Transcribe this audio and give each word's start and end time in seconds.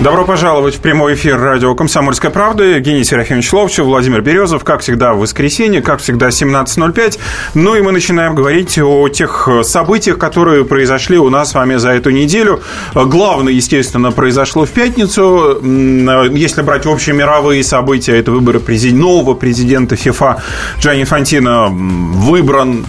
Добро 0.00 0.24
пожаловать 0.24 0.76
в 0.76 0.80
прямой 0.80 1.14
эфир 1.14 1.40
радио 1.40 1.74
«Комсомольская 1.74 2.30
правда». 2.30 2.62
Евгений 2.62 3.02
Серафимович 3.02 3.52
Ловчев, 3.52 3.84
Владимир 3.84 4.20
Березов. 4.22 4.62
Как 4.62 4.80
всегда, 4.80 5.12
в 5.12 5.18
воскресенье, 5.18 5.82
как 5.82 5.98
всегда, 5.98 6.28
17.05. 6.28 7.18
Ну 7.54 7.74
и 7.74 7.82
мы 7.82 7.90
начинаем 7.90 8.36
говорить 8.36 8.78
о 8.78 9.08
тех 9.08 9.48
событиях, 9.64 10.16
которые 10.18 10.64
произошли 10.64 11.18
у 11.18 11.30
нас 11.30 11.50
с 11.50 11.54
вами 11.54 11.74
за 11.76 11.90
эту 11.90 12.10
неделю. 12.10 12.62
Главное, 12.94 13.52
естественно, 13.52 14.12
произошло 14.12 14.66
в 14.66 14.70
пятницу. 14.70 15.58
Если 16.30 16.62
брать 16.62 16.86
общие 16.86 17.16
мировые 17.16 17.64
события, 17.64 18.16
это 18.16 18.30
выборы 18.30 18.60
нового 18.92 19.34
президента 19.34 19.96
ФИФА 19.96 20.40
Джанни 20.78 21.02
Фантино 21.02 21.70
выбран 21.70 22.86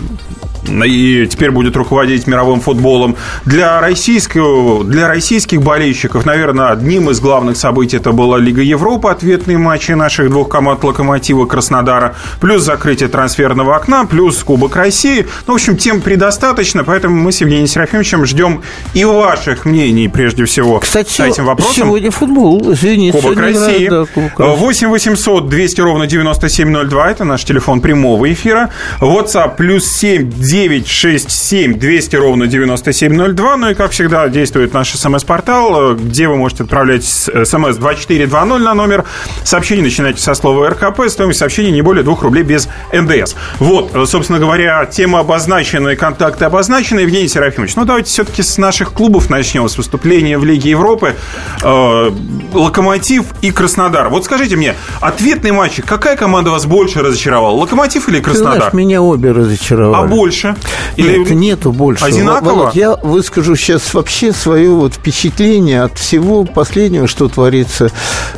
и 0.70 1.28
теперь 1.28 1.52
будет 1.52 1.76
руководить 1.76 2.28
мировым 2.28 2.62
футболом. 2.62 3.16
Для, 3.46 3.82
российского, 3.82 4.84
для 4.84 5.08
российских 5.08 5.62
болельщиков, 5.62 6.26
наверное, 6.26 6.70
одним 6.70 7.09
из 7.09 7.20
главных 7.20 7.58
событий 7.58 7.98
это 7.98 8.12
была 8.12 8.38
Лига 8.38 8.62
Европы, 8.62 9.09
ответные 9.09 9.58
матчи 9.58 9.92
наших 9.92 10.30
двух 10.30 10.50
команд 10.50 10.84
Локомотива 10.84 11.45
Краснодара, 11.45 12.16
плюс 12.40 12.64
закрытие 12.64 13.09
трансферного 13.09 13.76
окна, 13.76 14.05
плюс 14.05 14.44
Кубок 14.44 14.76
России. 14.76 15.28
Ну, 15.48 15.54
в 15.54 15.55
общем, 15.55 15.78
тем 15.78 16.02
предостаточно, 16.02 16.84
поэтому 16.84 17.16
мы 17.16 17.31
с 17.31 17.42
Евгением 17.42 17.67
Серафимовичем 17.67 18.26
ждем 18.26 18.62
и 18.94 19.06
ваших 19.06 19.66
мнений, 19.66 20.08
прежде 20.08 20.45
всего, 20.45 20.80
Кстати, 20.80 21.09
с 21.09 21.20
этим 21.20 21.45
вопросом. 21.45 21.76
сегодня 21.76 22.12
футбол, 22.12 22.73
извините. 22.73 23.17
Кубок 23.20 23.38
России. 23.38 23.86
Играет, 23.86 23.90
да, 23.90 24.06
Кубок 24.06 24.40
России. 24.40 24.56
8 24.59 24.88
800 24.90 25.50
200 25.50 25.81
ровно 25.81 26.08
9702, 26.08 27.12
это 27.12 27.23
наш 27.23 27.44
телефон 27.44 27.81
прямого 27.81 28.31
эфира. 28.31 28.70
WhatsApp 29.00 29.56
плюс 29.58 29.88
7 29.88 30.31
967 30.68 31.80
200 31.80 32.16
ровно 32.17 32.47
9702. 32.47 33.58
Ну 33.58 33.70
и, 33.70 33.73
как 33.73 33.92
всегда, 33.92 34.28
действует 34.28 34.73
наш 34.73 34.92
смс-портал, 34.92 35.95
где 35.95 36.28
вы 36.28 36.36
можете 36.36 36.64
отправлять 36.64 37.06
смс 37.06 37.78
2420 37.78 38.64
на 38.64 38.73
номер. 38.73 39.06
Сообщение 39.44 39.86
начинайте 39.86 40.19
со 40.22 40.34
слова 40.34 40.69
РКП. 40.69 41.08
Стоимость 41.08 41.39
сообщения 41.39 41.72
не 41.72 41.81
более 41.81 42.03
2 42.03 42.17
рублей 42.22 42.44
без 42.44 42.67
НДС. 42.92 43.36
Вот, 43.59 44.09
собственно 44.09 44.39
говоря, 44.39 44.86
тема 44.86 45.19
обозначена 45.19 45.89
и 45.89 45.95
контакты 45.95 46.45
обозначены. 46.45 47.02
Евгений 47.02 47.28
Серафимович, 47.28 47.75
ну 47.75 47.86
давайте 47.86 48.09
все-таки 48.09 48.44
с 48.44 48.58
наших 48.58 48.91
клубов 48.94 49.30
начнем, 49.30 49.69
с 49.69 49.78
выступления 49.78 50.38
в 50.38 50.44
Лиге 50.44 50.72
Европы. 50.72 51.16
Э, 51.64 52.12
Локомотив 52.53 53.25
и 53.41 53.52
Краснодар. 53.52 54.09
Вот 54.09 54.25
скажите 54.25 54.56
мне, 54.56 54.75
ответные 55.00 55.53
матчи, 55.53 55.81
какая 55.81 56.17
команда 56.17 56.52
вас 56.52 56.66
больше 56.66 57.02
разочаровала? 57.02 57.56
Локомотив 57.56 58.09
или 58.09 58.17
Ты 58.17 58.23
Краснодар? 58.23 58.58
знаешь, 58.58 58.73
меня 58.73 59.02
обе 59.02 59.31
разочаровали. 59.31 60.03
А 60.03 60.08
больше? 60.08 60.48
Нет, 60.97 61.30
нету 61.30 61.72
больше. 61.72 62.05
Одинаково? 62.05 62.50
Володь, 62.50 62.75
я 62.75 62.95
выскажу 62.95 63.55
сейчас 63.55 63.94
вообще 63.94 64.31
свое 64.31 64.69
вот 64.69 64.95
впечатление 64.95 65.83
от 65.83 65.97
всего 65.97 66.44
последнего, 66.44 67.08
что 67.08 67.28
творится 67.28 67.89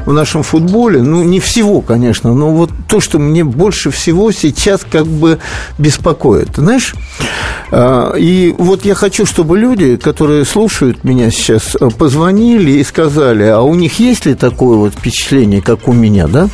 в 0.06 0.14
нашем 0.14 0.44
футболе. 0.44 1.02
Ну, 1.02 1.24
не 1.24 1.40
всего, 1.40 1.82
конечно, 1.82 2.34
но 2.34 2.52
вот 2.52 2.72
то, 2.88 3.00
что 3.00 3.20
мне 3.20 3.44
больше 3.44 3.92
всего 3.92 4.32
сейчас 4.32 4.82
как 4.90 5.06
бы 5.06 5.40
беспокоит. 5.78 6.56
Знаешь, 6.56 6.94
а, 7.72 8.14
и 8.16 8.54
вот 8.58 8.86
я 8.86 8.96
хочу, 8.96 9.26
чтобы 9.26 9.58
люди, 9.58 9.96
которые 9.98 10.46
слушают 10.46 11.04
меня 11.04 11.32
сейчас, 11.32 11.76
позвонили 11.98 12.72
и 12.72 12.84
сказали, 12.84 13.44
а 13.44 13.62
у 13.62 13.76
них 13.76 14.00
есть 14.00 14.26
ли 14.26 14.36
такое 14.36 14.78
вот 14.78 14.94
впечатление, 14.94 15.62
как 15.62 15.88
у 15.88 15.94
меня, 15.94 16.28
да? 16.28 16.50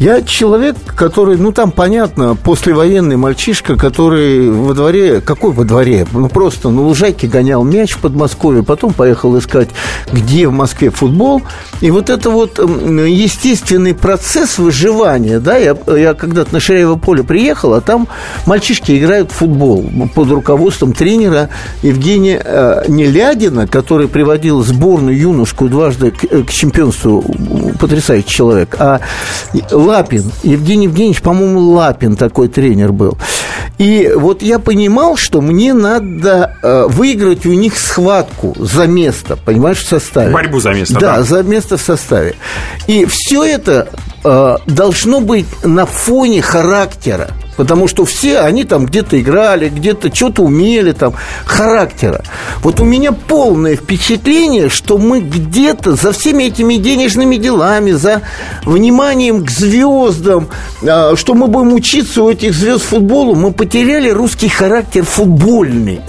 Я 0.00 0.22
человек, 0.22 0.76
который, 0.96 1.36
ну 1.36 1.52
там 1.52 1.72
понятно, 1.72 2.34
послевоенный 2.34 3.18
мальчишка, 3.18 3.76
который 3.76 4.50
во 4.50 4.72
дворе, 4.72 5.20
какой 5.20 5.52
во 5.52 5.64
дворе? 5.64 6.06
Ну 6.10 6.30
просто 6.30 6.70
на 6.70 6.80
лужайке 6.80 7.26
гонял 7.26 7.62
мяч 7.64 7.92
в 7.92 7.98
Подмосковье, 7.98 8.62
потом 8.62 8.94
поехал 8.94 9.38
искать, 9.38 9.68
где 10.10 10.48
в 10.48 10.52
Москве 10.52 10.88
футбол. 10.88 11.42
И 11.82 11.90
вот 11.90 12.08
это 12.08 12.30
вот 12.30 12.58
естественный 12.58 13.92
процесс 13.92 14.56
выживания, 14.56 15.38
да, 15.38 15.58
я, 15.58 15.76
я 15.94 16.14
когда-то 16.14 16.54
на 16.54 16.60
Ширяево 16.60 16.96
поле 16.96 17.22
приехал, 17.22 17.74
а 17.74 17.82
там 17.82 18.08
мальчишки 18.46 18.98
играют 18.98 19.30
в 19.30 19.34
футбол 19.34 19.84
под 20.14 20.30
руководством 20.30 20.94
тренера 20.94 21.50
Евгения 21.82 22.40
э, 22.42 22.84
Нелядина, 22.88 23.66
который 23.66 24.08
приводил 24.08 24.62
сборную 24.62 25.18
юношку 25.18 25.68
дважды 25.68 26.10
к, 26.10 26.46
к 26.46 26.50
чемпионству, 26.50 27.22
потрясающий 27.78 28.28
человек, 28.28 28.76
а 28.78 29.00
Лапин, 29.90 30.30
Евгений 30.44 30.84
Евгеньевич, 30.84 31.20
по-моему, 31.20 31.70
Лапин 31.70 32.14
такой 32.14 32.46
тренер 32.46 32.92
был. 32.92 33.18
И 33.78 34.12
вот 34.14 34.40
я 34.40 34.60
понимал, 34.60 35.16
что 35.16 35.40
мне 35.40 35.74
надо 35.74 36.56
э, 36.62 36.86
выиграть 36.86 37.44
у 37.44 37.52
них 37.52 37.76
схватку 37.76 38.54
за 38.56 38.86
место, 38.86 39.36
понимаешь, 39.36 39.78
в 39.78 39.88
составе. 39.88 40.32
Борьбу 40.32 40.60
за 40.60 40.74
место, 40.74 40.94
да. 40.94 41.16
да. 41.16 41.22
за 41.24 41.42
место 41.42 41.76
в 41.76 41.80
составе. 41.80 42.36
И 42.86 43.04
все 43.04 43.42
это 43.42 43.88
э, 44.22 44.56
должно 44.66 45.20
быть 45.20 45.46
на 45.64 45.86
фоне 45.86 46.40
характера. 46.40 47.32
Потому 47.60 47.88
что 47.88 48.06
все 48.06 48.38
они 48.38 48.64
там 48.64 48.86
где-то 48.86 49.20
играли, 49.20 49.68
где-то 49.68 50.08
что-то 50.14 50.44
умели, 50.44 50.92
там, 50.92 51.12
характера. 51.44 52.24
Вот 52.62 52.80
у 52.80 52.86
меня 52.86 53.12
полное 53.12 53.76
впечатление, 53.76 54.70
что 54.70 54.96
мы 54.96 55.20
где-то 55.20 55.94
за 55.94 56.12
всеми 56.12 56.44
этими 56.44 56.76
денежными 56.76 57.36
делами, 57.36 57.90
за 57.90 58.22
вниманием 58.64 59.44
к 59.44 59.50
звездам, 59.50 60.48
э, 60.80 61.12
что 61.16 61.34
мы 61.34 61.48
будем 61.48 61.74
учиться 61.74 62.22
у 62.22 62.30
этих 62.30 62.54
звезд 62.54 62.82
футболу, 62.82 63.34
мы 63.34 63.52
потеряли 63.52 64.08
русский 64.08 64.48
характер 64.48 65.04
футбольный. 65.04 66.00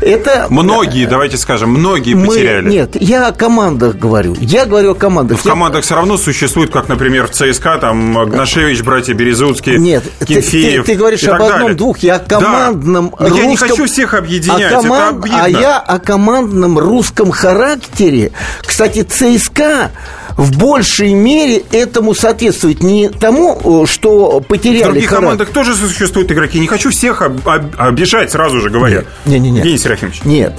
Это 0.00 0.46
Многие, 0.48 1.06
давайте 1.06 1.36
скажем, 1.36 1.70
многие 1.70 2.14
мы- 2.14 2.28
потеряли. 2.28 2.68
Нет, 2.70 2.96
я 3.00 3.26
о 3.28 3.32
командах 3.32 3.96
говорю. 3.96 4.34
Я 4.40 4.64
говорю 4.64 4.92
о 4.92 4.94
командах. 4.94 5.38
В 5.40 5.44
Я- 5.44 5.50
командах 5.52 5.84
все 5.84 5.94
равно 5.94 6.16
существует, 6.16 6.70
как, 6.70 6.88
например, 6.88 7.26
в 7.26 7.30
ЦСКА, 7.32 7.78
там, 7.78 8.28
Гнашевич, 8.30 8.80
братья 8.82 9.12
Березутские, 9.14 9.78
Нет, 9.78 10.02
ты- 10.20 10.26
Кимфеев 10.26 10.86
ты, 10.86 10.92
ты 10.92 10.98
говоришь 10.98 11.22
и 11.22 11.26
об 11.28 11.42
одном-двух, 11.42 11.98
я 11.98 12.16
о 12.16 12.18
командном 12.18 13.14
Да. 13.18 13.28
Но 13.28 13.36
я 13.36 13.42
не 13.46 13.52
русском- 13.52 13.68
хочу 13.70 13.86
всех 13.86 14.14
объединять, 14.14 14.72
о 14.72 14.80
коман- 14.82 15.00
это 15.00 15.18
обидно. 15.18 15.44
А 15.44 15.48
я 15.48 15.78
о 15.78 15.98
командном 15.98 16.78
русском 16.78 17.30
характере. 17.30 18.32
Кстати, 18.62 19.02
ЦСКА 19.02 19.90
в 20.36 20.56
большей 20.58 21.12
мере 21.14 21.62
этому 21.72 22.14
соответствует 22.14 22.82
не 22.82 23.08
тому, 23.08 23.86
что 23.86 24.40
В 24.40 24.42
потеряли 24.44 24.82
других 24.84 25.08
характер. 25.08 25.16
командах 25.16 25.48
тоже 25.50 25.74
существуют 25.74 26.30
игроки. 26.32 26.58
Не 26.58 26.66
хочу 26.66 26.90
всех 26.90 27.22
об- 27.22 27.46
об- 27.48 27.74
обижать, 27.78 28.30
сразу 28.30 28.60
же 28.60 28.70
говоря. 28.70 29.04
Не, 29.26 29.38
не, 29.38 29.50
не. 29.50 29.58
Евгений 29.58 29.78
Серафимович. 29.78 30.22
Нет. 30.24 30.54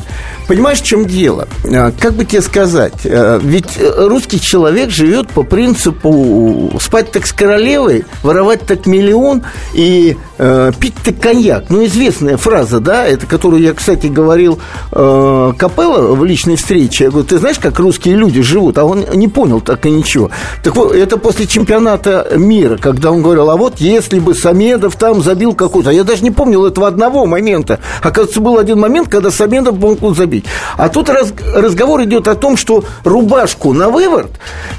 Понимаешь, 0.47 0.79
в 0.79 0.83
чем 0.85 1.05
дело? 1.05 1.47
А, 1.65 1.91
Как 1.97 2.13
бы 2.13 2.25
тебе 2.25 2.41
сказать? 2.41 2.93
А, 3.05 3.39
Ведь 3.41 3.77
э, 3.77 4.07
русский 4.07 4.39
человек 4.41 4.89
живет 4.91 5.29
по 5.29 5.43
принципу 5.43 6.71
спать 6.81 7.11
так 7.11 7.25
с 7.27 7.31
королевой, 7.33 8.05
воровать 8.23 8.61
так 8.65 8.85
миллион 8.85 9.43
и 9.73 10.17
э, 10.41 10.71
пить 10.79 10.95
так 11.03 11.19
коньяк. 11.19 11.65
Ну, 11.69 11.85
известная 11.85 12.35
фраза, 12.35 12.79
да, 12.79 13.05
это 13.05 13.27
которую 13.27 13.61
я, 13.61 13.73
кстати, 13.73 14.07
говорил 14.07 14.59
э, 14.91 15.53
Капелло 15.57 16.15
в 16.15 16.25
личной 16.25 16.55
встрече. 16.55 17.05
Я 17.05 17.09
говорю, 17.11 17.27
ты 17.27 17.37
знаешь, 17.37 17.59
как 17.59 17.77
русские 17.79 18.15
люди 18.15 18.41
живут? 18.41 18.77
А 18.79 18.85
он 18.85 19.05
не 19.13 19.27
понял 19.27 19.61
так 19.61 19.85
и 19.85 19.91
ничего. 19.91 20.31
Так 20.63 20.75
вот, 20.75 20.93
это 20.93 21.17
после 21.17 21.45
чемпионата 21.45 22.27
мира, 22.35 22.77
когда 22.77 23.11
он 23.11 23.21
говорил, 23.21 23.51
а 23.51 23.55
вот 23.55 23.79
если 23.79 24.19
бы 24.19 24.33
Самедов 24.33 24.95
там 24.95 25.21
забил 25.21 25.53
какой-то... 25.53 25.91
Я 25.91 26.03
даже 26.03 26.23
не 26.23 26.31
помнил 26.31 26.65
этого 26.65 26.87
одного 26.87 27.27
момента. 27.27 27.79
Оказывается, 28.01 28.41
был 28.41 28.57
один 28.57 28.79
момент, 28.79 29.09
когда 29.09 29.29
Самедов 29.29 29.77
мог 29.77 30.15
забить. 30.17 30.45
А 30.75 30.89
тут 30.89 31.09
раз- 31.09 31.33
разговор 31.53 32.03
идет 32.03 32.27
о 32.27 32.33
том, 32.33 32.57
что 32.57 32.83
рубашку 33.03 33.73
на 33.73 33.89
выворот 33.89 34.31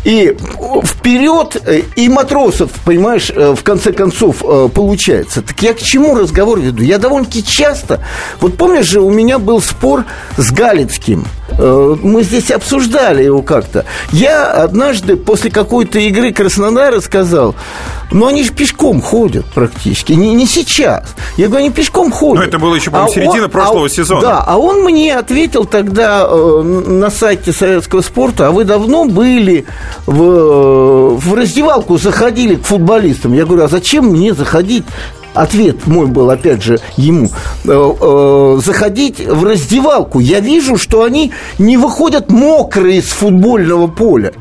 и 0.04 0.36
вперед, 0.84 1.56
э, 1.64 1.82
и 1.94 2.08
матросов, 2.08 2.70
понимаешь, 2.84 3.30
э, 3.34 3.54
в 3.54 3.62
конце 3.62 3.92
концов 3.92 4.42
получается. 4.74 5.42
Так 5.52 5.62
я 5.62 5.74
к 5.74 5.80
чему 5.82 6.14
разговор 6.14 6.58
веду? 6.60 6.82
Я 6.82 6.96
довольно-таки 6.98 7.44
часто... 7.44 8.00
Вот 8.40 8.56
помнишь 8.56 8.86
же, 8.86 9.00
у 9.00 9.10
меня 9.10 9.38
был 9.38 9.60
спор 9.60 10.04
с 10.38 10.50
Галицким. 10.50 11.26
Э, 11.58 11.96
Мы 12.02 12.22
здесь 12.22 12.50
обсуждали 12.50 13.22
его 13.24 13.42
как-то. 13.42 13.84
Я 14.12 14.46
однажды 14.50 15.16
после 15.16 15.50
какой-то 15.50 15.98
игры 15.98 16.32
Краснодара 16.32 17.00
сказал, 17.00 17.54
ну 18.10 18.26
они 18.28 18.44
же 18.44 18.52
пешком 18.52 19.02
ходят 19.02 19.44
практически, 19.46 20.12
не, 20.14 20.32
не 20.32 20.46
сейчас. 20.46 21.14
Я 21.36 21.48
говорю, 21.48 21.66
они 21.66 21.74
пешком 21.74 22.10
ходят. 22.10 22.42
Ну, 22.44 22.48
это 22.48 22.58
было 22.58 22.74
еще, 22.74 22.90
по-моему, 22.90 23.12
середина 23.12 23.44
он- 23.44 23.50
прошлого 23.50 23.86
а- 23.86 23.90
сезона. 23.90 24.20
Да, 24.22 24.44
а 24.46 24.56
он 24.56 24.82
мне 24.82 25.14
ответил 25.14 25.66
тогда 25.66 26.26
э, 26.26 26.62
на 26.62 27.10
сайте 27.10 27.52
советского 27.52 28.00
спорта, 28.00 28.46
а 28.48 28.50
вы 28.52 28.64
давно 28.64 29.04
были 29.04 29.66
в, 30.06 31.16
в 31.18 31.34
раздевалку, 31.34 31.98
заходили 31.98 32.54
к 32.54 32.64
футболистам. 32.64 33.34
Я 33.34 33.44
говорю, 33.44 33.64
а 33.64 33.68
зачем 33.68 34.06
мне 34.06 34.32
заходить 34.32 34.84
ответ 35.34 35.86
мой 35.86 36.06
был, 36.06 36.30
опять 36.30 36.62
же, 36.62 36.78
ему, 36.96 37.30
э, 37.64 37.70
э, 37.70 38.60
заходить 38.64 39.20
в 39.20 39.44
раздевалку. 39.44 40.20
Я 40.20 40.40
вижу, 40.40 40.76
что 40.76 41.02
они 41.02 41.32
не 41.58 41.76
выходят 41.76 42.30
мокрые 42.30 43.02
с 43.02 43.08
футбольного 43.08 43.86
поля. 43.86 44.32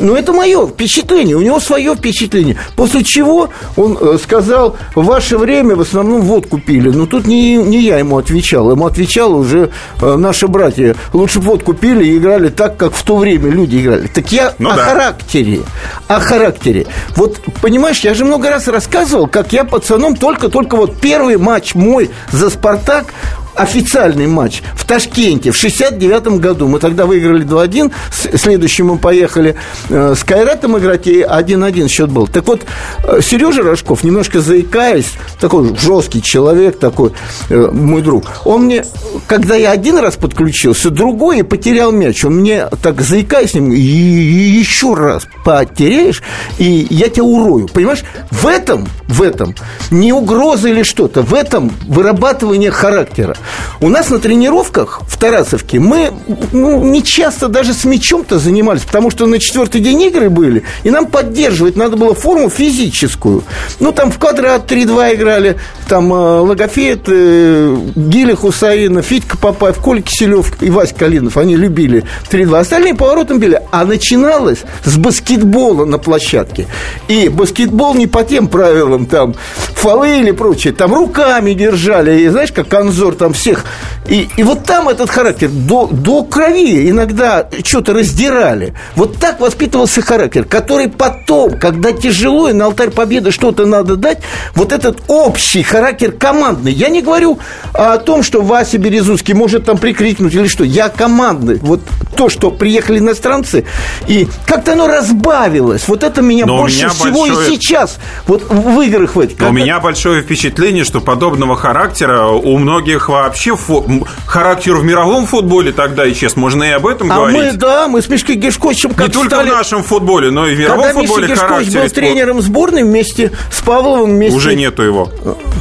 Но 0.00 0.16
это 0.16 0.32
мое 0.32 0.66
впечатление, 0.66 1.36
у 1.36 1.42
него 1.42 1.60
свое 1.60 1.94
впечатление. 1.94 2.56
После 2.76 3.04
чего 3.04 3.50
он 3.76 3.98
э, 4.00 4.18
сказал, 4.22 4.76
в 4.94 5.04
ваше 5.04 5.38
время 5.38 5.76
в 5.76 5.80
основном 5.80 6.22
водку 6.22 6.58
пили. 6.58 6.90
Но 6.90 7.06
тут 7.06 7.26
не, 7.26 7.56
не 7.56 7.80
я 7.80 7.98
ему 7.98 8.18
отвечал, 8.18 8.70
ему 8.70 8.86
отвечал 8.86 9.34
уже 9.34 9.70
наши 10.00 10.48
братья. 10.48 10.96
Лучше 11.12 11.40
водку 11.40 11.74
пили 11.74 12.06
и 12.06 12.18
играли 12.18 12.48
так, 12.48 12.76
как 12.76 12.94
в 12.94 13.02
то 13.02 13.16
время 13.16 13.50
люди 13.50 13.78
играли. 13.78 14.06
Так 14.06 14.32
я 14.32 14.54
ну, 14.58 14.70
о 14.70 14.76
да. 14.76 14.84
характере, 14.84 15.60
о 16.06 16.20
характере. 16.20 16.86
Вот, 17.16 17.40
понимаешь, 17.60 18.00
я 18.00 18.14
же 18.14 18.24
много 18.24 18.50
раз 18.50 18.68
рассказывал, 18.68 19.26
как 19.26 19.52
я 19.52 19.64
пацаном 19.64 20.16
только-только 20.38 20.76
вот 20.76 21.00
первый 21.00 21.36
матч 21.36 21.74
мой 21.74 22.10
за 22.30 22.48
«Спартак» 22.48 23.12
официальный 23.54 24.26
матч 24.26 24.62
в 24.74 24.86
Ташкенте 24.86 25.50
в 25.50 25.56
69 25.56 26.40
году. 26.40 26.68
Мы 26.68 26.78
тогда 26.78 27.06
выиграли 27.06 27.44
2-1. 27.44 27.92
Следующим 28.36 28.86
мы 28.86 28.98
поехали 28.98 29.56
э, 29.88 30.14
с 30.16 30.24
Кайратом 30.24 30.78
играть, 30.78 31.06
и 31.06 31.22
1-1 31.22 31.88
счет 31.88 32.10
был. 32.10 32.26
Так 32.26 32.46
вот, 32.46 32.62
э, 33.04 33.20
Сережа 33.22 33.62
Рожков, 33.62 34.04
немножко 34.04 34.40
заикаясь, 34.40 35.12
такой 35.40 35.76
жесткий 35.76 36.22
человек, 36.22 36.78
такой 36.78 37.12
э, 37.50 37.70
мой 37.72 38.02
друг, 38.02 38.24
он 38.44 38.64
мне, 38.64 38.84
когда 39.26 39.56
я 39.56 39.72
один 39.72 39.98
раз 39.98 40.16
подключился, 40.16 40.90
другой 40.90 41.40
и 41.40 41.42
потерял 41.42 41.92
мяч, 41.92 42.24
он 42.24 42.36
мне 42.36 42.66
так 42.82 43.00
заикаясь 43.00 43.54
ним, 43.54 43.72
и 43.72 43.78
еще 43.78 44.94
раз 44.94 45.26
потеряешь, 45.44 46.22
и 46.58 46.86
я 46.90 47.08
тебя 47.08 47.24
урою. 47.24 47.68
Понимаешь, 47.68 48.04
в 48.30 48.46
этом, 48.46 48.86
в 49.06 49.22
этом 49.22 49.54
не 49.90 50.12
угроза 50.12 50.68
или 50.68 50.82
что-то, 50.82 51.22
в 51.22 51.34
этом 51.34 51.72
вырабатывание 51.86 52.70
характера. 52.70 53.36
У 53.80 53.88
нас 53.88 54.10
на 54.10 54.18
тренировках 54.18 55.00
в 55.06 55.18
Тарасовке 55.18 55.78
мы 55.78 56.12
ну, 56.52 56.82
не 56.84 57.02
часто 57.02 57.48
даже 57.48 57.74
с 57.74 57.84
мячом-то 57.84 58.38
занимались, 58.38 58.82
потому 58.82 59.10
что 59.10 59.26
на 59.26 59.38
четвертый 59.38 59.80
день 59.80 60.02
игры 60.02 60.30
были, 60.30 60.64
и 60.84 60.90
нам 60.90 61.06
поддерживать 61.06 61.76
надо 61.76 61.96
было 61.96 62.14
форму 62.14 62.50
физическую. 62.50 63.44
Ну, 63.80 63.92
там 63.92 64.10
в 64.10 64.18
квадрат 64.18 64.70
3-2 64.70 65.14
играли, 65.14 65.56
там 65.88 66.12
э, 66.12 66.40
Логофет, 66.40 67.02
э, 67.06 67.76
Гиля 67.96 68.36
Хусаина, 68.36 69.02
Федька 69.02 69.38
Папаев, 69.38 69.78
Коля 69.78 70.02
Киселев 70.02 70.62
и 70.62 70.70
Вась 70.70 70.92
Калинов, 70.92 71.36
они 71.36 71.56
любили 71.56 72.04
3-2. 72.30 72.58
Остальные 72.58 72.94
поворотом 72.94 73.38
били. 73.38 73.60
А 73.70 73.84
начиналось 73.84 74.60
с 74.84 74.96
баскетбола 74.96 75.84
на 75.84 75.98
площадке. 75.98 76.66
И 77.08 77.28
баскетбол 77.28 77.94
не 77.94 78.06
по 78.06 78.24
тем 78.24 78.48
правилам, 78.48 79.06
там, 79.06 79.34
фолы 79.74 80.20
или 80.20 80.30
прочее, 80.32 80.72
там 80.72 80.94
руками 80.94 81.52
держали, 81.52 82.20
и 82.20 82.28
знаешь, 82.28 82.52
как 82.52 82.72
Анзор 82.74 83.14
там 83.14 83.27
всех. 83.32 83.64
И, 84.08 84.28
и 84.36 84.42
вот 84.42 84.64
там 84.64 84.88
этот 84.88 85.10
характер 85.10 85.50
до, 85.50 85.86
до 85.86 86.24
крови 86.24 86.90
иногда 86.90 87.48
что-то 87.64 87.92
раздирали. 87.92 88.74
Вот 88.96 89.18
так 89.18 89.40
воспитывался 89.40 90.00
характер, 90.02 90.44
который 90.44 90.88
потом, 90.88 91.58
когда 91.58 91.92
тяжело 91.92 92.48
и 92.48 92.52
на 92.52 92.66
алтарь 92.66 92.90
победы 92.90 93.30
что-то 93.30 93.66
надо 93.66 93.96
дать, 93.96 94.18
вот 94.54 94.72
этот 94.72 95.02
общий 95.08 95.62
характер 95.62 96.12
командный. 96.12 96.72
Я 96.72 96.88
не 96.88 97.02
говорю 97.02 97.38
о 97.72 97.98
том, 97.98 98.22
что 98.22 98.42
Вася 98.42 98.78
Березуцкий 98.78 99.34
может 99.34 99.64
там 99.64 99.78
прикрикнуть 99.78 100.34
или 100.34 100.46
что. 100.46 100.64
Я 100.64 100.88
командный. 100.88 101.58
Вот 101.58 101.80
то, 102.16 102.28
что 102.28 102.50
приехали 102.50 102.98
иностранцы, 102.98 103.64
и 104.06 104.26
как-то 104.46 104.72
оно 104.72 104.86
разбавилось. 104.86 105.86
Вот 105.88 106.02
это 106.02 106.22
меня 106.22 106.46
Но 106.46 106.58
больше 106.58 106.78
меня 106.78 106.88
всего 106.88 107.20
большое... 107.26 107.48
и 107.48 107.50
сейчас 107.50 107.98
вот 108.26 108.42
в 108.48 108.80
играх 108.80 109.14
в 109.14 109.20
этих. 109.20 109.40
У 109.40 109.52
меня 109.52 109.80
большое 109.80 110.22
впечатление, 110.22 110.84
что 110.84 111.00
подобного 111.00 111.56
характера 111.56 112.26
у 112.26 112.58
многих 112.58 113.08
вообще 113.22 113.56
фо... 113.56 113.84
характер 114.26 114.76
в 114.76 114.84
мировом 114.84 115.26
футболе 115.26 115.72
тогда 115.72 116.10
исчез. 116.10 116.36
Можно 116.36 116.64
и 116.64 116.70
об 116.70 116.86
этом 116.86 117.10
а 117.12 117.16
говорить. 117.16 117.36
мы, 117.36 117.52
да, 117.52 117.88
мы 117.88 118.02
с 118.02 118.08
Мишкой 118.08 118.36
Гешковичем 118.36 118.90
как 118.94 119.08
Не 119.08 119.12
только 119.12 119.36
стали... 119.36 119.50
в 119.50 119.52
нашем 119.52 119.82
футболе, 119.82 120.30
но 120.30 120.46
и 120.46 120.54
в 120.54 120.58
мировом 120.58 120.84
Когда 120.84 121.00
футболе 121.00 121.28
Миша 121.28 121.40
характер. 121.40 121.82
был 121.82 121.90
тренером 121.90 122.42
сборной 122.42 122.82
вместе 122.82 123.32
с 123.52 123.60
Павловым 123.60 124.10
вместе... 124.10 124.36
Уже 124.36 124.54
нету 124.54 124.82
его. 124.82 125.10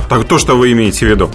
Так 0.10 0.26
то, 0.26 0.38
что 0.38 0.56
вы 0.56 0.72
имеете 0.72 1.06
в 1.06 1.10
виду 1.10 1.32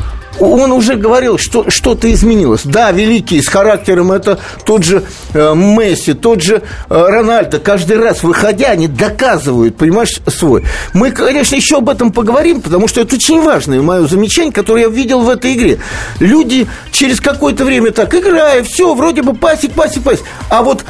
он 0.50 0.73
уже 0.73 0.97
говорил, 0.97 1.39
что 1.39 1.71
что-то 1.71 2.12
изменилось. 2.12 2.62
Да, 2.65 2.91
великий, 2.91 3.41
с 3.41 3.49
характером 3.49 4.12
это 4.12 4.39
тот 4.65 4.85
же 4.85 5.05
э, 5.35 5.55
Месси, 5.55 6.15
тот 6.15 6.43
же 6.43 6.56
э, 6.56 6.61
Рональдо. 6.89 7.59
Каждый 7.59 7.99
раз, 7.99 8.23
выходя, 8.23 8.69
они 8.69 8.89
доказывают, 8.89 9.77
понимаешь, 9.77 10.21
свой. 10.27 10.65
Мы, 10.93 11.11
конечно, 11.11 11.55
еще 11.55 11.79
об 11.79 11.89
этом 11.89 12.12
поговорим, 12.12 12.61
потому 12.61 12.89
что 12.89 13.00
это 13.00 13.17
очень 13.17 13.43
важное 13.43 13.81
мое 13.81 14.06
замечание, 14.06 14.53
которое 14.53 14.83
я 14.83 14.89
видел 14.89 15.21
в 15.21 15.29
этой 15.29 15.55
игре. 15.55 15.79
Люди 16.19 16.67
через 16.91 17.21
какое-то 17.21 17.65
время 17.65 17.91
так, 17.93 18.15
играя, 18.15 18.62
все, 18.62 18.94
вроде 18.94 19.23
бы 19.23 19.35
пасик, 19.35 19.73
пасик, 19.73 20.03
пасик. 20.03 20.25
А 20.49 20.62
вот 20.62 20.85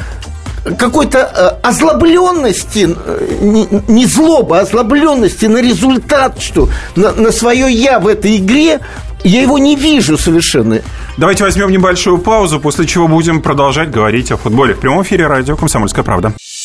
какой-то 0.77 1.19
э, 1.61 1.67
озлобленности, 1.67 2.87
э, 2.89 3.27
не 3.87 4.05
злоба, 4.05 4.59
а 4.59 4.61
озлобленности 4.61 5.45
на 5.45 5.57
результат, 5.57 6.41
что 6.41 6.69
на, 6.95 7.11
на 7.11 7.31
свое 7.31 7.71
я 7.71 7.99
в 7.99 8.07
этой 8.07 8.37
игре, 8.37 8.79
я 9.23 9.41
его 9.41 9.57
не 9.57 9.75
вижу 9.75 10.17
совершенно. 10.17 10.81
Давайте 11.17 11.43
возьмем 11.43 11.71
небольшую 11.71 12.17
паузу, 12.17 12.59
после 12.59 12.85
чего 12.85 13.07
будем 13.07 13.41
продолжать 13.41 13.91
говорить 13.91 14.31
о 14.31 14.37
футболе. 14.37 14.73
В 14.73 14.79
прямом 14.79 15.03
эфире 15.03 15.27
радио 15.27 15.55
«Комсомольская 15.55 16.03
правда». 16.03 16.33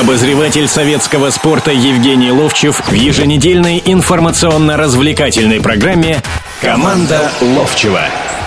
Обозреватель 0.00 0.68
советского 0.68 1.30
спорта 1.30 1.70
Евгений 1.70 2.30
Ловчев 2.30 2.82
в 2.86 2.92
еженедельной 2.92 3.82
информационно-развлекательной 3.82 5.62
программе 5.62 6.22
«Команда 6.60 7.30
Ловчева». 7.40 8.02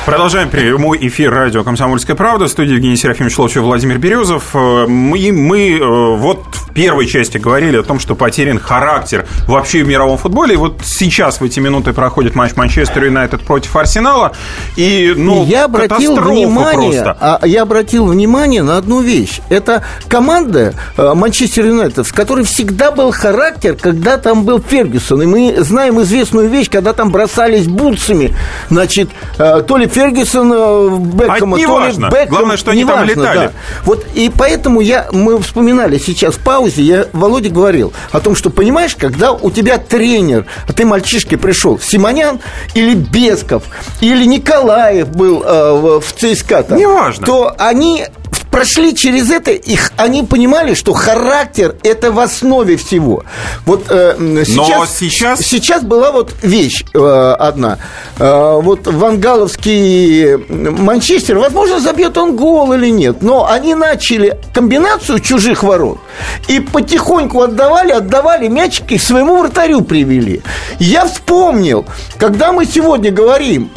Продолжаем 0.06 0.50
прямой 0.50 1.00
эфир 1.08 1.34
радио 1.34 1.64
«Комсомольская 1.64 2.16
правда». 2.16 2.46
В 2.46 2.50
студии 2.50 2.74
Евгений 2.74 2.98
Серафимович 2.98 3.38
Ловчев, 3.40 3.64
Владимир 3.64 3.98
Березов. 3.98 4.52
Э, 4.54 4.86
мы, 4.88 5.32
мы 5.32 5.72
э, 5.72 6.18
вот 6.18 6.46
первой 6.74 7.08
части 7.08 7.38
говорили 7.38 7.78
о 7.78 7.84
том, 7.84 8.00
что 8.00 8.16
потерян 8.16 8.60
характер 8.60 9.26
вообще 9.48 9.84
в 9.84 9.88
мировом 9.88 10.18
футболе. 10.18 10.54
И 10.54 10.58
вот 10.58 10.82
сейчас 10.84 11.42
в 11.42 11.44
эти 11.44 11.60
минуты 11.60 11.94
проходит 11.94 12.36
матч 12.36 12.56
Манчестер 12.56 13.06
Юнайтед 13.06 13.42
против 13.42 13.76
Арсенала. 13.76 14.34
И, 14.76 15.14
ну, 15.16 15.46
я 15.46 15.66
обратил 15.66 16.16
внимание, 16.16 17.04
просто. 17.04 17.18
А, 17.20 17.46
я 17.46 17.64
обратил 17.64 18.08
внимание 18.08 18.64
на 18.64 18.78
одну 18.78 19.02
вещь. 19.02 19.42
Это 19.50 19.84
команда 20.08 20.74
э, 20.98 21.14
Манчестер 21.14 21.66
Юнайтед, 21.66 22.06
в 22.06 22.14
которой 22.14 22.46
всегда 22.46 22.92
был 22.92 23.12
характер, 23.12 23.76
когда 23.80 24.18
там 24.18 24.44
был 24.44 24.62
Фергюсон. 24.62 25.24
И 25.24 25.26
мы 25.26 25.56
знаем 25.60 26.02
известную 26.02 26.50
вещь, 26.50 26.70
когда 26.70 26.94
там 26.94 27.12
бросались 27.12 27.68
бутсами, 27.68 28.36
значит, 28.70 29.10
то 29.38 29.78
ли 29.78 29.88
Фергюсон, 29.88 30.52
э, 30.54 30.98
Бекхэма, 31.00 31.58
а 31.58 31.60
то 31.60 31.80
ли 31.86 31.92
Бекхэм. 31.94 32.30
Главное, 32.30 32.58
что 32.58 32.72
они 32.72 32.86
там 32.86 33.04
летали. 33.06 33.48
Да. 33.48 33.52
Вот, 33.84 34.06
и 34.14 34.32
поэтому 34.36 34.82
я, 34.82 35.08
мы 35.12 35.40
вспоминали 35.42 35.98
сейчас 35.98 36.36
в 36.36 36.40
паузе, 36.70 36.82
я 36.84 37.08
Володе 37.14 37.50
говорил 37.50 37.94
о 38.12 38.20
том, 38.20 38.36
что, 38.36 38.50
понимаешь, 38.50 38.96
когда 38.96 39.32
у 39.32 39.52
тебя 39.52 39.78
тренер, 39.78 40.46
а 40.68 40.74
ты 40.74 40.86
мальчишки 40.86 41.36
пришел, 41.36 41.80
Симонян 41.80 42.40
или 42.74 42.94
Бесков, 42.94 43.64
или 44.02 44.26
Николаев 44.26 45.10
был 45.10 45.44
э, 45.44 46.00
в 46.00 46.14
ЦСКА, 46.14 46.64
там, 46.64 46.80
то 47.26 47.56
они 47.58 48.06
прошли 48.52 48.96
через 48.96 49.32
это, 49.32 49.52
их, 49.52 49.92
они 49.98 50.24
понимали, 50.24 50.74
что 50.74 50.94
характер– 50.94 51.76
это 51.84 52.12
в 52.12 52.20
основе 52.20 52.78
всего. 52.78 53.24
Вот 53.66 53.86
э, 53.90 54.16
сейчас, 54.46 54.56
Но 54.56 54.86
сейчас... 54.86 55.40
сейчас 55.42 55.84
была 55.84 56.12
вот 56.12 56.34
вещь 56.42 56.84
э, 56.94 57.36
одна. 57.40 57.78
Э, 58.18 58.60
вот 58.62 58.88
Вангаловский 58.88 60.38
Манчестер, 60.48 61.38
возможно, 61.38 61.80
забьет 61.80 62.18
он 62.18 62.36
гол 62.36 62.74
или 62.74 62.90
нет, 62.90 63.22
но 63.22 63.48
они 63.50 63.76
начали 63.76 64.38
комбинацию 64.54 65.20
чужих 65.20 65.64
ворот 65.64 66.00
и 66.48 66.60
потихоньку 66.60 67.42
отдавали, 67.42 67.92
отдавали 67.92 68.48
мячики 68.48 68.98
своему 68.98 69.38
вратарю 69.38 69.82
привели. 69.82 70.42
Я 70.80 71.06
вспомнил, 71.06 71.86
когда 72.18 72.52
мы 72.52 72.66
сегодня 72.66 73.12
говорим 73.12 73.70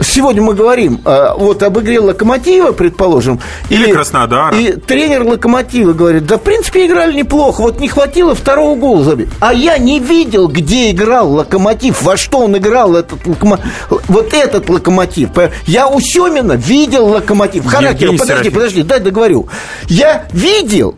сегодня 0.00 0.42
мы 0.42 0.54
говорим 0.54 1.00
а, 1.04 1.34
вот 1.34 1.62
об 1.62 1.78
игре 1.78 2.00
Локомотива, 2.00 2.72
предположим. 2.72 3.40
Или 3.68 3.90
и, 3.90 3.92
Краснодара. 3.92 4.56
И 4.56 4.72
тренер 4.72 5.24
Локомотива 5.24 5.92
говорит, 5.92 6.26
да, 6.26 6.38
в 6.38 6.42
принципе, 6.42 6.86
играли 6.86 7.12
неплохо, 7.16 7.60
вот 7.62 7.80
не 7.80 7.88
хватило 7.88 8.34
второго 8.34 8.78
гола 8.78 9.04
забить. 9.04 9.28
А 9.40 9.52
я 9.52 9.78
не 9.78 10.00
видел, 10.00 10.48
где 10.48 10.90
играл 10.90 11.32
Локомотив, 11.32 12.02
во 12.02 12.16
что 12.16 12.38
он 12.38 12.56
играл, 12.56 12.96
этот 12.96 13.26
локомотив, 13.26 13.66
вот 14.08 14.32
этот 14.32 14.68
Локомотив. 14.68 15.30
Я 15.66 15.88
у 15.88 16.00
Семина 16.00 16.52
видел 16.52 17.06
Локомотив. 17.06 17.66
Характер, 17.66 18.10
подожди, 18.12 18.26
Серафим. 18.26 18.52
подожди, 18.52 18.82
дай 18.82 19.00
договорю. 19.00 19.48
Я 19.88 20.26
видел, 20.32 20.96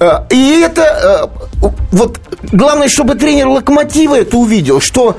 э, 0.00 0.10
и 0.30 0.60
это 0.60 1.30
э, 1.32 1.66
вот 1.92 2.18
главное, 2.52 2.88
чтобы 2.88 3.14
тренер 3.14 3.48
Локомотива 3.48 4.16
это 4.16 4.36
увидел, 4.36 4.80
что 4.80 5.16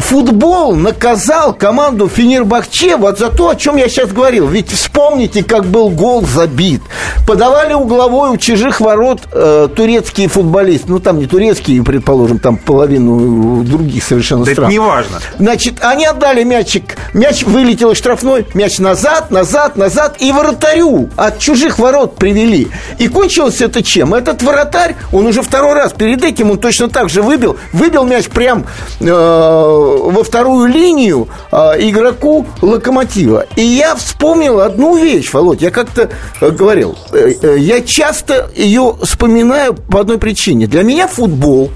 футбол 0.00 0.74
наказал 0.74 1.52
команду 1.52 2.08
Фенербахче 2.08 2.96
вот 2.96 3.18
за 3.18 3.30
то, 3.30 3.50
о 3.50 3.56
чем 3.56 3.76
я 3.76 3.88
сейчас 3.88 4.10
говорил. 4.10 4.48
Ведь 4.48 4.70
вспомните, 4.70 5.44
как 5.44 5.66
был 5.66 5.90
гол 5.90 6.24
забит. 6.24 6.82
Подавали 7.26 7.74
угловой 7.74 8.30
у 8.30 8.36
чужих 8.36 8.80
ворот 8.80 9.20
э, 9.32 9.68
турецкие 9.74 10.28
футболисты. 10.28 10.86
Ну, 10.88 11.00
там 11.00 11.18
не 11.18 11.26
турецкие, 11.26 11.82
предположим, 11.82 12.38
там 12.38 12.56
половину 12.56 13.62
других 13.62 14.02
совершенно 14.04 14.44
да 14.44 14.52
стран. 14.52 14.66
это 14.66 14.72
не 14.72 14.78
важно. 14.78 15.18
Значит, 15.38 15.74
они 15.80 16.06
отдали 16.06 16.44
мячик. 16.44 16.96
Мяч 17.14 17.44
вылетел 17.44 17.92
из 17.92 17.98
штрафной, 17.98 18.46
мяч 18.54 18.78
назад, 18.78 19.30
назад, 19.30 19.76
назад. 19.76 20.16
И 20.18 20.32
вратарю 20.32 21.10
от 21.16 21.38
чужих 21.38 21.78
ворот 21.78 22.16
привели. 22.16 22.68
И 22.98 23.08
кончилось 23.08 23.60
это 23.60 23.82
чем? 23.82 24.14
Этот 24.14 24.42
вратарь, 24.42 24.96
он 25.12 25.26
уже 25.26 25.42
второй 25.42 25.74
раз 25.74 25.92
перед 25.92 26.24
этим, 26.24 26.50
он 26.50 26.58
точно 26.58 26.88
так 26.88 27.08
же 27.08 27.22
выбил. 27.22 27.56
Выбил 27.72 28.04
мяч 28.04 28.28
прям... 28.28 28.66
Э, 29.00 29.89
во 29.90 30.24
вторую 30.24 30.66
линию 30.68 31.28
а, 31.50 31.74
игроку 31.78 32.46
локомотива. 32.60 33.46
И 33.56 33.62
я 33.62 33.94
вспомнил 33.94 34.60
одну 34.60 34.96
вещь, 34.96 35.32
Володь, 35.32 35.62
я 35.62 35.70
как-то 35.70 36.10
э, 36.40 36.50
говорил, 36.50 36.96
э, 37.12 37.34
э, 37.42 37.58
я 37.58 37.80
часто 37.80 38.50
ее 38.54 38.96
вспоминаю 39.02 39.74
по 39.74 40.00
одной 40.00 40.18
причине. 40.18 40.66
Для 40.66 40.82
меня 40.82 41.06
футбол 41.06 41.70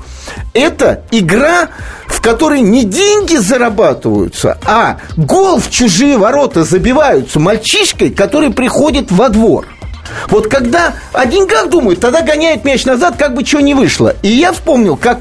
это 0.53 1.03
игра, 1.11 1.69
в 2.07 2.21
которой 2.21 2.61
не 2.61 2.85
деньги 2.85 3.37
зарабатываются, 3.37 4.59
а 4.65 4.99
гол 5.17 5.59
в 5.59 5.71
чужие 5.71 6.17
ворота 6.17 6.65
забиваются 6.65 7.41
мальчишкой, 7.41 8.11
который 8.11 8.51
приходит 8.51 9.11
во 9.11 9.29
двор. 9.29 9.67
Вот 10.29 10.49
когда 10.49 10.95
о 11.13 11.27
деньгах 11.27 11.71
думают, 11.71 12.01
тогда 12.01 12.23
гоняет 12.23 12.65
мяч 12.65 12.85
назад, 12.85 13.17
как 13.19 13.35
бы 13.35 13.45
что 13.45 13.61
не 13.61 13.75
вышло. 13.75 14.15
И 14.23 14.29
я 14.29 14.53
вспомнил, 14.53 14.97
как 14.97 15.21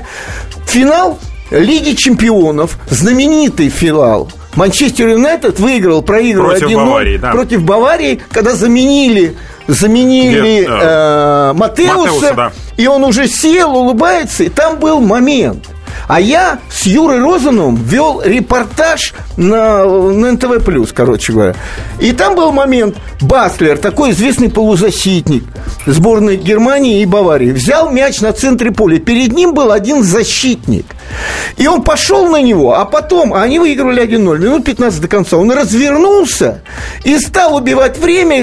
финал 0.66 1.20
Лиги 1.54 1.94
чемпионов, 1.94 2.78
знаменитый 2.90 3.70
финал. 3.70 4.30
Манчестер 4.56 5.10
Юнайтед 5.10 5.60
выиграл, 5.60 6.02
проиграл 6.02 6.50
против 6.50 6.66
1 6.66 6.78
Баварии, 6.78 7.18
да. 7.18 7.32
против 7.32 7.64
Баварии, 7.64 8.22
когда 8.32 8.54
заменили 8.54 9.36
заменили 9.68 10.62
Нет, 10.62 10.68
э, 10.70 11.54
Матеуса, 11.56 11.98
Матеуса 11.98 12.34
да. 12.34 12.52
и 12.76 12.88
он 12.88 13.04
уже 13.04 13.28
сел, 13.28 13.76
улыбается, 13.76 14.44
и 14.44 14.50
там 14.50 14.78
был 14.78 15.00
момент. 15.00 15.70
А 16.08 16.20
я 16.20 16.60
с 16.70 16.86
Юрой 16.86 17.20
Розановым 17.20 17.76
вел 17.76 18.22
репортаж 18.24 19.14
на, 19.38 19.84
на 19.86 20.32
НТВ+, 20.34 20.94
короче 20.94 21.34
говоря. 21.34 21.56
И 22.00 22.12
там 22.12 22.36
был 22.36 22.52
момент, 22.52 22.98
Баслер, 23.22 23.78
такой 23.78 24.12
известный 24.12 24.50
полузащитник 24.50 25.44
сборной 25.86 26.38
Германии 26.38 27.02
и 27.02 27.06
Баварии, 27.06 27.52
взял 27.52 27.90
мяч 27.90 28.22
на 28.22 28.34
центре 28.34 28.72
поля. 28.72 29.00
Перед 29.00 29.34
ним 29.34 29.54
был 29.54 29.72
один 29.72 30.04
защитник. 30.04 30.86
И 31.58 31.68
он 31.68 31.84
пошел 31.84 32.28
на 32.30 32.42
него, 32.42 32.78
а 32.78 32.86
потом, 32.86 33.34
они 33.34 33.60
выигрывали 33.60 34.04
1-0, 34.04 34.40
минут 34.40 34.66
15 34.66 35.02
до 35.02 35.08
конца, 35.08 35.38
он 35.38 35.52
развернулся 35.52 36.62
и 37.04 37.18
стал 37.20 37.56
убивать 37.56 37.98
время. 37.98 38.34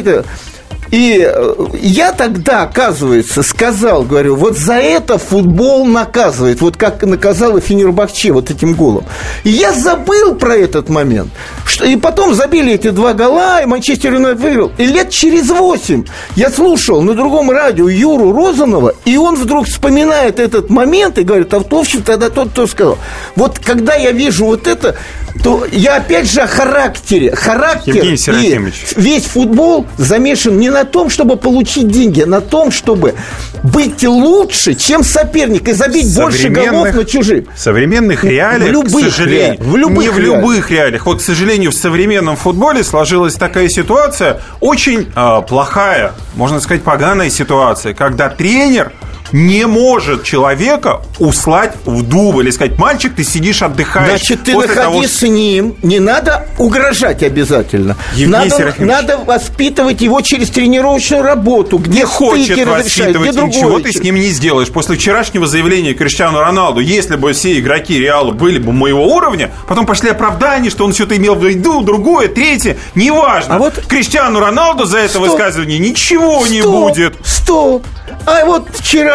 И 0.91 1.25
э, 1.25 1.55
я 1.81 2.13
тогда, 2.13 2.63
оказывается, 2.63 3.43
сказал, 3.43 4.03
говорю, 4.03 4.37
вот 4.37 4.57
за 4.57 4.75
это 4.75 5.19
футбол 5.19 5.87
наказывает, 5.87 6.61
вот 6.61 6.77
как 6.77 7.03
наказал 7.05 7.57
и 7.57 7.61
Фенербахче 7.61 8.33
вот 8.33 8.51
этим 8.51 8.75
голом. 8.75 9.05
И 9.45 9.51
я 9.51 9.73
забыл 9.73 10.35
про 10.35 10.57
этот 10.57 10.89
момент. 10.89 11.31
Что, 11.65 11.85
и 11.85 11.97
потом 11.97 12.35
забили 12.35 12.73
эти 12.73 12.91
два 12.91 13.13
гола, 13.13 13.63
и 13.63 13.67
Манчестер 13.67 14.15
Юнайтед 14.15 14.41
выиграл. 14.41 14.73
И 14.79 14.87
лет 14.87 15.11
через 15.11 15.49
восемь 15.51 16.05
я 16.35 16.51
слушал 16.51 17.03
на 17.03 17.15
другом 17.15 17.51
радио 17.51 17.89
Юру 17.89 18.33
Розанова, 18.33 18.95
и 19.05 19.17
он 19.17 19.37
вдруг 19.37 19.67
вспоминает 19.67 20.41
этот 20.41 20.71
момент 20.71 21.19
и 21.19 21.23
говорит, 21.23 21.55
а 21.55 21.61
в 21.61 21.73
общем 21.73 22.03
тогда 22.03 22.31
тот, 22.31 22.51
кто 22.51 22.67
сказал. 22.67 22.99
Вот 23.37 23.61
когда 23.61 23.95
я 23.95 24.11
вижу 24.11 24.47
вот 24.47 24.67
это, 24.67 24.97
то 25.45 25.65
я 25.71 25.97
опять 25.97 26.31
же 26.31 26.41
о 26.41 26.47
характере. 26.47 27.35
Характер 27.35 28.05
и 28.05 28.59
весь 28.97 29.25
футбол 29.25 29.87
замешан 29.97 30.59
не 30.59 30.71
на 30.71 30.80
том, 30.85 31.11
чтобы 31.11 31.37
получить 31.37 31.89
деньги, 31.89 32.23
на 32.23 32.41
том, 32.41 32.71
чтобы 32.71 33.15
быть 33.63 34.03
лучше, 34.05 34.75
чем 34.75 35.05
соперник 35.05 35.69
и 35.69 35.73
забить 35.73 36.15
больше 36.17 36.49
голов 36.49 36.95
на 36.95 37.05
чужих. 37.05 37.45
В 37.55 37.59
современных 37.59 38.25
реалиях, 38.25 38.71
в 38.71 38.73
любых, 38.73 39.07
к 39.07 39.11
сожалению, 39.11 39.61
в 39.61 39.77
любых 39.77 40.05
не 40.05 40.09
в 40.09 40.19
любых 40.19 40.71
реалиях. 40.71 41.07
Вот, 41.07 41.19
к 41.19 41.23
сожалению, 41.23 41.71
в 41.71 41.75
современном 41.75 42.37
футболе 42.37 42.83
сложилась 42.85 43.35
такая 43.35 43.69
ситуация, 43.69 44.41
очень 44.61 45.09
э, 45.15 45.43
плохая, 45.49 46.13
можно 46.35 46.61
сказать, 46.61 46.83
поганая 46.83 47.31
ситуация, 47.31 47.95
когда 47.95 48.29
тренер– 48.29 48.93
не 49.33 49.67
может 49.67 50.25
человека 50.25 51.03
услать 51.19 51.75
в 51.85 52.03
дуб 52.03 52.41
или 52.41 52.51
сказать, 52.51 52.79
мальчик, 52.79 53.15
ты 53.15 53.25
сидишь, 53.25 53.63
отдыхаешь. 53.63 54.09
Значит, 54.09 54.45
ты 54.45 54.55
находи 54.55 54.75
того... 54.75 55.03
с 55.05 55.23
ним, 55.23 55.77
не 55.83 55.99
надо 55.99 56.47
угрожать 56.59 57.23
обязательно. 57.23 57.97
Евгений 58.15 58.49
надо, 58.49 58.75
надо 58.79 59.19
воспитывать 59.19 60.01
его 60.01 60.21
через 60.21 60.51
тренировочную 60.51 61.23
работу, 61.23 61.79
где 61.79 62.01
не 62.01 62.05
хочет 62.05 62.67
воспитывать 62.67 63.31
где 63.31 63.43
ничего 63.43 63.79
ты 63.79 63.93
с 63.93 64.03
ним 64.03 64.17
не 64.17 64.29
сделаешь. 64.29 64.69
После 64.69 64.97
вчерашнего 64.97 65.47
заявления 65.47 65.95
Криштиану 65.95 66.41
Роналду, 66.41 66.81
если 66.81 67.17
бы 67.17 67.33
все 67.33 67.59
игроки 67.59 67.99
Реала 67.99 68.33
были 68.33 68.59
бы 68.59 68.73
моего 68.73 69.07
уровня, 69.07 69.51
потом 69.69 69.87
пошли 69.87 70.11
оправдания, 70.11 70.71
что 70.71 70.85
он 70.85 70.95
что-то 70.95 71.17
имел 71.17 71.35
в 71.35 71.45
виду, 71.45 71.83
другое, 71.83 72.29
третье, 72.29 72.77
неважно. 72.95 73.57
А 73.57 73.59
вот 73.59 73.75
Криштиану 73.87 74.41
Роналду 74.41 74.85
за 74.85 74.99
это 74.99 75.15
Стоп. 75.15 75.29
высказывание 75.29 75.79
ничего 75.79 76.41
Стоп. 76.41 76.51
не 76.51 76.63
будет. 76.63 77.15
Стоп. 77.25 77.87
А 78.27 78.45
вот 78.45 78.69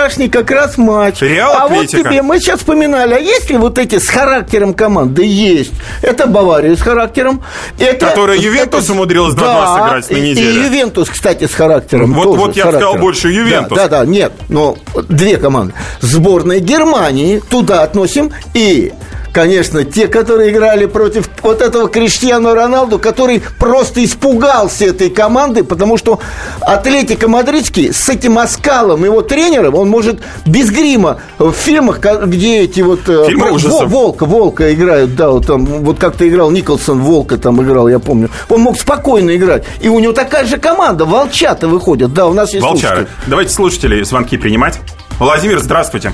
вчерашний 0.06 0.30
как 0.30 0.52
раз 0.52 0.78
матч. 0.78 1.22
Реал 1.22 1.54
а 1.58 1.68
вот 1.68 1.88
тебе, 1.88 2.22
мы 2.22 2.40
сейчас 2.40 2.60
вспоминали, 2.60 3.14
а 3.14 3.20
есть 3.20 3.50
ли 3.50 3.58
вот 3.58 3.78
эти 3.78 3.98
с 3.98 4.08
характером 4.08 4.74
команды? 4.74 5.26
Есть. 5.26 5.74
Это 6.02 6.28
Бавария 6.28 6.76
с 6.76 6.82
характером. 6.82 7.44
Это, 7.80 8.08
Которая 8.08 8.38
Ювентус 8.38 8.84
это, 8.86 8.94
умудрилась 8.94 9.34
2-2 9.34 9.38
да, 9.40 9.76
сыграть 9.76 10.10
на 10.12 10.16
неделе. 10.18 10.52
И, 10.52 10.54
и 10.54 10.64
Ювентус, 10.66 11.10
кстати, 11.10 11.48
с 11.48 11.54
характером. 11.54 12.14
Вот, 12.14 12.24
тоже, 12.24 12.40
вот 12.40 12.56
я 12.56 12.68
сказал 12.68 12.96
больше 12.96 13.30
Ювентус. 13.30 13.78
Да, 13.78 13.88
да, 13.88 14.00
да, 14.02 14.06
нет, 14.06 14.34
но 14.50 14.78
две 15.10 15.38
команды. 15.38 15.74
Сборная 16.02 16.60
Германии 16.60 17.42
туда 17.50 17.84
относим 17.84 18.32
и 18.54 18.94
конечно, 19.36 19.84
те, 19.84 20.08
которые 20.08 20.52
играли 20.52 20.86
против 20.86 21.30
вот 21.44 21.62
этого 21.62 21.90
Криштиану 21.90 22.54
Роналду, 22.54 23.00
который 23.00 23.44
просто 23.60 24.02
испугался 24.06 24.86
этой 24.86 25.10
команды, 25.10 25.66
потому 25.66 25.98
что 25.98 26.22
Атлетика 26.62 27.28
Мадридский 27.28 27.92
с 27.92 28.08
этим 28.08 28.40
оскалом 28.40 29.04
его 29.04 29.22
тренером, 29.22 29.76
он 29.76 29.90
может 29.90 30.22
без 30.46 30.72
грима 30.72 31.20
в 31.38 31.52
фильмах, 31.52 32.00
где 32.00 32.62
эти 32.62 32.80
вот 32.80 33.10
э, 33.10 33.26
Фильмы 33.28 33.58
Вол, 33.58 33.88
Волка, 33.88 34.26
Волка 34.26 34.74
играют, 34.74 35.16
да, 35.16 35.30
вот 35.32 35.48
там, 35.48 35.66
вот 35.66 36.00
как-то 36.00 36.26
играл 36.26 36.50
Николсон, 36.50 37.02
Волка 37.02 37.38
там 37.38 37.62
играл, 37.62 37.90
я 37.90 38.00
помню. 38.00 38.30
Он 38.48 38.62
мог 38.62 38.80
спокойно 38.80 39.36
играть. 39.36 39.66
И 39.82 39.90
у 39.90 40.00
него 40.00 40.14
такая 40.14 40.46
же 40.46 40.58
команда, 40.58 41.04
волчата 41.04 41.68
выходят, 41.68 42.14
да, 42.14 42.28
у 42.28 42.34
нас 42.34 42.54
есть 42.54 42.64
Волчары. 42.64 42.96
Слушатели. 42.96 43.16
Давайте 43.28 43.52
слушатели 43.52 44.04
звонки 44.04 44.38
принимать. 44.38 44.80
Владимир, 45.20 45.60
здравствуйте. 45.60 46.14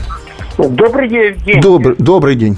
Добрый 0.58 1.08
день. 1.08 1.62
Добрый, 1.62 1.96
добрый 2.00 2.36
день. 2.36 2.58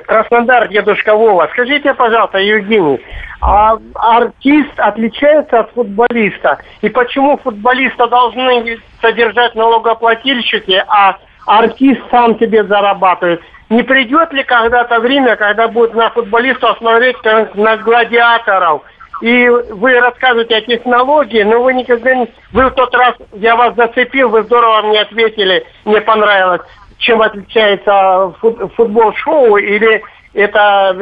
Краснодар, 0.00 0.68
дедушка 0.68 1.14
Вова. 1.14 1.48
Скажите, 1.52 1.92
пожалуйста, 1.94 2.38
Евгений, 2.38 3.00
а 3.40 3.76
артист 3.94 4.72
отличается 4.76 5.60
от 5.60 5.70
футболиста? 5.72 6.58
И 6.80 6.88
почему 6.88 7.36
футболиста 7.38 8.06
должны 8.06 8.78
содержать 9.00 9.54
налогоплательщики, 9.54 10.82
а 10.88 11.18
артист 11.46 12.00
сам 12.10 12.38
себе 12.38 12.64
зарабатывает? 12.64 13.42
Не 13.68 13.82
придет 13.82 14.32
ли 14.32 14.42
когда-то 14.44 15.00
время, 15.00 15.36
когда 15.36 15.68
будет 15.68 15.94
на 15.94 16.10
футболиста 16.10 16.74
смотреть 16.78 17.16
как 17.22 17.54
на 17.54 17.76
гладиаторов? 17.76 18.82
И 19.20 19.48
вы 19.48 20.00
рассказываете 20.00 20.56
о 20.56 20.60
технологии, 20.62 21.42
но 21.42 21.62
вы 21.62 21.74
никогда 21.74 22.14
не... 22.14 22.28
Вы 22.52 22.66
в 22.66 22.70
тот 22.72 22.92
раз, 22.94 23.14
я 23.34 23.54
вас 23.56 23.74
зацепил, 23.76 24.30
вы 24.30 24.42
здорово 24.42 24.88
мне 24.88 25.00
ответили, 25.00 25.64
мне 25.84 26.00
понравилось 26.00 26.62
чем 27.02 27.20
отличается 27.20 28.34
футбол-шоу 28.40 29.56
или 29.56 30.02
это 30.32 30.96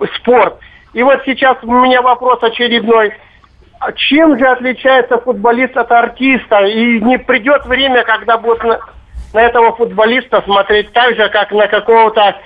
э, 0.00 0.06
спорт. 0.16 0.58
И 0.92 1.02
вот 1.02 1.22
сейчас 1.24 1.56
у 1.62 1.72
меня 1.72 2.02
вопрос 2.02 2.42
очередной. 2.42 3.12
А 3.78 3.92
чем 3.92 4.38
же 4.38 4.46
отличается 4.46 5.18
футболист 5.18 5.76
от 5.76 5.90
артиста? 5.92 6.64
И 6.66 7.00
не 7.00 7.18
придет 7.18 7.64
время, 7.66 8.02
когда 8.04 8.38
будут 8.38 8.64
на, 8.64 8.80
на 9.32 9.42
этого 9.42 9.74
футболиста 9.76 10.42
смотреть 10.42 10.92
так 10.92 11.14
же, 11.14 11.28
как 11.28 11.52
на 11.52 11.68
какого-то, 11.68 12.36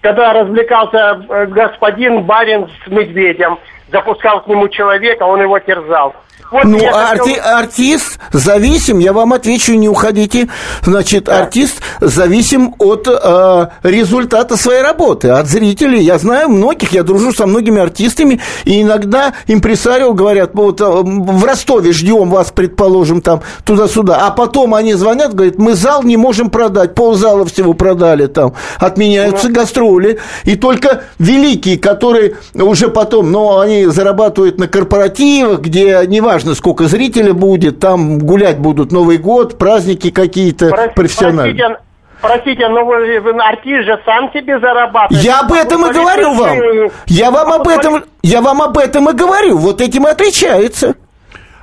когда 0.00 0.32
развлекался 0.32 1.20
э, 1.28 1.46
господин 1.46 2.22
Барин 2.22 2.68
с 2.84 2.88
медведем. 2.88 3.58
запускал 3.92 4.42
к 4.42 4.46
нему 4.46 4.68
человека, 4.68 5.24
он 5.24 5.42
его 5.42 5.58
терзал. 5.58 6.14
Вот 6.50 6.64
ну, 6.64 6.78
арти, 6.94 7.34
хотел... 7.34 7.44
артист 7.44 8.18
зависим, 8.32 9.00
я 9.00 9.12
вам 9.12 9.34
отвечу, 9.34 9.74
не 9.74 9.88
уходите. 9.88 10.48
Значит, 10.82 11.24
да. 11.24 11.42
артист 11.42 11.82
зависим 12.00 12.74
от 12.78 13.06
э, 13.06 13.66
результата 13.82 14.56
своей 14.56 14.80
работы, 14.80 15.28
от 15.28 15.46
зрителей. 15.46 16.02
Я 16.02 16.18
знаю 16.18 16.48
многих, 16.48 16.92
я 16.92 17.02
дружу 17.02 17.32
со 17.32 17.46
многими 17.46 17.80
артистами, 17.80 18.40
и 18.64 18.80
иногда 18.80 19.34
импресарио 19.46 20.14
говорят, 20.14 20.52
вот 20.54 20.80
э, 20.80 20.84
в 20.86 21.44
Ростове 21.44 21.92
ждем 21.92 22.30
вас, 22.30 22.50
предположим, 22.50 23.20
там 23.20 23.42
туда-сюда, 23.64 24.26
а 24.26 24.30
потом 24.30 24.74
они 24.74 24.94
звонят, 24.94 25.34
говорят, 25.34 25.58
мы 25.58 25.74
зал 25.74 26.02
не 26.02 26.16
можем 26.16 26.48
продать, 26.48 26.94
ползала 26.94 27.44
всего 27.44 27.74
продали 27.74 28.26
там, 28.26 28.54
отменяются 28.78 29.48
да. 29.48 29.60
гастроли, 29.60 30.18
и 30.44 30.56
только 30.56 31.02
великие, 31.18 31.78
которые 31.78 32.36
уже 32.54 32.88
потом, 32.88 33.30
но 33.30 33.60
они 33.60 33.86
зарабатывают 33.86 34.58
на 34.58 34.66
корпоративах, 34.66 35.60
где 35.60 36.04
неважно, 36.06 36.37
важно, 36.38 36.54
сколько 36.54 36.84
зрителей 36.84 37.32
будет, 37.32 37.80
там 37.80 38.18
гулять 38.18 38.58
будут 38.58 38.92
Новый 38.92 39.18
год, 39.18 39.58
праздники 39.58 40.10
какие-то 40.10 40.68
Прости, 40.68 40.94
профессиональные. 40.94 41.78
Простите, 42.20 42.68
но 42.68 42.84
вы, 42.84 43.20
вы 43.20 43.30
артист 43.40 43.86
же 43.86 44.00
сам 44.04 44.32
себе 44.32 44.58
зарабатывает. 44.60 45.24
Я 45.24 45.40
об 45.40 45.52
этом 45.52 45.86
и 45.86 45.92
говорю 45.92 46.34
вам. 46.34 46.58
Я 47.06 47.30
вам 47.30 47.52
об 47.52 47.66
этом, 47.66 48.04
я 48.22 48.40
вам 48.40 48.62
об 48.62 48.78
этом 48.78 49.10
и 49.10 49.12
говорю. 49.14 49.58
Вот 49.58 49.80
этим 49.80 50.06
и 50.06 50.10
отличается. 50.10 50.94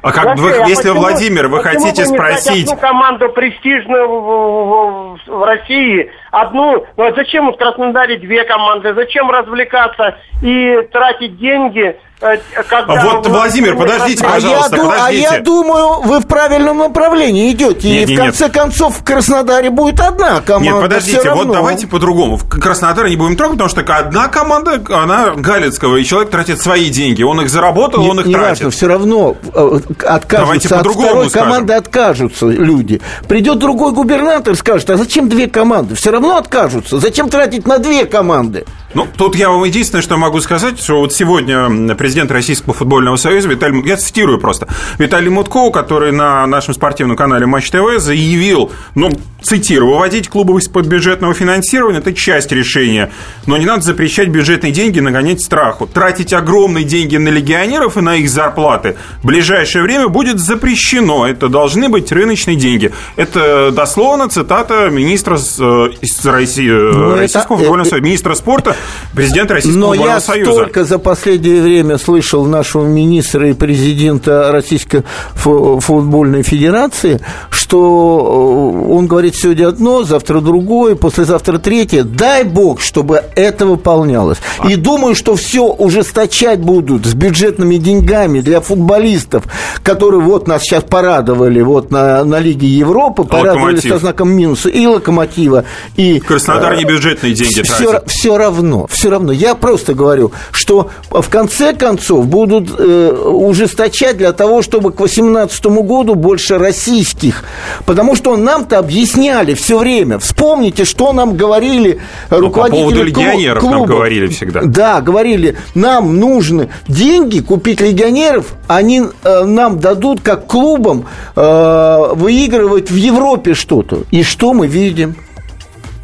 А 0.01 0.11
как 0.11 0.37
вы, 0.37 0.51
а 0.51 0.67
если 0.67 0.89
почему, 0.89 0.99
Владимир, 0.99 1.47
вы 1.47 1.63
хотите 1.63 2.05
спросить? 2.05 2.69
одну 2.69 2.79
команду 2.79 3.29
престижную 3.29 4.07
в, 4.07 4.11
в, 4.11 5.17
в, 5.25 5.39
в 5.39 5.43
России, 5.43 6.11
одну, 6.31 6.85
ну 6.95 7.03
а 7.05 7.13
зачем 7.15 7.51
в 7.51 7.57
Краснодаре 7.57 8.17
две 8.19 8.43
команды, 8.43 8.93
зачем 8.93 9.31
развлекаться 9.31 10.15
и 10.43 10.87
тратить 10.91 11.39
деньги 11.39 11.97
когда 12.19 13.03
вот, 13.03 13.27
Владимир, 13.27 13.75
подождите, 13.75 14.23
пожалуйста, 14.23 14.75
а 14.75 14.77
я, 14.77 14.83
подождите. 14.83 15.27
А 15.27 15.33
я 15.35 15.41
думаю, 15.41 16.01
вы 16.01 16.19
в 16.19 16.27
правильном 16.27 16.77
направлении 16.77 17.51
идете. 17.51 17.89
Нет, 17.89 18.09
и 18.09 18.11
нет, 18.13 18.19
в 18.19 18.23
конце 18.23 18.43
нет. 18.45 18.53
концов 18.53 18.97
в 18.97 19.03
Краснодаре 19.03 19.69
будет 19.69 19.99
одна 19.99 20.39
команда. 20.41 20.71
Нет, 20.71 20.81
подождите, 20.81 21.31
вот 21.31 21.51
давайте 21.51 21.87
по-другу. 21.87 22.37
В 22.37 22.47
Краснодаре 22.47 23.09
не 23.09 23.17
будем 23.17 23.35
трогать, 23.35 23.57
потому 23.59 23.69
что 23.69 23.97
одна 23.97 24.29
команда, 24.29 24.81
она 24.89 25.31
Галицкого, 25.35 25.97
и 25.97 26.05
человек 26.05 26.31
тратит 26.31 26.61
свои 26.61 26.89
деньги. 26.89 27.21
Он 27.21 27.41
их 27.41 27.49
заработал, 27.49 28.01
не, 28.01 28.09
он 28.09 28.19
их 28.21 28.27
не 28.27 28.33
тратит. 28.33 28.63
Важно, 28.63 28.69
все 28.69 28.87
равно 28.87 29.35
э, 29.53 29.79
откажутся 30.05 30.79
от 30.79 30.87
второй 30.87 31.29
скажем. 31.29 31.49
команды, 31.49 31.73
откажутся 31.73 32.45
люди. 32.47 33.01
Придет 33.27 33.59
другой 33.59 33.91
губернатор 33.91 34.53
и 34.53 34.55
скажет, 34.55 34.89
а 34.89 34.97
зачем 34.97 35.27
две 35.27 35.47
команды? 35.47 35.95
Все 35.95 36.11
равно 36.11 36.37
откажутся. 36.37 36.99
Зачем 36.99 37.29
тратить 37.29 37.67
на 37.67 37.77
две 37.77 38.05
команды? 38.05 38.65
Ну, 38.95 39.05
тут 39.17 39.35
я 39.35 39.49
вам 39.49 39.65
единственное, 39.65 40.01
что 40.01 40.15
могу 40.15 40.39
сказать, 40.39 40.79
что 40.79 41.01
вот 41.01 41.13
сегодня 41.13 41.95
президент 41.95 42.31
Российского 42.31 42.73
футбольного 42.73 43.17
союза 43.17 43.49
Виталий, 43.49 43.83
я 43.85 43.97
цитирую 43.97 44.39
просто, 44.39 44.69
Виталий 44.97 45.29
Мутко, 45.29 45.69
который 45.69 46.13
на 46.13 46.47
нашем 46.47 46.73
спортивном 46.73 47.17
канале 47.17 47.45
Матч 47.45 47.69
ТВ 47.71 47.97
заявил, 47.97 48.71
ну, 48.95 49.11
цитирую, 49.41 49.91
выводить 49.91 50.29
клубы 50.29 50.57
из-под 50.59 50.87
бюджетного 50.87 51.33
финансирования– 51.33 51.97
это 51.99 52.13
часть 52.13 52.53
решения, 52.53 53.11
но 53.45 53.57
не 53.57 53.65
надо 53.65 53.81
запрещать 53.81 54.29
бюджетные 54.29 54.71
деньги 54.71 55.01
нагонять 55.01 55.41
страху. 55.41 55.87
Тратить 55.87 56.31
огромные 56.31 56.85
деньги 56.85 57.17
на 57.17 57.27
легионеров 57.27 57.97
и 57.97 58.01
на 58.01 58.15
их 58.15 58.29
зарплаты 58.29 58.95
в 59.21 59.27
ближайшее 59.27 59.83
время 59.83 60.07
будет 60.07 60.39
запрещено. 60.39 61.27
Это 61.27 61.49
должны 61.49 61.89
быть 61.89 62.13
рыночные 62.13 62.55
деньги. 62.55 62.93
Это 63.17 63.71
дословно 63.71 64.29
цитата 64.29 64.89
министра 64.89 65.35
э, 65.35 65.89
из 66.01 66.25
России, 66.25 66.69
э, 66.69 66.93
ну, 66.93 67.15
Российского 67.17 67.55
это, 67.55 67.63
футбольного 67.63 67.89
союза, 67.89 68.05
министра 68.05 68.33
спорта 68.35 68.75
президент 69.13 69.51
Российского 69.51 69.79
Но 69.79 69.87
футбольного 69.89 70.15
я 70.15 70.21
союза. 70.21 70.51
столько 70.51 70.83
за 70.83 70.99
последнее 70.99 71.61
время 71.61 71.97
слышал 71.97 72.45
нашего 72.45 72.85
министра 72.85 73.49
и 73.49 73.53
президента 73.53 74.51
Российской 74.51 75.03
футбольной 75.35 76.43
федерации, 76.43 77.19
что 77.49 78.83
э, 78.87 78.91
он 78.91 79.07
говорит 79.07 79.35
сегодня 79.35 79.67
одно, 79.67 80.03
завтра 80.03 80.41
другое, 80.41 80.95
послезавтра 80.95 81.57
третье. 81.57 82.03
Дай 82.03 82.43
бог, 82.43 82.81
чтобы 82.81 83.23
это 83.35 83.65
выполнялось. 83.65 84.37
А. 84.59 84.69
И 84.69 84.75
думаю, 84.75 85.15
что 85.15 85.35
все 85.35 85.65
ужесточать 85.65 86.59
будут 86.59 87.05
с 87.05 87.13
бюджетными 87.13 87.77
деньгами 87.77 88.41
для 88.41 88.61
футболистов, 88.61 89.43
которые 89.83 90.21
вот 90.21 90.47
нас 90.47 90.63
сейчас 90.63 90.83
порадовали 90.83 91.61
вот 91.61 91.91
на, 91.91 92.23
на 92.23 92.39
Лиге 92.39 92.67
Европы, 92.67 93.23
порадовали 93.23 93.75
Локомотив. 93.75 93.91
со 93.91 93.99
знаком 93.99 94.31
минуса 94.31 94.69
и 94.69 94.85
Локомотива, 94.85 95.65
и... 95.95 96.19
Краснодар 96.19 96.75
не 96.75 96.85
бюджетные 96.85 97.33
деньги 97.33 97.51
все, 97.51 97.63
тратит. 97.63 98.03
Все 98.07 98.37
равно 98.37 98.64
равно, 98.65 98.87
все 98.87 99.09
равно. 99.09 99.31
Я 99.31 99.55
просто 99.55 99.93
говорю, 99.93 100.31
что 100.51 100.89
в 101.09 101.29
конце 101.29 101.73
концов 101.73 102.27
будут 102.27 102.69
э, 102.77 103.11
ужесточать 103.11 104.17
для 104.17 104.33
того, 104.33 104.61
чтобы 104.61 104.91
к 104.91 104.97
2018 104.97 105.65
году 105.65 106.15
больше 106.15 106.57
российских. 106.57 107.43
Потому 107.85 108.15
что 108.15 108.35
нам-то 108.35 108.79
объясняли 108.79 109.53
все 109.53 109.77
время. 109.77 110.19
Вспомните, 110.19 110.85
что 110.85 111.13
нам 111.13 111.37
говорили 111.37 111.99
руководители 112.29 112.43
ну, 112.45 112.51
по 112.51 112.69
поводу 112.69 113.03
легионеров 113.03 113.59
клубов. 113.59 113.79
нам 113.79 113.87
говорили 113.87 114.27
всегда. 114.27 114.61
Да, 114.63 115.01
говорили, 115.01 115.57
нам 115.75 116.17
нужны 116.19 116.69
деньги 116.87 117.39
купить 117.39 117.81
легионеров, 117.81 118.45
они 118.67 119.03
э, 119.23 119.43
нам 119.43 119.79
дадут 119.79 120.21
как 120.21 120.47
клубам 120.47 121.05
э, 121.35 122.13
выигрывать 122.15 122.89
в 122.89 122.95
Европе 122.95 123.53
что-то. 123.53 124.03
И 124.11 124.23
что 124.23 124.53
мы 124.53 124.67
видим? 124.67 125.15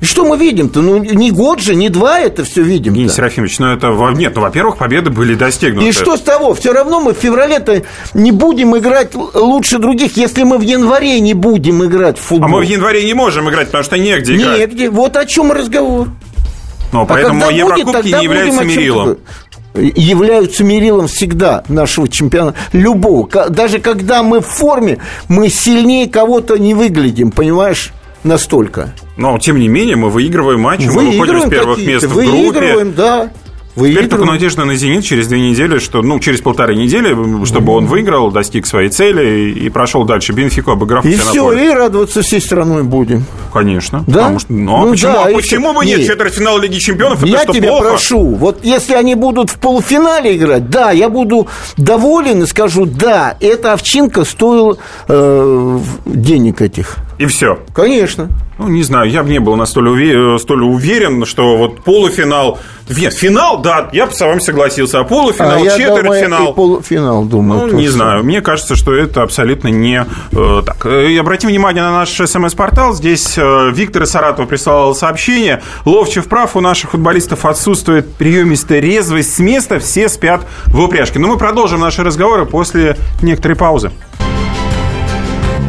И 0.02 0.06
что 0.06 0.26
мы 0.26 0.36
видим-то? 0.36 0.82
Ну, 0.82 0.98
не 0.98 1.30
год 1.30 1.60
же, 1.60 1.76
не 1.76 1.90
два 1.90 2.20
это 2.20 2.44
все 2.44 2.64
видим. 2.64 2.94
Евгений 2.94 3.10
Серафимович, 3.10 3.60
ну 3.60 3.68
это... 3.68 3.88
Нет, 4.16 4.34
ну, 4.36 4.42
во-первых, 4.42 4.78
победы 4.78 5.12
были 5.12 5.36
достигнуты. 5.36 5.88
И 5.88 5.92
что 5.92 6.18
с 6.18 6.22
того? 6.22 6.56
Все 6.56 6.74
равно 6.74 7.00
мы 7.00 7.14
в 7.14 7.18
феврале-то 7.18 7.84
не 8.16 8.32
будем 8.32 8.76
играть 8.76 9.14
лучше 9.14 9.78
других, 9.78 10.18
если 10.18 10.42
мы 10.42 10.58
в 10.58 10.62
январе 10.62 11.20
не 11.20 11.36
будем 11.36 11.86
играть 11.86 12.18
в 12.18 12.22
футбол. 12.22 12.50
А 12.50 12.52
мы 12.52 12.60
в 12.62 12.68
январе 12.68 13.06
не 13.06 13.14
можем 13.14 13.48
играть, 13.52 13.68
потому 13.68 13.84
что 13.84 14.00
негде 14.00 14.36
играть. 14.36 14.60
Негде. 14.60 14.90
Вот 14.90 15.16
о 15.16 15.26
чем 15.28 15.52
разговор. 15.52 16.08
Ну, 16.92 17.02
а 17.02 17.06
поэтому 17.06 17.48
а 17.48 17.52
Еврокубки 17.52 17.84
будет, 17.84 18.06
не 18.06 18.24
являются 18.24 18.64
мерилом 18.64 19.18
являются 19.74 20.66
мерилом 20.66 21.08
всегда 21.08 21.64
нашего 21.70 22.10
чемпиона, 22.10 22.56
любого. 22.74 23.30
Даже 23.50 23.80
когда 23.80 24.22
мы 24.22 24.42
в 24.42 24.46
форме, 24.46 24.98
мы 25.30 25.48
сильнее 25.48 26.10
кого-то 26.10 26.58
не 26.58 26.74
выглядим, 26.74 27.32
понимаешь? 27.32 27.94
Настолько. 28.24 28.94
Но, 29.18 29.38
тем 29.40 29.60
не 29.60 29.68
менее, 29.68 29.96
мы 29.96 30.10
выигрываем 30.10 30.62
матчи, 30.62 30.88
мы 30.88 31.12
выходим 31.12 31.42
с 31.42 31.50
первых 31.50 31.80
мест 31.80 32.06
в 32.06 32.14
группе. 32.14 32.30
Выигрываем, 32.30 32.94
да. 32.94 33.32
Теперь 33.76 34.08
только 34.08 34.26
надежда 34.26 34.66
на 34.66 34.76
«Зенит» 34.76 35.06
через 35.06 35.28
две 35.28 35.40
недели, 35.40 35.80
что, 35.80 36.02
ну, 36.02 36.20
через 36.20 36.42
полторы 36.42 36.76
недели, 36.76 37.46
чтобы 37.46 37.74
он 37.74 37.86
выиграл, 37.86 38.32
достиг 38.32 38.66
своей 38.66 38.90
цели 38.90 39.52
и 39.52 39.70
прошел 39.70 40.04
дальше. 40.04 40.34
Бенфику 40.34 40.72
обыграв 40.72 41.06
И 41.06 41.16
все, 41.16 41.52
и 41.54 41.70
радоваться 41.70 42.22
всей 42.22 42.42
страной 42.42 42.84
будем. 42.84 43.26
Конечно. 43.54 44.04
Да? 44.08 44.20
Потому 44.20 44.40
что, 44.40 44.54
ну, 44.54 44.76
а 44.76 44.86
ну 44.86 44.92
почему, 44.92 45.14
да, 45.14 45.24
а 45.24 45.34
почему 45.34 45.74
бы 45.74 45.86
нет? 45.86 46.00
нет? 46.00 46.08
Четвертьфинал 46.08 46.60
Лиги 46.60 46.80
Чемпионов, 46.80 47.24
Я 47.24 47.44
что, 47.44 47.54
тебя 47.54 47.70
плохо? 47.70 47.90
прошу, 47.90 48.36
вот 48.36 48.60
если 48.64 48.94
они 48.94 49.16
будут 49.16 49.50
в 49.50 49.58
полуфинале 49.58 50.36
играть, 50.36 50.70
да, 50.70 50.92
я 50.92 51.10
буду 51.10 51.48
доволен 51.78 52.44
и 52.44 52.48
скажу, 52.48 52.86
да, 52.86 53.38
эта 53.40 53.74
овчинка 53.74 54.26
стоила 54.26 54.78
э, 55.08 55.80
денег 56.06 56.62
этих. 56.62 56.98
И 57.22 57.28
все. 57.28 57.60
Конечно. 57.76 58.30
Ну, 58.58 58.68
не 58.68 58.82
знаю, 58.82 59.08
я 59.12 59.22
бы 59.22 59.30
не 59.30 59.38
был 59.38 59.56
настолько 59.56 59.90
уверен, 59.90 60.40
столь 60.40 60.64
уверен, 60.64 61.24
что 61.28 61.56
вот 61.56 61.84
полуфинал... 61.84 62.58
Нет, 62.90 63.14
финал, 63.14 63.62
да, 63.62 63.90
я 63.94 64.08
бы 64.08 64.14
с 64.14 64.20
вами 64.20 64.40
согласился. 64.40 65.00
А 65.00 65.04
полуфинал, 65.04 65.62
а 65.62 65.70
четвертьфинал... 65.78 66.48
Я 66.48 66.52
полуфинал, 66.52 67.24
думаю. 67.26 67.68
Ну, 67.68 67.78
не 67.78 67.88
знаю. 67.90 68.24
Мне 68.24 68.42
кажется, 68.42 68.76
что 68.76 68.96
это 68.96 69.22
абсолютно 69.22 69.68
не 69.68 70.04
э, 70.32 70.62
так. 70.66 70.88
И 70.88 71.16
обратим 71.16 71.50
внимание 71.50 71.84
на 71.84 71.92
наш 71.92 72.10
СМС-портал. 72.10 72.96
Здесь 72.96 73.38
э, 73.38 73.72
Виктор 73.72 74.02
из 74.02 74.10
Саратова 74.10 74.48
прислал 74.48 74.96
сообщение. 74.96 75.62
Ловчев 75.86 76.26
прав, 76.28 76.56
у 76.56 76.60
наших 76.60 76.92
футболистов 76.92 77.46
отсутствует 77.46 78.12
приемистая 78.16 78.80
резвость 78.80 79.36
с 79.36 79.40
места, 79.40 79.80
все 79.80 80.10
спят 80.10 80.42
в 80.66 80.82
упряжке. 80.82 81.20
Но 81.20 81.28
мы 81.28 81.38
продолжим 81.38 81.82
наши 81.82 82.04
разговоры 82.04 82.48
после 82.48 82.98
некоторой 83.22 83.56
паузы. 83.56 83.92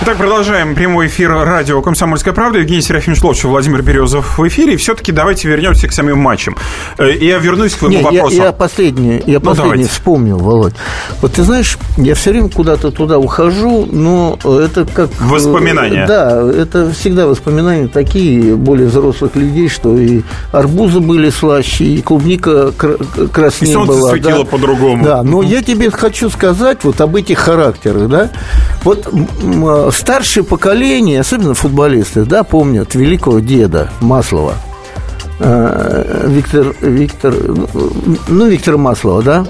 Итак, 0.00 0.16
продолжаем 0.16 0.74
прямой 0.76 1.08
эфир 1.08 1.30
радио 1.32 1.82
«Комсомольская 1.82 2.32
правда». 2.32 2.60
Евгений 2.60 2.80
Серафимович 2.80 3.22
Ловчев, 3.22 3.44
Владимир 3.46 3.82
Березов 3.82 4.38
в 4.38 4.46
эфире. 4.48 4.74
И 4.74 4.76
все-таки 4.76 5.10
давайте 5.12 5.48
вернемся 5.48 5.88
к 5.88 5.92
самим 5.92 6.18
матчам. 6.18 6.56
Э, 6.98 7.10
Я 7.12 7.38
вернусь 7.38 7.74
к 7.74 7.78
твоему 7.78 7.98
Не, 7.98 8.04
вопросу. 8.04 8.36
Я, 8.36 8.44
я 8.46 8.52
последнее, 8.52 9.22
я 9.26 9.34
Ну, 9.34 9.40
последнее 9.40 9.72
давайте. 9.72 9.90
вспомнил, 9.90 10.38
Володь. 10.38 10.74
Вот 11.20 11.32
ты 11.32 11.42
знаешь, 11.42 11.76
я 11.96 12.14
все 12.14 12.30
время 12.30 12.48
куда-то 12.48 12.90
туда 12.92 13.18
ухожу, 13.18 13.86
но 13.90 14.38
это 14.44 14.86
как... 14.86 15.08
э, 15.10 15.24
Воспоминания. 15.24 16.06
Да, 16.06 16.48
это 16.48 16.90
всегда 16.92 17.26
воспоминания 17.26 17.88
такие 17.88 18.54
более 18.54 18.86
взрослых 18.86 19.34
людей, 19.34 19.68
что 19.68 19.98
и 19.98 20.22
арбузы 20.52 21.00
были 21.00 21.28
слаще, 21.28 21.84
и 21.84 22.00
клубника 22.02 22.70
кра- 22.72 22.96
краснее 23.32 23.72
И 23.72 23.74
солнце 23.74 23.92
была. 23.92 24.10
светило 24.12 24.44
да. 24.44 24.50
по-другому. 24.50 25.04
Да, 25.04 25.22
но 25.24 25.42
я 25.42 25.60
тебе 25.60 25.90
хочу 25.90 26.30
сказать 26.30 26.78
вот 26.84 27.00
об 27.00 27.16
этих 27.16 27.38
характерах, 27.40 28.08
да. 28.08 28.30
Вот 28.84 29.06
м, 29.12 29.87
старшее 29.90 30.44
поколение, 30.44 31.20
особенно 31.20 31.54
футболисты, 31.54 32.24
да, 32.24 32.44
помнят 32.44 32.94
великого 32.94 33.40
деда 33.40 33.90
Маслова. 34.00 34.54
Э, 35.40 36.26
Виктор, 36.28 36.74
Виктор, 36.80 37.34
ну, 38.28 38.46
Виктор 38.48 38.76
Маслова, 38.76 39.22
да? 39.22 39.46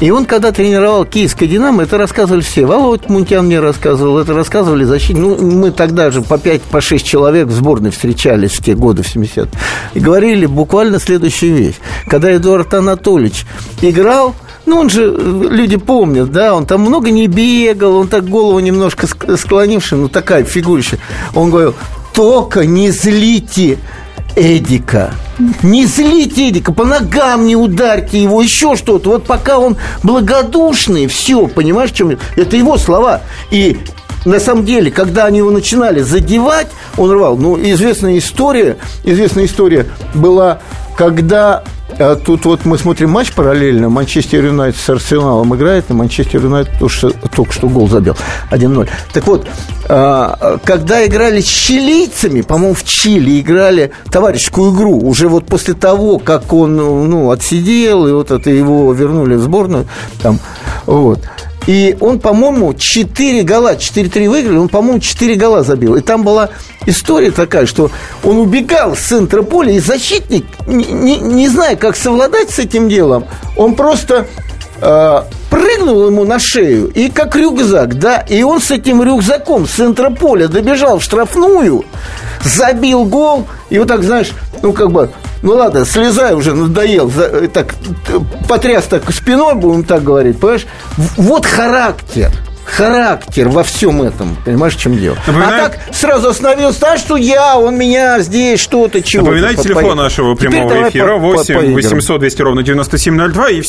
И 0.00 0.10
он, 0.12 0.26
когда 0.26 0.52
тренировал 0.52 1.04
киевское 1.04 1.48
«Динамо», 1.48 1.82
это 1.82 1.98
рассказывали 1.98 2.40
все. 2.40 2.66
Володь 2.66 3.08
Мунтян 3.08 3.46
мне 3.46 3.58
рассказывал, 3.58 4.18
это 4.18 4.32
рассказывали 4.32 4.84
защитники. 4.84 5.20
Ну, 5.20 5.36
мы 5.36 5.72
тогда 5.72 6.12
же 6.12 6.22
по 6.22 6.38
5 6.38 6.62
по 6.62 6.80
6 6.80 7.04
человек 7.04 7.48
в 7.48 7.52
сборной 7.52 7.90
встречались 7.90 8.52
в 8.52 8.62
те 8.62 8.76
годы, 8.76 9.02
в 9.02 9.08
70 9.08 9.48
И 9.94 10.00
говорили 10.00 10.46
буквально 10.46 11.00
следующую 11.00 11.56
вещь. 11.56 11.76
Когда 12.06 12.34
Эдуард 12.34 12.72
Анатольевич 12.74 13.44
играл, 13.82 14.36
ну, 14.68 14.80
он 14.80 14.90
же, 14.90 15.04
э, 15.04 15.42
люди 15.50 15.76
помнят, 15.76 16.30
да, 16.30 16.54
он 16.54 16.66
там 16.66 16.82
много 16.82 17.10
не 17.10 17.26
бегал, 17.26 17.96
он 17.96 18.08
так 18.08 18.28
голову 18.28 18.58
немножко 18.60 19.06
ск- 19.06 19.36
склонивший, 19.36 19.98
ну, 19.98 20.08
такая 20.08 20.44
фигурища. 20.44 20.98
Он 21.34 21.50
говорил, 21.50 21.74
только 22.12 22.66
не 22.66 22.90
злите 22.90 23.78
Эдика. 24.36 25.12
Не 25.62 25.84
злите 25.86 26.50
Эдика, 26.50 26.72
по 26.72 26.84
ногам 26.84 27.46
не 27.46 27.56
ударьте 27.56 28.22
его, 28.22 28.42
еще 28.42 28.76
что-то. 28.76 29.10
Вот 29.10 29.24
пока 29.24 29.58
он 29.58 29.76
благодушный, 30.02 31.06
все, 31.06 31.46
понимаешь, 31.46 31.90
в 31.90 31.94
чем... 31.94 32.16
Это 32.36 32.56
его 32.56 32.76
слова. 32.76 33.22
И 33.50 33.78
на 34.24 34.40
самом 34.40 34.64
деле, 34.64 34.90
когда 34.90 35.26
они 35.26 35.38
его 35.38 35.50
начинали 35.50 36.00
задевать, 36.00 36.68
он 36.96 37.10
рвал. 37.10 37.36
Ну, 37.36 37.58
известная 37.60 38.18
история, 38.18 38.76
известная 39.04 39.44
история 39.44 39.86
была, 40.14 40.60
когда 40.96 41.62
а 41.98 42.16
тут 42.16 42.44
вот 42.44 42.64
мы 42.64 42.78
смотрим 42.78 43.10
матч 43.10 43.32
параллельно. 43.32 43.88
Манчестер 43.88 44.44
Юнайтед 44.44 44.80
с 44.80 44.88
Арсеналом 44.90 45.54
играет, 45.56 45.86
и 45.88 45.92
Манчестер 45.92 46.44
Юнайтед 46.44 46.78
только 46.78 47.52
что, 47.52 47.68
гол 47.68 47.88
забил. 47.88 48.16
1-0. 48.50 48.88
Так 49.12 49.26
вот, 49.26 49.46
а, 49.88 50.58
когда 50.64 51.04
играли 51.06 51.40
с 51.40 51.46
чилийцами, 51.46 52.42
по-моему, 52.42 52.74
в 52.74 52.84
Чили 52.84 53.40
играли 53.40 53.90
товарищескую 54.10 54.74
игру, 54.74 54.98
уже 55.00 55.28
вот 55.28 55.46
после 55.46 55.74
того, 55.74 56.18
как 56.18 56.52
он 56.52 56.76
ну, 56.76 57.30
отсидел, 57.30 58.06
и 58.06 58.12
вот 58.12 58.30
это 58.30 58.50
его 58.50 58.92
вернули 58.92 59.34
в 59.34 59.40
сборную, 59.40 59.86
там, 60.22 60.38
вот. 60.86 61.20
И 61.68 61.98
он, 62.00 62.18
по-моему, 62.18 62.72
4 62.72 63.42
гола, 63.42 63.74
4-3 63.74 64.30
выиграли, 64.30 64.56
он, 64.56 64.70
по-моему, 64.70 65.00
4 65.00 65.34
гола 65.34 65.62
забил. 65.62 65.96
И 65.96 66.00
там 66.00 66.22
была 66.22 66.48
история 66.86 67.30
такая, 67.30 67.66
что 67.66 67.90
он 68.24 68.38
убегал 68.38 68.96
с 68.96 69.00
центра 69.00 69.42
поля, 69.42 69.72
и 69.72 69.78
защитник, 69.78 70.46
не, 70.66 70.86
не, 70.86 71.18
не 71.18 71.46
зная, 71.46 71.76
как 71.76 71.94
совладать 71.94 72.48
с 72.48 72.58
этим 72.58 72.88
делом, 72.88 73.26
он 73.54 73.74
просто 73.74 74.26
э, 74.80 75.22
прыгнул 75.50 76.06
ему 76.06 76.24
на 76.24 76.38
шею, 76.38 76.88
и 76.88 77.10
как 77.10 77.36
рюкзак, 77.36 77.98
да, 77.98 78.20
и 78.20 78.42
он 78.42 78.62
с 78.62 78.70
этим 78.70 79.02
рюкзаком 79.02 79.66
с 79.66 79.72
центра 79.72 80.08
поля 80.08 80.48
добежал 80.48 81.00
в 81.00 81.04
штрафную, 81.04 81.84
забил 82.42 83.04
гол, 83.04 83.46
и 83.70 83.78
вот 83.78 83.88
так, 83.88 84.02
знаешь, 84.02 84.30
ну, 84.62 84.72
как 84.72 84.90
бы, 84.90 85.10
ну 85.42 85.54
ладно, 85.54 85.84
слезай 85.84 86.34
уже, 86.34 86.54
надоел, 86.54 87.10
за- 87.10 87.24
э, 87.26 87.48
так, 87.48 87.74
потряс 88.48 88.84
так 88.84 89.10
спиной, 89.12 89.54
будем 89.54 89.84
так 89.84 90.02
говорить, 90.04 90.38
понимаешь? 90.40 90.66
Вот 91.16 91.46
характер, 91.46 92.30
характер 92.64 93.48
во 93.48 93.62
всем 93.62 94.02
этом, 94.02 94.36
понимаешь, 94.44 94.74
в 94.76 94.80
чем 94.80 94.98
дело? 94.98 95.16
Напоминаю- 95.26 95.64
А 95.64 95.68
так 95.68 95.78
сразу 95.92 96.28
остановился, 96.28 96.92
а 96.92 96.98
что 96.98 97.16
я, 97.16 97.56
он 97.58 97.76
меня 97.76 98.20
здесь, 98.20 98.60
что-то, 98.60 99.00
чего 99.02 99.24
Напоминайте 99.24 99.62
телефон 99.62 99.96
нашего 99.96 100.34
прямого 100.34 100.88
эфира 100.88 101.16
8 101.16 101.74
800 101.74 102.20
200 102.20 102.42
ровно 102.42 102.62
9702. 102.62 103.50
И 103.50 103.62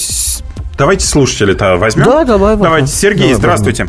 давайте 0.78 1.06
слушателя-то 1.06 1.78
возьмем. 1.78 2.06
Да, 2.06 2.24
давай, 2.24 2.26
давай. 2.26 2.58
Давайте, 2.58 2.88
Сергей, 2.88 3.22
Давай, 3.22 3.36
здравствуйте. 3.36 3.88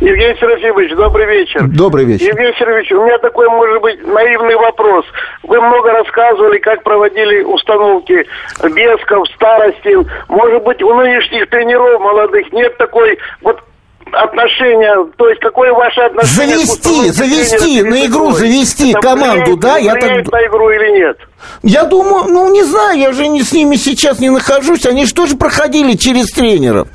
Евгений 0.00 0.36
Серафимович, 0.38 0.94
добрый 0.94 1.26
вечер. 1.26 1.62
Добрый 1.68 2.04
вечер. 2.04 2.28
Евгений 2.28 2.54
Сергеевич, 2.58 2.92
у 2.92 3.04
меня 3.04 3.18
такой, 3.18 3.48
может 3.48 3.80
быть, 3.80 4.06
наивный 4.06 4.56
вопрос. 4.56 5.04
Вы 5.42 5.60
много 5.60 5.92
рассказывали, 5.92 6.58
как 6.58 6.82
проводили 6.82 7.42
установки 7.42 8.26
Бесков, 8.62 9.26
Старостин. 9.34 10.06
Может 10.28 10.62
быть, 10.64 10.82
у 10.82 10.94
нынешних 10.94 11.48
тренеров 11.50 12.00
молодых 12.00 12.52
нет 12.52 12.76
такой 12.78 13.18
вот 13.42 13.60
отношения, 14.12 14.94
то 15.16 15.28
есть 15.28 15.40
какое 15.40 15.72
ваше 15.72 16.00
отношение 16.00 16.56
Завести, 16.58 17.10
завести, 17.10 17.80
тренера 17.82 17.90
на 17.90 18.06
игру 18.06 18.30
завести 18.30 18.90
Это 18.92 19.00
команду, 19.00 19.56
да, 19.56 19.78
я 19.78 19.94
так- 19.94 20.30
на 20.30 20.46
игру 20.46 20.70
или 20.70 20.98
нет? 20.98 21.18
Я 21.62 21.84
думаю, 21.84 22.24
ну 22.28 22.52
не 22.52 22.64
знаю, 22.64 22.98
я 22.98 23.12
же 23.12 23.28
не 23.28 23.42
с 23.42 23.52
ними 23.52 23.76
сейчас 23.76 24.18
не 24.18 24.30
нахожусь, 24.30 24.84
они 24.86 25.04
же 25.04 25.14
тоже 25.14 25.36
проходили 25.36 25.94
через 25.94 26.26
тренеров. 26.30 26.88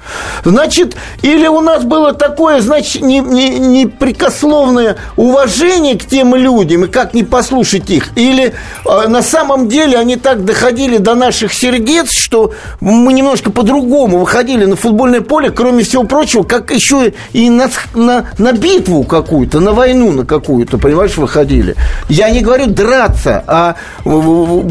Значит, 0.44 0.96
или 1.22 1.48
у 1.48 1.62
нас 1.62 1.84
было 1.84 2.14
такое, 2.14 2.60
значит, 2.62 3.02
не- 3.02 3.20
не- 3.20 3.60
непрекословное 3.60 4.98
уважение 5.16 5.98
к 5.98 6.06
тем 6.06 6.36
людям, 6.36 6.86
и 6.86 6.88
как 6.88 7.14
не 7.14 7.24
послушать 7.24 7.90
их, 7.90 8.10
или 8.16 8.54
э, 8.86 9.08
на 9.08 9.22
самом 9.22 9.68
деле 9.68 9.98
они 9.98 10.16
так 10.16 10.44
доходили 10.44 10.98
до 10.98 11.16
наших 11.16 11.54
сердец, 11.54 12.12
что 12.12 12.52
мы 12.80 13.14
немножко 13.14 13.52
по-другому 13.52 14.20
выходили 14.20 14.66
на 14.66 14.76
футбольное 14.76 15.22
поле, 15.22 15.52
кроме 15.52 15.84
всего 15.84 16.04
прочего, 16.04 16.44
как 16.44 16.72
еще 16.72 17.14
и 17.34 17.50
на, 17.50 17.70
на, 17.94 18.26
на 18.38 18.52
битву 18.54 19.04
какую-то, 19.04 19.60
на 19.60 19.72
войну 19.72 20.12
на 20.12 20.26
какую-то, 20.26 20.78
понимаешь, 20.78 21.16
выходили. 21.18 21.76
Я 22.10 22.30
не 22.32 22.42
говорю 22.42 22.68
драться, 22.68 23.44
а 23.48 23.76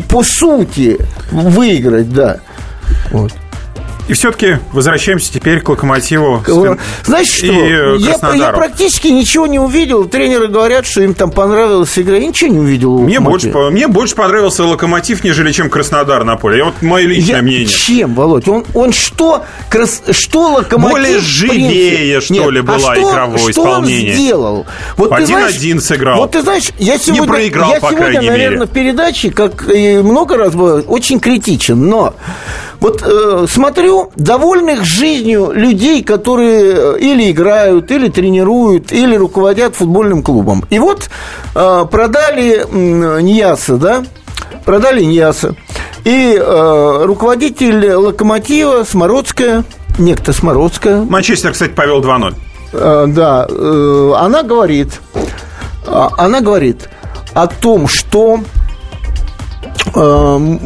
по 0.09 0.23
сути 0.23 0.99
выиграть, 1.31 2.12
да. 2.12 2.40
Вот. 3.11 3.33
И 4.11 4.12
все-таки 4.12 4.59
возвращаемся 4.73 5.33
теперь 5.33 5.61
к 5.61 5.68
локомотиву. 5.68 6.42
Знаешь 7.05 7.29
что, 7.29 7.46
И 7.46 7.51
э, 7.51 7.96
я, 8.01 8.11
я 8.11 8.18
Краснодару. 8.18 8.57
практически 8.57 9.07
ничего 9.07 9.46
не 9.46 9.61
увидел. 9.61 10.07
Тренеры 10.07 10.49
говорят, 10.49 10.85
что 10.85 11.01
им 11.03 11.14
там 11.14 11.31
понравилась 11.31 11.96
игра. 11.96 12.16
Я 12.16 12.27
ничего 12.27 12.51
не 12.51 12.59
увидел. 12.59 12.99
Мне 12.99 13.20
больше, 13.20 13.51
мне 13.70 13.87
больше 13.87 14.16
понравился 14.16 14.64
Локомотив, 14.64 15.23
нежели 15.23 15.53
чем 15.53 15.70
Краснодар 15.70 16.25
на 16.25 16.35
поле. 16.37 16.59
Я 16.59 16.64
вот 16.64 16.83
мое 16.83 17.07
личное 17.07 17.37
Я- 17.37 17.42
мнение. 17.42 17.66
Чем, 17.68 18.14
Володь? 18.16 18.49
Он, 18.49 18.64
он 18.75 18.92
что, 18.92 19.44
крас- 19.70 20.03
что 20.11 20.55
локомотив... 20.55 20.90
Более 20.90 21.20
живее, 21.20 22.20
что 22.20 22.51
ли, 22.51 22.59
а 22.59 22.62
было 22.64 22.79
что- 22.81 22.94
игровое 23.12 23.38
что 23.38 23.51
исполнение? 23.53 24.11
он 24.11 24.16
сделал? 24.18 24.66
Вот 24.96 25.12
1-1 25.12 25.81
сыграл. 25.81 26.16
Вот 26.16 26.33
ты 26.33 26.42
знаешь, 26.42 26.70
я 26.81 26.99
сегодня... 26.99 27.29
проиграл, 27.29 27.70
я 27.75 27.79
по 27.81 27.90
сегодня, 27.90 28.11
крайней 28.11 28.29
наверное, 28.29 28.59
мере. 28.59 28.66
в 28.66 28.70
передаче, 28.75 29.31
как 29.31 29.70
и 29.73 29.99
много 29.99 30.37
раз 30.37 30.53
было, 30.53 30.81
очень 30.81 31.20
критичен, 31.20 31.88
но... 31.88 32.16
Вот 32.81 33.03
э, 33.03 33.47
смотрю 33.49 34.11
довольных 34.16 34.85
жизнью 34.85 35.53
людей, 35.53 36.03
которые 36.03 36.75
э, 36.75 36.99
или 36.99 37.31
играют, 37.31 37.90
или 37.90 38.09
тренируют, 38.09 38.90
или 38.90 39.16
руководят 39.16 39.77
футбольным 39.77 40.23
клубом. 40.23 40.64
И 40.71 40.79
вот 40.79 41.11
э, 41.55 41.87
продали 41.90 42.64
м, 42.71 43.21
Ньяса, 43.21 43.77
да? 43.77 44.05
Продали 44.64 45.05
Ньяса. 45.05 45.55
И 46.05 46.35
э, 46.40 47.03
руководитель 47.05 47.93
локомотива 47.93 48.85
Смородская, 48.85 49.64
некто 49.99 50.33
Смородская, 50.33 51.03
Манчестер, 51.03 51.53
кстати, 51.53 51.73
повел 51.73 52.01
2-0. 52.01 52.35
Э, 52.73 53.05
да, 53.09 53.47
э, 53.49 54.12
она 54.16 54.43
говорит, 54.43 55.01
а, 55.87 56.11
она 56.16 56.40
говорит 56.40 56.88
о 57.35 57.47
том, 57.47 57.88
что 57.88 58.40
э, 59.95 60.59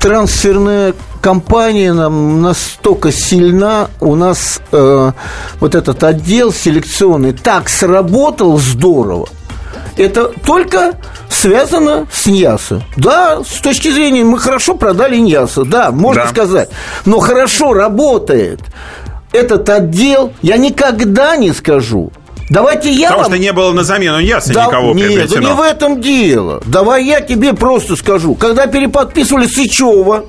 трансферная 0.00 0.94
компания 1.20 1.92
нам 1.92 2.40
настолько 2.42 3.12
сильна, 3.12 3.88
у 4.00 4.14
нас 4.14 4.60
э, 4.72 5.12
вот 5.60 5.74
этот 5.74 6.02
отдел 6.04 6.52
селекционный 6.52 7.32
так 7.32 7.68
сработал 7.68 8.58
здорово. 8.58 9.28
Это 9.96 10.26
только 10.44 10.94
связано 11.30 12.06
с 12.12 12.26
Ньясо. 12.26 12.82
Да, 12.96 13.40
с 13.44 13.60
точки 13.60 13.90
зрения, 13.90 14.24
мы 14.24 14.38
хорошо 14.38 14.74
продали 14.74 15.16
Ньясо, 15.16 15.64
да, 15.64 15.90
можно 15.90 16.24
Да. 16.24 16.28
сказать. 16.28 16.68
Но 17.06 17.18
хорошо 17.18 17.72
работает 17.72 18.60
этот 19.32 19.68
отдел, 19.70 20.32
я 20.42 20.56
никогда 20.58 21.36
не 21.36 21.52
скажу. 21.52 22.12
Давайте 22.48 22.92
я 22.92 23.08
Потому 23.08 23.22
вам... 23.24 23.32
что 23.32 23.38
не 23.40 23.52
было 23.52 23.72
на 23.72 23.82
замену 23.82 24.20
ясно 24.20 24.54
Да- 24.54 24.66
никого 24.66 24.94
нет, 24.94 25.08
да 25.08 25.14
приобретено. 25.14 25.48
не 25.48 25.54
в 25.54 25.60
этом 25.62 26.00
дело. 26.00 26.62
Давай 26.66 27.04
я 27.04 27.20
тебе 27.20 27.54
просто 27.54 27.96
скажу. 27.96 28.36
Когда 28.36 28.68
переподписывали 28.68 29.46
Сычева, 29.46 30.26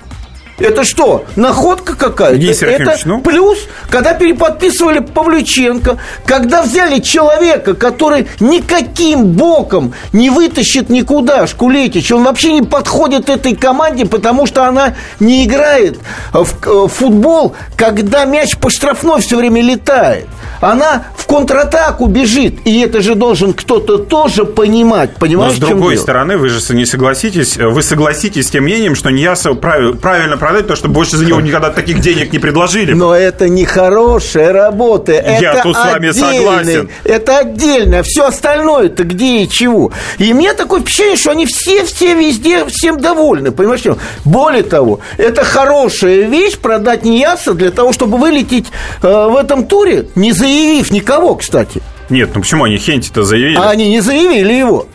Это 0.59 0.83
что, 0.83 1.25
находка 1.35 1.95
какая-то? 1.95 2.35
Это 2.65 2.97
ну? 3.05 3.21
плюс, 3.21 3.59
когда 3.89 4.13
переподписывали 4.13 4.99
Павлюченко, 4.99 5.97
когда 6.25 6.63
взяли 6.63 6.99
человека, 6.99 7.75
который 7.75 8.27
никаким 8.39 9.25
боком 9.25 9.93
не 10.13 10.31
вытащит 10.31 10.89
никуда 10.89 11.45
Шкулетич, 11.45 12.11
он 12.11 12.23
вообще 12.23 12.53
не 12.53 12.63
подходит 12.63 13.29
этой 13.29 13.55
команде, 13.55 14.05
потому 14.05 14.47
что 14.47 14.65
она 14.65 14.95
не 15.19 15.45
играет 15.45 15.99
в 16.33 16.65
э, 16.65 16.87
в 16.87 16.87
футбол, 16.87 17.55
когда 17.75 18.25
мяч 18.25 18.57
по 18.57 18.69
штрафной 18.69 19.21
все 19.21 19.37
время 19.37 19.61
летает. 19.61 20.27
Она 20.61 21.05
в 21.15 21.25
контратаку 21.25 22.07
бежит, 22.07 22.55
и 22.65 22.79
это 22.81 23.01
же 23.01 23.15
должен 23.15 23.53
кто-то 23.53 23.97
тоже 23.97 24.45
понимать. 24.45 25.11
Но 25.13 25.19
Понимаешь, 25.19 25.53
с 25.53 25.55
в 25.57 25.59
чем 25.59 25.69
другой 25.69 25.93
дело? 25.95 26.03
стороны, 26.03 26.37
вы 26.37 26.49
же 26.49 26.59
не 26.73 26.85
согласитесь, 26.85 27.57
вы 27.57 27.81
согласитесь 27.83 28.47
с 28.47 28.49
тем 28.49 28.63
мнением, 28.63 28.95
что 28.95 29.09
Ньяса 29.09 29.53
прав- 29.53 29.99
правильно 29.99 30.37
продать, 30.37 30.61
потому 30.63 30.77
что 30.77 30.87
больше 30.87 31.17
за 31.17 31.25
него 31.25 31.41
никогда 31.41 31.69
таких 31.69 31.99
денег 31.99 32.31
не 32.33 32.39
предложили. 32.39 32.93
Но 32.93 33.15
это 33.15 33.49
не 33.49 33.65
хорошая 33.65 34.51
работа. 34.53 35.11
Я 35.13 35.53
это 35.53 35.63
тут 35.63 35.75
с 35.75 35.79
вами 35.79 36.09
отдельный- 36.09 36.37
согласен. 36.37 36.89
Это 37.03 37.37
отдельно. 37.39 38.03
Все 38.03 38.25
остальное-то 38.27 39.03
где 39.03 39.43
и 39.43 39.49
чего. 39.49 39.91
И 40.17 40.33
мне 40.33 40.53
такое 40.53 40.81
впечатление, 40.81 41.17
что 41.17 41.31
они 41.31 41.45
все-все 41.45 42.13
везде 42.15 42.65
всем 42.65 42.99
довольны. 42.99 43.51
Понимаешь? 43.51 43.81
что? 43.81 43.97
Более 44.25 44.63
того, 44.63 44.99
это 45.17 45.43
хорошая 45.43 46.21
вещь 46.27 46.57
продать 46.57 47.03
Ньяса 47.03 47.53
для 47.53 47.71
того, 47.71 47.93
чтобы 47.93 48.17
вылететь 48.17 48.67
э, 49.01 49.07
в 49.07 49.35
этом 49.35 49.65
туре, 49.65 50.07
не 50.15 50.31
заявив 50.47 50.91
никого, 50.91 51.35
кстати. 51.35 51.81
Нет, 52.09 52.29
ну 52.33 52.41
почему 52.41 52.63
они 52.63 52.77
Хенти-то 52.77 53.23
заявили? 53.23 53.57
А 53.57 53.69
они 53.69 53.89
не 53.89 54.01
заявили 54.01 54.53
его. 54.53 54.87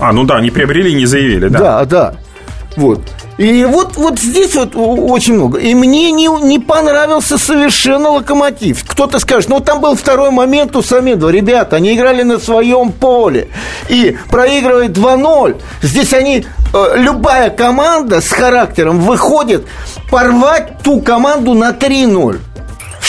А, 0.00 0.12
ну 0.12 0.24
да, 0.24 0.36
они 0.36 0.50
приобрели 0.50 0.92
и 0.92 0.94
не 0.94 1.06
заявили, 1.06 1.48
да. 1.48 1.58
Да, 1.58 1.84
да. 1.84 2.14
Вот. 2.76 3.00
И 3.38 3.64
вот, 3.64 3.96
вот 3.96 4.18
здесь 4.18 4.54
вот 4.54 4.72
очень 4.74 5.34
много. 5.34 5.58
И 5.58 5.74
мне 5.74 6.10
не, 6.10 6.26
не 6.26 6.58
понравился 6.58 7.38
совершенно 7.38 8.10
локомотив. 8.10 8.84
Кто-то 8.86 9.20
скажет, 9.20 9.48
ну 9.48 9.60
там 9.60 9.80
был 9.80 9.94
второй 9.94 10.30
момент 10.30 10.76
у 10.76 10.82
Самедова. 10.82 11.30
Ребята, 11.30 11.76
они 11.76 11.94
играли 11.94 12.22
на 12.22 12.38
своем 12.38 12.92
поле. 12.92 13.48
И 13.88 14.16
проигрывает 14.28 14.90
2-0. 14.90 15.60
Здесь 15.82 16.12
они, 16.12 16.44
э, 16.74 16.92
любая 16.96 17.50
команда 17.50 18.20
с 18.20 18.28
характером 18.28 19.00
выходит 19.00 19.66
порвать 20.10 20.82
ту 20.82 21.00
команду 21.00 21.54
на 21.54 21.70
3-0. 21.70 22.40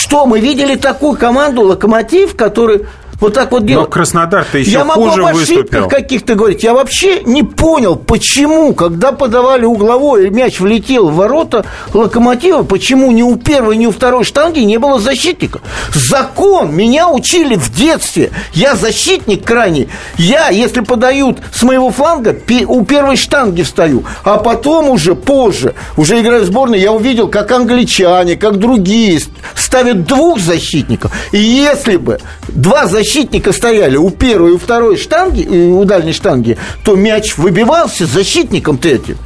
Что, 0.09 0.25
мы 0.25 0.39
видели 0.39 0.73
такую 0.73 1.19
команду 1.19 1.61
«Локомотив», 1.61 2.35
который 2.35 2.87
вот 3.19 3.33
так 3.33 3.51
вот 3.51 3.61
Но 3.61 3.67
делает? 3.67 3.89
Краснодар-то 3.89 4.57
еще 4.57 4.71
Я 4.71 4.85
могу 4.85 5.09
хуже 5.09 5.21
об 5.21 5.27
ошибках 5.35 5.47
выступил. 5.57 5.87
каких-то 5.89 6.35
говорить. 6.35 6.63
Я 6.63 6.73
вообще 6.73 7.23
не 7.23 7.43
понял, 7.43 7.95
почему, 7.95 8.73
когда 8.73 9.11
подавали 9.11 9.65
угловой, 9.65 10.29
мяч 10.29 10.59
влетел 10.59 11.09
в 11.09 11.15
ворота 11.15 11.65
локомотива, 11.93 12.63
почему 12.63 13.11
ни 13.11 13.21
у 13.21 13.35
первой, 13.35 13.77
ни 13.77 13.85
у 13.85 13.91
второй 13.91 14.23
штанги 14.23 14.59
не 14.59 14.77
было 14.77 14.99
защитника. 14.99 15.59
Закон! 15.93 16.73
Меня 16.75 17.09
учили 17.09 17.55
в 17.55 17.71
детстве. 17.75 18.31
Я 18.53 18.75
защитник 18.75 19.43
крайний. 19.45 19.89
Я, 20.17 20.49
если 20.49 20.81
подают 20.81 21.39
с 21.53 21.63
моего 21.63 21.89
фланга, 21.91 22.35
у 22.67 22.85
первой 22.85 23.15
штанги 23.17 23.61
встаю. 23.63 24.03
А 24.23 24.37
потом 24.37 24.89
уже 24.89 25.15
позже, 25.15 25.73
уже 25.97 26.19
играя 26.21 26.41
в 26.41 26.45
сборной, 26.45 26.79
я 26.79 26.91
увидел, 26.91 27.27
как 27.27 27.51
англичане, 27.51 28.35
как 28.35 28.57
другие 28.57 29.19
ст- 29.19 29.29
ставят 29.55 30.05
двух 30.05 30.39
защитников. 30.39 31.11
И 31.31 31.37
если 31.39 31.97
бы 31.97 32.19
два 32.53 32.87
защитника 32.87 33.51
стояли 33.51 33.97
у 33.97 34.09
первой 34.09 34.51
и 34.51 34.53
у 34.53 34.57
второй 34.57 34.97
штанги, 34.97 35.45
у 35.47 35.83
дальней 35.85 36.13
штанги, 36.13 36.57
то 36.83 36.95
мяч 36.95 37.37
выбивался 37.37 38.05
защитником-то 38.05 38.87
этим. 38.87 39.17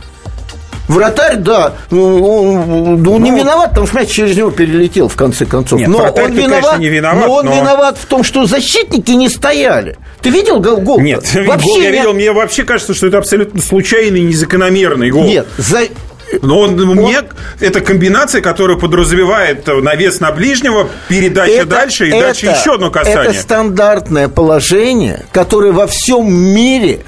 Вратарь, 0.87 1.37
да, 1.37 1.75
ну, 1.91 2.21
он, 2.21 3.07
он 3.07 3.23
не 3.23 3.31
виноват, 3.31 3.69
потому 3.69 3.87
что 3.87 3.97
мяч 3.99 4.09
через 4.09 4.35
него 4.35 4.51
перелетел 4.51 5.07
в 5.07 5.15
конце 5.15 5.45
концов. 5.45 5.79
Нет, 5.79 5.87
но 5.87 5.99
он 5.99 6.33
виноват, 6.33 6.63
конечно, 6.63 6.77
не 6.77 6.89
виноват, 6.89 7.25
но 7.25 7.33
он 7.33 7.45
но- 7.45 7.55
виноват 7.55 7.97
в 7.97 8.05
том, 8.05 8.23
что 8.23 8.45
защитники 8.45 9.11
не 9.11 9.29
стояли. 9.29 9.97
Ты 10.21 10.29
видел 10.29 10.59
гол? 10.59 10.77
гол 10.81 10.99
Нет, 10.99 11.23
Вообще 11.33 11.67
гол 11.67 11.79
я 11.79 11.91
видел, 11.91 12.13
мне 12.13 12.31
вообще 12.33 12.63
кажется, 12.63 12.93
что 12.93 13.07
это 13.07 13.17
абсолютно 13.17 13.61
случайный, 13.61 14.21
незакономерный 14.21 15.09
гол. 15.09 15.23
Нет, 15.23 15.47
за... 15.57 15.83
Но 16.41 16.59
он, 16.59 16.75
мне 16.75 17.19
это 17.59 17.81
комбинация, 17.81 18.41
которая 18.41 18.77
подразумевает 18.77 19.67
навес 19.67 20.19
на 20.19 20.31
ближнего, 20.31 20.89
передача 21.07 21.65
дальше 21.65 22.07
и 22.07 22.11
дальше 22.11 22.47
это- 22.47 22.59
еще 22.59 22.75
одно 22.75 22.89
касание. 22.91 23.31
Это 23.31 23.33
стандартное 23.41 24.27
положение, 24.29 25.25
которое 25.31 25.71
во 25.71 25.87
всем 25.87 26.33
мире 26.33 27.01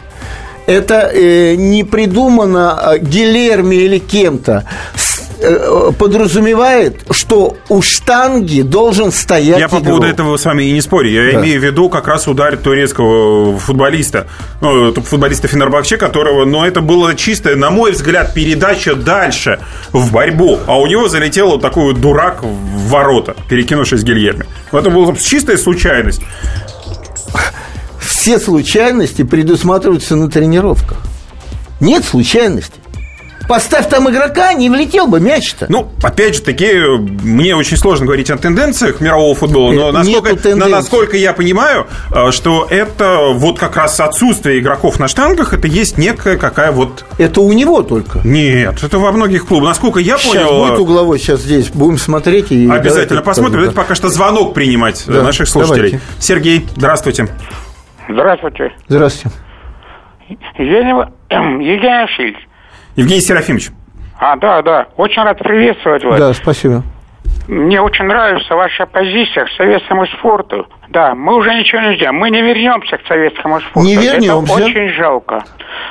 это 0.67 1.11
э, 1.13 1.55
не 1.55 1.83
придумано 1.83 2.79
э, 2.95 2.97
Гилерми 2.99 3.75
или 3.75 3.99
кем-то. 3.99 4.65
Э, 5.37 5.91
подразумевает, 5.97 7.01
что 7.11 7.57
у 7.67 7.81
штанги 7.81 8.61
должен 8.61 9.11
стоять 9.11 9.59
Я 9.59 9.67
по 9.67 9.75
игрок. 9.77 9.85
поводу 9.85 10.07
этого 10.07 10.37
с 10.37 10.45
вами 10.45 10.63
и 10.63 10.71
не 10.71 10.81
спорю. 10.81 11.09
Я 11.09 11.33
Да. 11.33 11.41
имею 11.41 11.59
в 11.59 11.63
виду 11.63 11.89
как 11.89 12.07
раз 12.07 12.27
удар 12.27 12.55
турецкого 12.55 13.57
футболиста, 13.59 14.27
ну, 14.61 14.93
футболиста 14.93 15.47
Фенербахче, 15.49 15.97
которого, 15.97 16.45
но 16.45 16.65
это 16.65 16.79
было 16.79 17.15
чисто, 17.15 17.55
на 17.57 17.69
мой 17.69 17.91
взгляд, 17.91 18.33
передача 18.33 18.95
дальше 18.95 19.59
в 19.91 20.11
борьбу, 20.13 20.57
а 20.67 20.79
у 20.79 20.87
него 20.87 21.09
залетел 21.09 21.49
вот 21.51 21.61
такой 21.61 21.83
вот 21.91 21.99
дурак 21.99 22.41
в 22.43 22.89
ворота, 22.89 23.35
перекинувшись 23.49 24.03
Гильерми. 24.03 24.45
Это 24.71 24.89
была 24.89 25.15
чистая 25.17 25.57
случайность. 25.57 26.21
Все 27.99 28.39
случайности 28.39 29.23
предусматриваются 29.23 30.15
на 30.15 30.29
тренировках. 30.31 30.97
Нет 31.81 32.05
случайностей. 32.05 32.79
Поставь 33.47 33.87
там 33.89 34.09
игрока, 34.09 34.53
не 34.53 34.69
влетел 34.69 35.07
бы 35.07 35.19
мяч-то. 35.19 35.65
Ну, 35.69 35.89
опять 36.03 36.35
же 36.35 36.41
таки, 36.41 36.73
мне 37.23 37.55
очень 37.55 37.77
сложно 37.77 38.05
говорить 38.05 38.29
о 38.29 38.37
тенденциях 38.37 39.01
мирового 39.01 39.35
футбола, 39.35 39.71
но 39.73 39.89
Э, 39.89 39.91
насколько, 39.91 40.55
на- 40.55 40.67
насколько 40.67 41.17
я 41.17 41.33
понимаю, 41.33 41.87
э, 42.13 42.31
что 42.31 42.67
это 42.69 43.19
вот 43.33 43.59
как 43.59 43.75
раз 43.77 43.99
отсутствие 43.99 44.59
игроков 44.59 44.99
на 44.99 45.07
штангах, 45.07 45.53
это 45.53 45.67
есть 45.67 45.97
некая 45.97 46.37
какая 46.37 46.71
вот... 46.71 47.05
Это 47.17 47.41
у 47.41 47.51
него 47.53 47.81
только. 47.83 48.19
Нет, 48.23 48.83
это 48.83 48.97
во 48.99 49.11
многих 49.11 49.45
клубах. 49.45 49.69
Насколько 49.69 49.99
я 49.99 50.17
Сейчас 50.17 50.33
понял... 50.47 50.65
будет 50.67 50.79
угловой, 50.79 51.19
сейчас 51.19 51.41
здесь 51.41 51.69
будем 51.69 51.97
смотреть. 51.97 52.51
И 52.51 52.69
Обязательно 52.69 53.21
посмотрим. 53.21 53.53
Давайте 53.53 53.75
пока 53.75 53.95
что 53.95 54.09
звонок 54.09 54.53
принимать 54.53 55.03
э, 55.07 55.11
Да, 55.13 55.21
наших 55.23 55.47
слушателей. 55.47 55.91
давайте. 55.91 55.99
Сергей, 56.19 56.65
здравствуйте. 56.75 57.27
Здравствуйте. 58.09 58.71
Здравствуйте. 58.87 59.37
Евгений, 60.57 60.93
В- 60.93 61.09
Евгений 61.29 62.03
Васильевич. 62.03 62.44
Евгений 62.95 63.21
Серафимович. 63.21 63.71
А, 64.17 64.35
да, 64.37 64.61
да. 64.61 64.87
Очень 64.97 65.23
рад 65.23 65.37
приветствовать 65.39 66.03
вас. 66.03 66.19
Да, 66.19 66.33
спасибо. 66.33 66.83
Мне 67.47 67.79
очень 67.79 68.05
нравится 68.05 68.55
ваша 68.55 68.85
позиция 68.87 69.45
к 69.45 69.49
советскому 69.51 70.07
спорту. 70.07 70.67
Да, 70.89 71.13
мы 71.13 71.35
уже 71.35 71.53
ничего 71.53 71.81
не 71.81 71.95
ждем. 71.95 72.15
Мы 72.15 72.31
не 72.31 72.41
вернемся 72.41 72.97
к 72.97 73.05
советскому 73.07 73.59
спорту. 73.59 73.81
Не 73.81 73.95
вернемся. 73.95 74.53
Это 74.53 74.63
очень 74.63 74.89
жалко. 74.89 75.43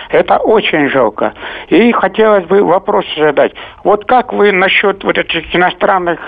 Это 0.08 0.38
очень 0.38 0.88
жалко. 0.88 1.34
И 1.68 1.92
хотелось 1.92 2.44
бы 2.46 2.62
вопрос 2.64 3.04
задать. 3.16 3.52
Вот 3.84 4.04
как 4.06 4.32
вы 4.32 4.50
насчет 4.50 5.04
вот 5.04 5.16
этих 5.16 5.54
иностранных 5.54 6.18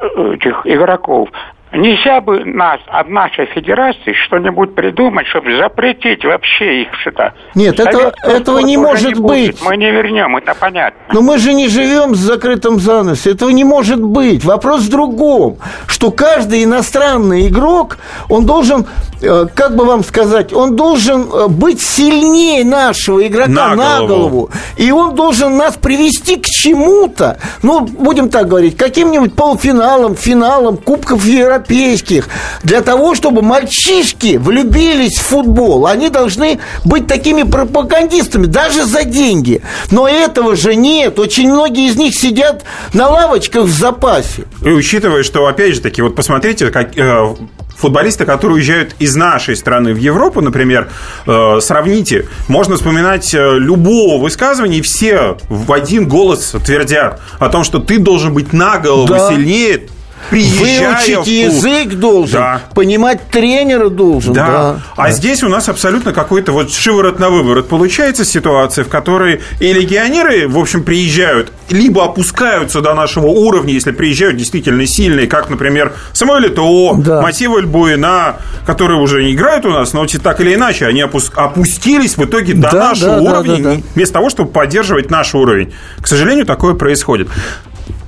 э, 0.00 0.34
этих 0.34 0.60
игроков? 0.64 1.30
Нельзя 1.74 2.20
бы 2.20 2.44
нас, 2.44 2.78
от 2.86 3.08
нашей 3.08 3.46
федерации 3.46 4.12
что-нибудь 4.26 4.74
придумать, 4.74 5.26
чтобы 5.26 5.56
запретить 5.56 6.24
вообще 6.24 6.82
их 6.82 6.88
что-то? 7.00 7.34
Нет, 7.54 7.80
это- 7.80 8.12
этого 8.22 8.60
не 8.60 8.76
может 8.76 9.14
будет. 9.18 9.54
быть. 9.54 9.62
Мы 9.64 9.76
не 9.76 9.90
вернем, 9.90 10.36
это 10.36 10.54
понятно. 10.54 11.00
Но 11.12 11.20
мы 11.20 11.38
же 11.38 11.52
не 11.52 11.68
живем 11.68 12.14
с 12.14 12.18
закрытым 12.18 12.78
занавесом. 12.78 13.32
Этого 13.32 13.50
не 13.50 13.64
может 13.64 14.00
быть. 14.00 14.44
Вопрос 14.44 14.82
в 14.82 14.90
другом, 14.90 15.56
что 15.86 16.10
каждый 16.10 16.64
иностранный 16.64 17.48
игрок, 17.48 17.98
он 18.28 18.46
должен, 18.46 18.86
э, 19.22 19.46
как 19.54 19.74
бы 19.74 19.84
вам 19.84 20.04
сказать, 20.04 20.52
он 20.52 20.76
должен 20.76 21.22
э, 21.32 21.48
быть 21.48 21.80
сильнее 21.80 22.64
нашего 22.64 23.26
игрока 23.26 23.50
На 23.50 23.74
на, 23.74 23.98
голову. 23.98 24.08
голову. 24.08 24.50
И 24.76 24.90
он 24.92 25.14
должен 25.14 25.56
нас 25.56 25.76
привести 25.76 26.36
к 26.36 26.44
чему-то, 26.46 27.38
ну, 27.62 27.80
будем 27.80 28.28
так 28.28 28.46
говорить, 28.48 28.76
каким-нибудь 28.76 29.34
полуфиналом, 29.34 30.14
финалом 30.14 30.76
Кубков 30.76 31.24
Европейских, 31.68 32.28
для 32.62 32.82
того, 32.82 33.14
чтобы 33.14 33.42
мальчишки 33.42 34.36
влюбились 34.36 35.18
в 35.18 35.22
футбол. 35.22 35.86
Они 35.86 36.08
должны 36.08 36.58
быть 36.84 37.06
такими 37.06 37.42
пропагандистами, 37.42 38.46
даже 38.46 38.84
за 38.84 39.04
деньги. 39.04 39.62
Но 39.90 40.08
этого 40.08 40.56
же 40.56 40.74
нет. 40.74 41.18
Очень 41.18 41.50
многие 41.50 41.88
из 41.88 41.96
них 41.96 42.14
сидят 42.14 42.64
на 42.92 43.08
лавочках 43.08 43.64
в 43.64 43.72
запасе. 43.72 44.44
И 44.62 44.68
учитывая, 44.70 45.22
что, 45.22 45.46
опять 45.46 45.74
же 45.74 45.80
таки, 45.80 46.02
вот 46.02 46.14
посмотрите, 46.14 46.70
как 46.70 46.96
э, 46.96 47.34
футболисты, 47.76 48.24
которые 48.24 48.56
уезжают 48.56 48.94
из 48.98 49.16
нашей 49.16 49.56
страны 49.56 49.94
в 49.94 49.98
Европу, 49.98 50.40
например, 50.40 50.88
э, 51.26 51.58
сравните, 51.60 52.26
можно 52.48 52.76
вспоминать 52.76 53.34
э, 53.34 53.58
любого 53.58 54.20
высказывания, 54.22 54.78
и 54.78 54.82
все 54.82 55.36
в 55.48 55.72
один 55.72 56.08
голос 56.08 56.54
твердят 56.64 57.20
о 57.38 57.48
том, 57.48 57.64
что 57.64 57.78
ты 57.80 57.98
должен 57.98 58.32
быть 58.34 58.52
на 58.52 58.78
голову 58.78 59.08
Да. 59.08 59.28
сильнее 59.30 59.86
приезжая 60.30 60.96
в 60.96 61.06
Выучить 61.06 61.26
язык 61.26 61.94
должен, 61.94 62.40
Да. 62.40 62.60
понимать 62.74 63.20
тренера 63.30 63.88
должен. 63.88 64.32
Да. 64.32 64.46
Да. 64.46 64.76
А 64.96 65.10
здесь 65.10 65.42
у 65.42 65.48
нас 65.48 65.68
абсолютно 65.68 66.12
какой-то 66.12 66.52
вот 66.52 66.72
шиворот 66.72 67.18
на 67.18 67.30
выворот 67.30 67.68
получается 67.68 68.24
ситуация, 68.24 68.84
в 68.84 68.88
которой 68.88 69.40
и 69.60 69.72
легионеры, 69.72 70.48
в 70.48 70.58
общем, 70.58 70.82
приезжают, 70.82 71.52
либо 71.70 72.04
опускаются 72.04 72.80
до 72.80 72.94
нашего 72.94 73.26
уровня, 73.26 73.72
если 73.74 73.90
приезжают 73.92 74.36
действительно 74.36 74.86
сильные, 74.86 75.26
как, 75.26 75.50
например, 75.50 75.92
Самуэль 76.12 76.46
Ето, 76.46 76.94
Да. 76.98 77.20
Матива 77.20 77.60
Буина, 77.62 78.36
которые 78.66 79.00
уже 79.00 79.22
не 79.24 79.32
играют 79.32 79.64
у 79.66 79.70
нас, 79.70 79.92
но 79.92 80.04
так 80.06 80.40
или 80.40 80.54
иначе, 80.54 80.86
они 80.86 81.02
опус- 81.02 81.32
опустились 81.34 82.16
в 82.16 82.24
итоге 82.24 82.54
до 82.54 82.70
Да, 82.70 82.88
нашего 82.90 83.10
да, 83.12 83.16
да, 83.16 83.22
уровня, 83.22 83.56
да, 83.62 83.74
да. 83.74 83.80
вместо 83.94 84.14
того, 84.14 84.30
чтобы 84.30 84.50
поддерживать 84.50 85.10
наш 85.10 85.34
уровень. 85.34 85.72
К 86.00 86.06
сожалению, 86.06 86.46
такое 86.46 86.74
происходит. 86.74 87.28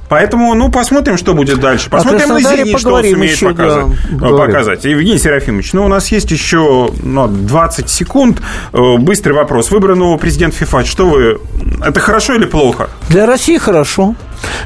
Поэтому, 0.09 0.55
ну, 0.55 0.71
посмотрим, 0.71 1.16
что 1.16 1.35
будет 1.35 1.61
дальше. 1.61 1.90
Посмотрим 1.90 2.29
на 2.29 2.40
«Зенит», 2.40 2.79
что 2.79 2.95
он 2.95 3.03
сумеет 3.03 3.35
еще, 3.35 3.53
да, 3.53 3.64
показать. 3.64 4.11
поговорим. 4.21 4.47
показать. 4.47 4.85
Евгений 4.85 5.19
Серафимович, 5.19 5.73
ну, 5.73 5.85
у 5.85 5.88
нас 5.88 6.09
есть 6.09 6.31
еще 6.31 6.90
ну, 7.03 7.27
20 7.27 7.88
секунд. 7.88 8.40
Э, 8.73 8.97
Быстрый 8.99 9.33
вопрос. 9.33 9.71
Выбор 9.71 9.95
нового 9.95 10.19
президента 10.19 10.57
ФИФА. 10.57 10.85
Что 10.85 11.09
вы... 11.09 11.40
Это 11.85 12.01
хорошо 12.01 12.35
или 12.35 12.45
плохо? 12.45 12.88
Для 13.09 13.27
России 13.27 13.59
хорошо. 13.59 14.14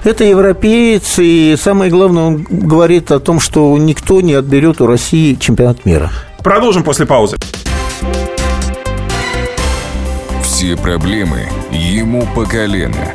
Это 0.05 0.24
европеец, 0.24 1.18
и 1.18 1.57
самое 1.59 1.90
главное, 1.90 2.24
он 2.24 2.46
говорит 2.48 3.11
о 3.12 3.20
том, 3.20 3.40
что 3.40 3.76
никто 3.79 4.20
не 4.20 4.35
отберет 4.35 4.81
у 4.81 4.87
России 4.87 5.35
чемпионат 5.35 5.85
мира. 5.85 6.11
Продолжим 6.42 6.83
после 6.83 7.07
паузы. 7.07 7.37
Все 10.42 10.76
проблемы 10.76 11.48
ему 11.70 12.26
по 12.35 12.44
колено. 12.44 13.14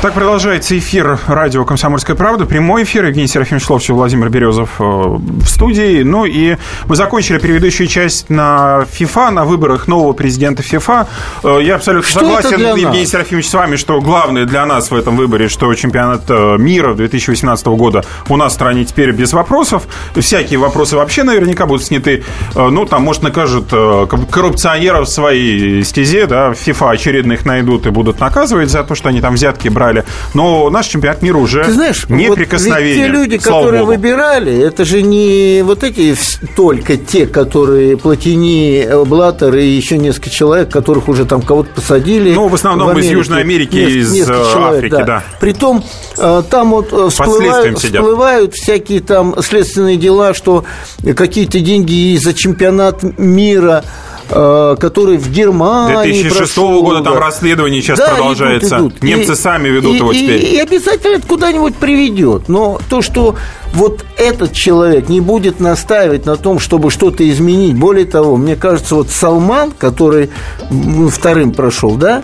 Так 0.00 0.12
продолжается 0.14 0.78
эфир 0.78 1.18
радио 1.26 1.64
«Комсомольская 1.64 2.14
правда». 2.14 2.46
Прямой 2.46 2.84
эфир. 2.84 3.06
Евгений 3.06 3.26
Серафимович 3.26 3.68
Ловчев, 3.68 3.96
Владимир 3.96 4.28
Березов 4.28 4.76
э, 4.78 4.84
в 4.84 5.44
студии. 5.44 6.04
Ну 6.04 6.24
и 6.24 6.56
мы 6.86 6.94
закончили 6.94 7.38
предыдущую 7.38 7.88
часть 7.88 8.30
на 8.30 8.84
ФИФА, 8.92 9.30
на 9.32 9.44
выборах 9.44 9.88
нового 9.88 10.12
президента 10.12 10.62
ФИФА. 10.62 11.08
Э, 11.42 11.58
Я 11.60 11.74
абсолютно 11.74 12.08
Что 12.08 12.20
согласен, 12.20 12.60
Евгений 12.60 13.00
нас? 13.00 13.08
Серафимович, 13.08 13.48
с 13.48 13.54
вами, 13.54 13.74
что 13.74 14.00
главное 14.00 14.44
для 14.44 14.66
нас 14.66 14.92
в 14.92 14.94
этом 14.94 15.16
выборе, 15.16 15.48
что 15.48 15.74
чемпионат 15.74 16.22
э, 16.28 16.56
мира 16.58 16.94
2018 16.94 17.66
года 17.66 18.04
у 18.28 18.36
нас 18.36 18.52
в 18.52 18.54
стране 18.54 18.84
теперь 18.84 19.10
без 19.10 19.32
вопросов. 19.32 19.88
Всякие 20.14 20.60
вопросы 20.60 20.96
вообще 20.96 21.24
наверняка 21.24 21.66
будут 21.66 21.82
сняты. 21.82 22.22
Ну, 22.54 22.86
там, 22.86 23.02
может, 23.02 23.24
накажут 23.24 23.70
коррупционеров 24.30 25.08
в 25.08 25.10
своей 25.10 25.82
стезе, 25.82 26.26
да, 26.26 26.50
в 26.50 26.54
ФИФА 26.54 26.90
очередных 26.90 27.44
найдут 27.44 27.86
и 27.86 27.90
будут 27.90 28.20
наказывать 28.20 28.70
за 28.70 28.84
то, 28.84 28.94
что 28.94 29.08
они 29.08 29.20
там 29.20 29.34
взятки 29.34 29.66
брали. 29.68 29.87
Но 30.34 30.70
наш 30.70 30.86
чемпионат 30.86 31.22
мира 31.22 31.38
уже 31.38 31.64
Ты 31.64 31.72
знаешь, 31.72 32.06
вот 32.08 32.16
неприкосновенен. 32.16 32.86
ведь 32.86 32.96
те 32.96 33.08
люди, 33.08 33.38
которые 33.38 33.80
богу. 33.82 33.92
выбирали, 33.92 34.56
это 34.58 34.84
же 34.84 35.02
не 35.02 35.62
вот 35.62 35.82
эти 35.84 36.14
только 36.56 36.96
те, 36.96 37.26
которые 37.26 37.96
Платини, 37.96 38.84
э, 38.84 39.04
Блаттер 39.04 39.54
и 39.56 39.66
еще 39.66 39.98
несколько 39.98 40.30
человек, 40.30 40.70
которых 40.70 41.08
уже 41.08 41.24
там 41.24 41.42
кого-то 41.42 41.70
посадили. 41.74 42.32
Ну, 42.34 42.48
в 42.48 42.54
основном 42.54 42.96
из 42.98 43.06
Южной 43.06 43.40
Америки, 43.40 43.76
из, 43.76 44.28
э, 44.28 44.34
Африки, 44.56 45.02
да. 45.06 45.22
Притом 45.40 45.84
э, 46.16 46.42
там 46.50 46.70
вот 46.70 46.86
всплывают, 47.12 47.78
всплывают 47.78 48.54
всякие 48.54 49.00
там 49.00 49.34
следственные 49.42 49.96
дела, 49.96 50.34
что 50.34 50.64
какие-то 51.16 51.60
деньги 51.60 52.12
и 52.12 52.18
за 52.18 52.34
чемпионат 52.34 53.02
мира 53.18 53.84
который 54.28 55.16
в 55.16 55.30
Германии 55.30 56.22
2006 56.22 56.36
прошел, 56.54 56.82
года 56.82 57.02
там 57.02 57.18
расследование 57.18 57.80
сейчас 57.82 57.98
Да, 57.98 58.08
продолжается. 58.10 58.76
идут, 58.76 58.92
идут. 58.92 59.02
Немцы 59.02 59.32
И- 59.32 59.36
сами 59.36 59.68
ведут 59.68 59.94
и- 59.94 59.98
его 59.98 60.12
и- 60.12 60.18
теперь. 60.20 60.44
И 60.44 60.58
обязательно 60.58 61.16
это 61.16 61.26
куда-нибудь 61.26 61.76
приведет. 61.76 62.48
Но 62.48 62.78
то, 62.90 63.02
что 63.02 63.36
вот 63.74 64.04
этот 64.16 64.52
человек 64.52 65.08
не 65.08 65.20
будет 65.20 65.60
настаивать 65.60 66.26
на 66.26 66.36
том, 66.36 66.58
чтобы 66.58 66.90
что-то 66.90 67.28
изменить. 67.28 67.74
Более 67.76 68.04
того, 68.06 68.36
мне 68.36 68.56
кажется, 68.56 68.94
вот 68.94 69.08
Салман, 69.10 69.72
который 69.72 70.30
вторым 71.10 71.52
прошел, 71.52 71.96
да, 71.96 72.22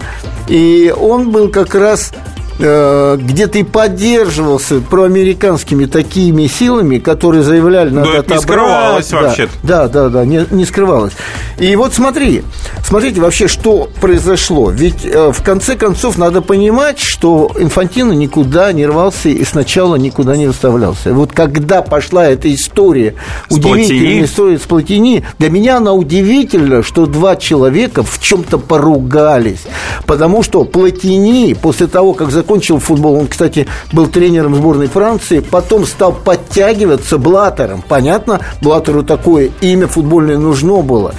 и 0.49 0.93
он 0.97 1.31
был 1.31 1.49
как 1.49 1.75
раз 1.75 2.13
э, 2.59 3.17
где-то 3.21 3.59
и 3.59 3.63
поддерживался 3.63 4.81
проамериканскими 4.81 5.87
такими 5.87 6.47
силами, 6.47 6.99
которые 6.99 7.43
заявляли, 7.43 7.91
надо 7.91 8.09
не 8.09 8.17
отобрать. 8.17 8.43
скрывалось 8.43 9.09
Да, 9.09 9.23
вообще-то. 9.23 9.53
Да, 9.63 9.89
да, 9.89 10.09
да, 10.09 10.25
не, 10.25 10.47
не 10.51 10.65
скрывалось. 10.65 11.13
И 11.59 11.75
вот 11.77 11.95
смотри, 11.95 12.43
смотрите 12.85 13.21
вообще, 13.21 13.49
что 13.49 13.89
произошло. 14.01 14.71
Ведь 14.71 15.05
э, 15.05 15.33
в 15.33 15.43
конце 15.43 15.77
концов 15.77 16.19
надо 16.19 16.43
понимать, 16.43 16.99
что 16.99 17.51
Инфантино 17.59 18.13
никуда 18.13 18.73
не 18.73 18.87
рвался 18.87 19.29
и 19.29 19.45
сначала 19.45 19.97
никуда 19.97 20.37
не 20.37 20.47
выставлялся. 20.47 21.13
Вот 21.13 21.33
когда 21.33 21.83
пошла 21.83 22.27
эта 22.27 22.53
история, 22.53 23.15
С 23.49 23.55
удивительная 23.55 24.25
история 24.25 24.59
с 24.59 24.63
Платини, 24.63 25.25
для 25.39 25.51
меня 25.51 25.77
она 25.77 25.93
удивительна, 25.93 26.83
что 26.83 27.07
два 27.07 27.37
человека 27.37 28.03
в 28.03 28.21
чем-то 28.21 28.59
поругались. 28.59 29.63
Потому 30.07 30.43
что 30.43 30.65
Платини, 30.65 31.55
после 31.55 31.87
того, 31.87 32.15
как 32.15 32.31
закончил 32.45 32.79
футбол, 32.79 33.15
он, 33.15 33.27
кстати, 33.27 33.67
был 33.91 34.07
тренером 34.07 34.55
сборной 34.55 34.87
Франции, 34.87 35.41
потом 35.41 35.87
стал 35.87 36.13
подтягиваться 36.13 37.17
Блаттером. 37.17 37.83
Понятно, 37.89 38.41
Блаттеру 38.61 39.03
такое 39.03 39.51
имя 39.63 39.87
футбольное 39.87 40.37
нужно 40.37 40.83
было. 40.83 41.15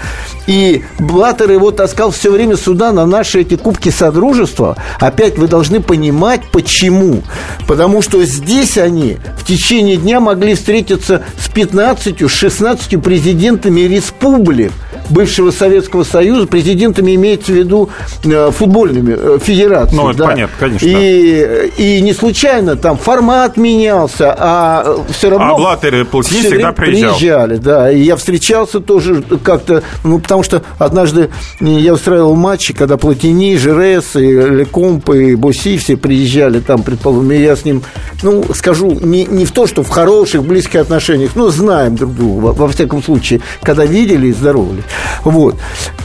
И 0.45 0.83
Блаттер 0.99 1.51
его 1.51 1.71
таскал 1.71 2.11
все 2.11 2.31
время 2.31 2.55
сюда, 2.55 2.91
на 2.91 3.07
наши 3.07 3.41
эти 3.41 3.55
кубки 3.55 3.89
Содружества. 3.89 4.77
Опять 4.99 5.39
вы 5.39 5.47
должны 5.47 5.81
понимать, 5.81 6.41
почему. 6.51 7.23
Потому 7.67 8.03
что 8.03 8.23
здесь 8.23 8.77
они 8.77 9.17
в 9.39 9.45
течение 9.45 9.97
дня 9.97 10.19
могли 10.19 10.53
встретиться 10.53 11.23
с 11.39 11.49
15, 11.49 12.29
16 12.29 13.01
президентами 13.01 13.81
республик 13.81 14.71
бывшего 15.09 15.51
Советского 15.51 16.03
Союза, 16.03 16.47
президентами 16.47 17.15
имеется 17.15 17.51
в 17.51 17.55
виду 17.55 17.89
э, 18.23 18.51
футбольными 18.51 19.15
э, 19.17 19.39
федерациями. 19.41 20.01
Ну, 20.01 20.09
это 20.11 20.23
понятно, 20.23 20.55
конечно, 20.59 20.85
И, 20.85 21.14
и 21.15 22.01
не 22.01 22.13
случайно 22.13 22.75
там 22.75 22.97
формат 22.97 23.57
менялся, 23.57 24.35
а 24.37 24.97
все 25.09 25.29
равно... 25.29 25.53
А 25.53 25.57
Блаттер 25.57 25.95
и 25.95 26.03
Платини 26.03 26.39
всё 26.39 26.49
всегда 26.49 26.71
приезжал. 26.71 27.17
приезжали, 27.17 27.57
да. 27.57 27.91
И 27.91 28.01
я 28.01 28.15
встречался 28.15 28.79
тоже 28.79 29.23
как-то, 29.43 29.83
ну, 30.03 30.19
потому 30.19 30.43
что 30.43 30.61
однажды 30.77 31.29
я 31.59 31.93
устраивал 31.93 32.35
матчи, 32.35 32.73
когда 32.73 32.97
Платини, 32.97 33.57
Жерес, 33.57 34.15
и 34.15 34.31
Лекомп, 34.31 35.09
и 35.11 35.35
Боси 35.35 35.77
все 35.77 35.97
приезжали 35.97 36.59
там, 36.59 36.83
предположим, 36.83 37.31
и 37.31 37.37
я 37.37 37.55
с 37.55 37.65
ним, 37.65 37.83
ну, 38.23 38.43
скажу, 38.53 38.91
не, 38.91 39.25
не 39.25 39.45
в 39.45 39.51
то, 39.51 39.67
что 39.67 39.83
в 39.83 39.89
хороших, 39.89 40.43
близких 40.43 40.81
отношениях, 40.81 41.31
но 41.35 41.49
знаем 41.49 41.95
друг 41.95 42.15
друга, 42.15 42.39
во, 42.39 42.53
во 42.53 42.67
всяком 42.67 43.03
случае, 43.03 43.41
когда 43.61 43.85
видели 43.85 44.27
и 44.27 44.33
здоровались. 44.33 44.83
Вот. 45.23 45.55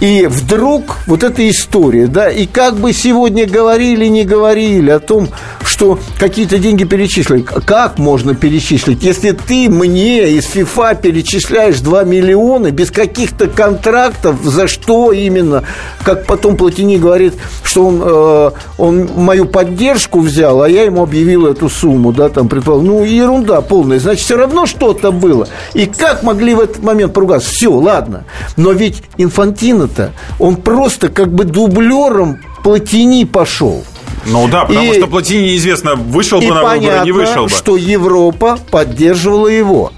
И 0.01 0.27
вдруг 0.29 0.97
вот 1.07 1.23
эта 1.23 1.49
история, 1.49 2.07
да, 2.07 2.31
и 2.31 2.47
как 2.47 2.77
бы 2.77 2.93
сегодня 2.93 3.47
говорили, 3.47 4.07
не 4.07 4.25
говорили 4.25 4.91
о 5.01 5.07
том, 5.07 5.29
что 5.65 5.99
какие-то 6.19 6.59
деньги 6.59 6.85
перечислили. 6.85 7.43
Как 7.43 7.99
можно 7.99 8.35
перечислить, 8.35 9.03
если 9.03 9.33
ты 9.33 9.69
мне 9.69 10.31
из 10.31 10.45
ФИФА 10.45 10.95
перечисляешь 10.95 11.81
2 11.81 12.05
миллиона 12.05 12.71
без 12.71 12.91
каких-то 12.91 13.49
контрактов, 13.49 14.37
за 14.45 14.69
что 14.69 15.13
именно? 15.13 15.65
Как 16.05 16.27
потом 16.27 16.57
Платини 16.57 16.99
говорит, 16.99 17.35
что 17.65 17.87
он, 17.87 18.03
э, 18.05 18.51
он 18.79 19.11
мою 19.17 19.47
поддержку 19.47 20.21
взял, 20.21 20.63
а 20.63 20.69
я 20.69 20.83
ему 20.83 21.03
объявил 21.03 21.47
эту 21.47 21.69
сумму, 21.69 22.13
да, 22.13 22.29
там, 22.29 22.49
предположим. 22.49 22.87
Ну, 22.87 23.05
ерунда 23.05 23.61
полная. 23.63 23.99
Значит, 23.99 24.25
все 24.25 24.37
равно 24.37 24.67
что-то 24.67 25.13
было. 25.13 25.49
И 25.75 25.87
как 25.87 26.23
могли 26.23 26.55
в 26.55 26.61
этот 26.61 26.83
момент 26.83 27.15
поругаться? 27.15 27.51
Все, 27.51 27.73
ладно. 27.73 28.25
Но 28.57 28.73
ведь 28.73 29.03
Инфантино-то, 29.17 30.13
он 30.39 30.57
просто 30.57 31.09
как 31.09 31.33
бы 31.33 31.45
дублером 31.45 32.41
Платини 32.63 33.25
пошел. 33.25 33.83
Ну 34.27 34.49
да, 34.49 34.65
потому 34.65 34.93
И- 34.93 34.99
что 34.99 35.07
Платини 35.07 35.43
неизвестно, 35.51 35.95
вышел 35.95 36.41
бы 36.41 36.47
на 36.49 36.55
выборы, 36.57 36.69
понятно, 36.79 37.05
не 37.05 37.13
вышел 37.13 37.45
бы. 37.45 37.49
что 37.51 37.77
Европа 37.77 38.59
поддерживала 38.71 39.49
его. 39.49 39.93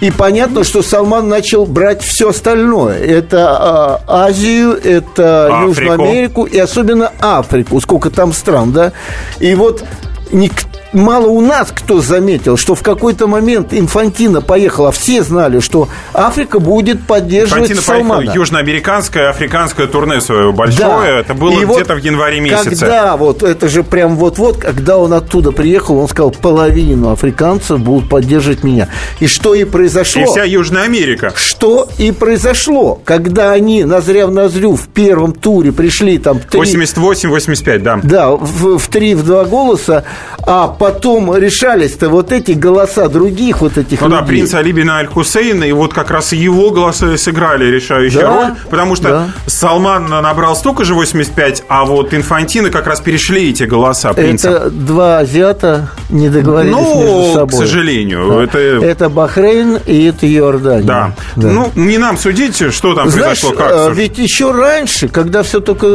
И 0.00 0.10
понятно, 0.10 0.64
что 0.64 0.82
Салман 0.82 1.28
начал 1.28 1.64
брать 1.64 2.02
все 2.02 2.30
остальное. 2.30 2.98
Это 2.98 3.56
а, 3.56 4.00
Азию, 4.26 4.72
это 4.82 5.46
Африку. 5.46 5.68
Южную 5.68 5.92
Америку 5.92 6.44
и 6.44 6.58
особенно 6.58 7.12
Африку. 7.20 7.80
Сколько 7.80 8.10
там 8.10 8.32
стран, 8.32 8.72
да? 8.72 8.92
И 9.38 9.54
вот 9.54 9.84
ник- 10.32 10.64
мало 10.92 11.26
у 11.26 11.40
нас 11.40 11.72
кто 11.72 12.00
заметил, 12.00 12.56
что 12.56 12.74
в 12.74 12.82
какой-то 12.82 13.26
момент 13.26 13.72
Инфантино 13.72 14.40
поехал, 14.40 14.86
а 14.86 14.92
все 14.92 15.22
знали, 15.22 15.60
что 15.60 15.88
Африка 16.14 16.58
будет 16.58 17.06
поддерживать 17.06 17.68
поехал 17.68 17.82
Салмана. 17.82 18.30
южноамериканское, 18.32 19.30
африканское 19.30 19.86
турне 19.86 20.20
свое 20.20 20.52
большое. 20.52 20.88
Да. 20.88 21.08
Это 21.08 21.34
было 21.34 21.60
И 21.60 21.64
вот 21.64 21.76
где-то 21.76 21.94
в 21.94 21.98
январе 21.98 22.40
месяце. 22.40 22.70
Когда 22.70 23.16
вот, 23.16 23.42
это 23.42 23.68
же 23.68 23.82
прям 23.82 24.16
вот-вот, 24.16 24.58
когда 24.58 24.98
он 24.98 25.12
оттуда 25.12 25.52
приехал, 25.52 25.98
он 25.98 26.08
сказал, 26.08 26.30
половину 26.30 27.10
африканцев 27.10 27.80
будут 27.80 28.08
поддерживать 28.08 28.62
меня. 28.64 28.88
И 29.20 29.26
что 29.26 29.54
и 29.54 29.64
произошло? 29.64 30.22
И 30.22 30.24
вся 30.26 30.44
Южная 30.44 30.84
Америка. 30.84 31.32
Что 31.34 31.88
и 31.98 32.12
произошло, 32.12 33.00
когда 33.04 33.52
они 33.52 33.84
назря 33.84 34.26
в 34.26 34.32
назрю 34.32 34.76
в 34.76 34.88
первом 34.88 35.32
туре 35.32 35.72
пришли 35.72 36.18
там 36.18 36.38
три, 36.40 36.60
88-85, 36.60 37.78
да. 37.78 38.00
да, 38.02 38.30
в, 38.30 38.78
в 38.78 38.88
три, 38.88 39.14
в 39.14 39.24
два 39.24 39.44
голоса, 39.44 40.04
а 40.46 40.68
потом 40.82 41.36
решались-то 41.36 42.08
вот 42.08 42.32
эти 42.32 42.52
голоса 42.52 43.08
других 43.08 43.60
вот 43.60 43.78
этих 43.78 44.00
Ну 44.00 44.08
да, 44.08 44.16
людей. 44.22 44.28
принц 44.28 44.54
Али 44.54 44.72
бин 44.72 44.90
Аль-Хусейн, 44.90 45.62
и 45.62 45.70
вот 45.70 45.94
как 45.94 46.10
раз 46.10 46.32
его 46.32 46.70
голоса 46.72 47.12
и 47.12 47.16
сыграли 47.16 47.66
решающую 47.66 48.20
Да, 48.22 48.28
роль, 48.48 48.54
потому 48.68 48.96
что 48.96 49.08
да. 49.08 49.28
Салман 49.46 50.06
набрал 50.08 50.56
столько 50.56 50.84
же 50.84 50.94
85, 50.94 51.62
а 51.68 51.84
вот 51.84 52.12
Инфантино 52.14 52.70
как 52.70 52.88
раз 52.88 53.00
перешли 53.00 53.50
эти 53.50 53.62
голоса 53.62 54.12
принца. 54.12 54.50
Это 54.50 54.70
два 54.70 55.18
азиата 55.18 55.88
не 56.10 56.28
договорились 56.28 56.74
Ну, 56.74 57.00
между 57.22 57.32
собой. 57.32 57.48
к 57.48 57.52
сожалению, 57.52 58.28
Да. 58.28 58.42
это- 58.42 58.58
это 58.58 59.08
Бахрейн 59.08 59.78
и 59.86 60.06
это 60.06 60.26
Иордания. 60.26 60.82
Да. 60.84 61.14
Ну, 61.36 61.70
не 61.76 61.98
нам 61.98 62.18
судить, 62.18 62.56
что 62.74 62.94
там 62.96 63.08
Знаешь, 63.08 63.40
произошло, 63.40 63.52
как. 63.52 63.72
слушай. 63.84 63.94
ведь 63.94 64.18
еще 64.18 64.50
раньше, 64.50 65.06
когда 65.06 65.44
все 65.44 65.60
только 65.60 65.86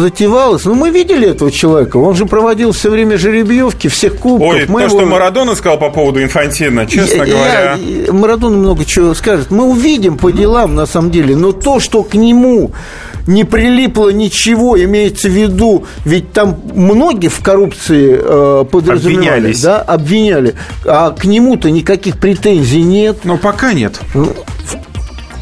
затевалось, 0.00 0.64
ну, 0.64 0.74
мы 0.74 0.88
видели 0.88 1.28
этого 1.28 1.50
человека, 1.50 1.98
он 1.98 2.14
же 2.16 2.24
проводил 2.24 2.72
все 2.72 2.88
время 2.90 3.18
жеребьевки 3.18 3.88
всех 3.88 4.13
кубков. 4.14 4.48
Ой, 4.54 4.66
мы 4.68 4.80
то, 4.80 4.86
его- 4.86 4.98
что 5.00 5.06
Марадона 5.06 5.54
сказал 5.54 5.78
по 5.78 5.90
поводу 5.90 6.22
Инфантина, 6.22 6.86
честно 6.86 7.22
Я- 7.22 7.26
говоря... 7.34 7.74
я- 7.76 8.12
Марадона 8.12 8.56
много 8.56 8.84
чего 8.84 9.14
скажет. 9.14 9.50
Мы 9.50 9.64
увидим 9.64 10.16
по 10.16 10.30
делам, 10.30 10.74
на 10.74 10.86
самом 10.86 11.10
деле. 11.10 11.36
Но 11.36 11.52
то, 11.52 11.80
что 11.80 12.02
к 12.02 12.14
нему 12.14 12.72
не 13.26 13.44
прилипло 13.44 14.10
ничего, 14.10 14.82
имеется 14.82 15.28
в 15.28 15.32
виду, 15.32 15.84
ведь 16.04 16.32
там 16.32 16.56
многие 16.74 17.28
в 17.28 17.40
коррупции 17.40 18.18
э, 18.20 18.64
подразумевались, 18.70 19.24
Обвинялись. 19.26 19.60
да, 19.62 19.80
обвиняли, 19.80 20.54
а 20.84 21.10
к 21.10 21.24
нему-то 21.24 21.70
никаких 21.70 22.18
претензий 22.18 22.82
нет. 22.82 23.18
Ну, 23.24 23.38
пока 23.38 23.72
нет. 23.72 23.98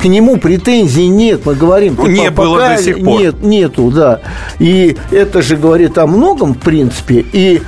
К 0.00 0.04
нему 0.06 0.36
претензий 0.36 1.06
нет, 1.06 1.46
мы 1.46 1.54
говорим. 1.54 1.94
Ну, 1.96 2.06
не 2.08 2.30
было 2.30 2.58
до 2.70 2.82
сих 2.82 2.96
пор. 3.04 3.20
Нет, 3.20 3.42
нету, 3.42 3.90
да. 3.94 4.20
И 4.58 4.96
это 5.12 5.42
же 5.42 5.56
говорит 5.56 5.96
о 5.96 6.08
многом, 6.08 6.54
в 6.54 6.58
принципе. 6.58 7.24
И 7.32 7.62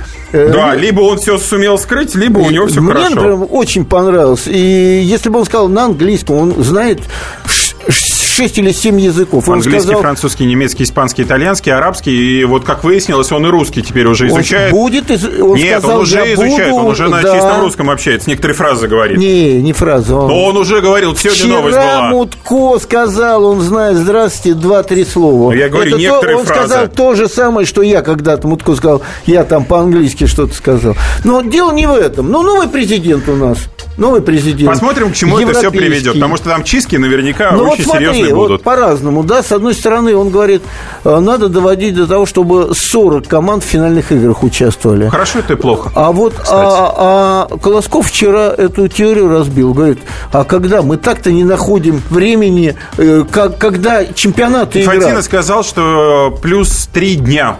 Да, 0.53 0.75
либо 0.75 1.01
он 1.01 1.17
все 1.17 1.37
сумел 1.37 1.77
скрыть, 1.77 2.15
либо 2.15 2.39
у 2.39 2.49
него 2.49 2.67
все 2.67 2.81
мне, 2.81 2.93
хорошо. 2.93 3.15
например, 3.15 3.47
очень 3.51 3.85
понравилось. 3.85 4.47
И 4.47 5.01
если 5.03 5.29
бы 5.29 5.39
он 5.39 5.45
сказал 5.45 5.67
на 5.67 5.85
английском, 5.85 6.35
он 6.35 6.63
знает 6.63 6.99
ш- 8.35 8.43
ш- 8.43 8.43
шесть 8.43 8.57
или 8.57 8.71
семь 8.71 8.99
языков. 8.99 9.47
Он 9.49 9.55
Английский, 9.55 9.81
сказал, 9.81 10.01
французский, 10.01 10.45
немецкий, 10.45 10.83
испанский, 10.83 11.23
итальянский, 11.23 11.71
арабский. 11.71 12.41
И 12.41 12.43
вот, 12.45 12.63
как 12.63 12.83
выяснилось, 12.83 13.31
он 13.31 13.45
и 13.45 13.49
русский 13.49 13.81
теперь 13.81 14.05
уже 14.07 14.25
он 14.25 14.31
изучает. 14.41 14.71
будет, 14.71 15.09
из- 15.11 15.25
он 15.25 15.55
Нет, 15.57 15.79
сказал, 15.79 15.97
он 15.97 16.01
уже 16.03 16.17
«Я 16.17 16.33
изучает, 16.33 16.71
буду», 16.71 16.83
он 16.83 16.91
уже 16.91 17.09
на 17.09 17.21
да. 17.21 17.33
чистом 17.35 17.61
русском 17.61 17.89
общается, 17.89 18.29
некоторые 18.29 18.55
фразы 18.55 18.87
говорит. 18.87 19.17
Не, 19.17 19.61
не 19.61 19.73
фраза. 19.73 20.15
Он, 20.15 20.27
Но 20.27 20.45
он 20.45 20.57
уже 20.57 20.81
говорил, 20.81 21.15
сегодня 21.15 21.43
Вчера 21.43 21.55
новость 21.57 21.77
была. 21.77 22.09
Мутко 22.09 22.79
сказал, 22.79 23.45
он 23.45 23.61
знает, 23.61 23.97
здравствуйте, 23.97 24.57
два-три 24.59 25.05
слова. 25.05 25.51
Ну, 25.51 25.57
я 25.57 25.69
говорю, 25.69 25.87
Это 25.89 25.95
то- 25.97 26.01
некоторые 26.01 26.37
он 26.37 26.45
фразы. 26.45 26.67
сказал 26.69 26.87
то 26.87 27.15
же 27.15 27.27
самое, 27.27 27.65
что 27.67 27.81
я 27.81 28.01
когда-то 28.01 28.47
Мутко 28.47 28.75
сказал, 28.75 29.01
я 29.25 29.43
там 29.43 29.65
по-английски 29.65 30.25
что-то 30.27 30.53
сказал. 30.53 30.95
Но 31.23 31.41
дело 31.41 31.71
не 31.71 31.87
в 31.87 31.93
этом. 31.93 32.29
Ну, 32.31 32.43
новый 32.43 32.67
президент 32.67 33.27
у 33.29 33.35
нас. 33.35 33.57
Новый 33.97 34.21
президент. 34.21 34.69
Посмотрим, 34.69 35.11
к 35.11 35.15
чему 35.15 35.39
это 35.39 35.53
все 35.53 35.71
приведет. 35.71 36.13
Потому 36.15 36.37
что 36.37 36.49
там 36.49 36.63
чистки 36.63 36.95
наверняка 36.97 37.51
Ну 37.51 37.65
вот 37.65 37.73
очень 37.73 37.85
смотри, 37.85 38.07
серьезные 38.07 38.35
вот 38.35 38.47
будут. 38.47 38.63
по-разному, 38.63 39.23
да, 39.23 39.41
с 39.41 39.51
одной 39.51 39.73
стороны, 39.73 40.15
он 40.15 40.29
говорит, 40.29 40.61
э, 41.03 41.19
надо 41.19 41.47
доводить 41.47 41.95
до 41.95 42.07
того, 42.07 42.25
чтобы 42.25 42.73
40 42.75 43.27
команд 43.27 43.63
в 43.63 43.67
финальных 43.67 44.11
играх 44.11 44.43
участвовали. 44.43 45.07
Хорошо 45.07 45.39
это 45.39 45.53
и 45.53 45.55
плохо. 45.55 45.91
А 45.95 46.11
вот 46.11 46.33
а, 46.49 47.47
а 47.49 47.57
Колосков 47.57 48.07
вчера 48.07 48.53
эту 48.55 48.87
теорию 48.87 49.29
разбил. 49.29 49.73
Говорит, 49.73 49.99
а 50.31 50.43
когда 50.43 50.81
мы 50.81 50.97
так-то 50.97 51.31
не 51.31 51.43
находим 51.43 52.01
времени, 52.09 52.75
э, 52.97 53.23
как, 53.29 53.57
когда 53.57 54.05
чемпионаты 54.05 54.83
Фантино 54.83 55.09
играют. 55.09 55.25
сказал, 55.25 55.63
что 55.63 56.37
плюс 56.41 56.89
три 56.91 57.15
дня 57.15 57.57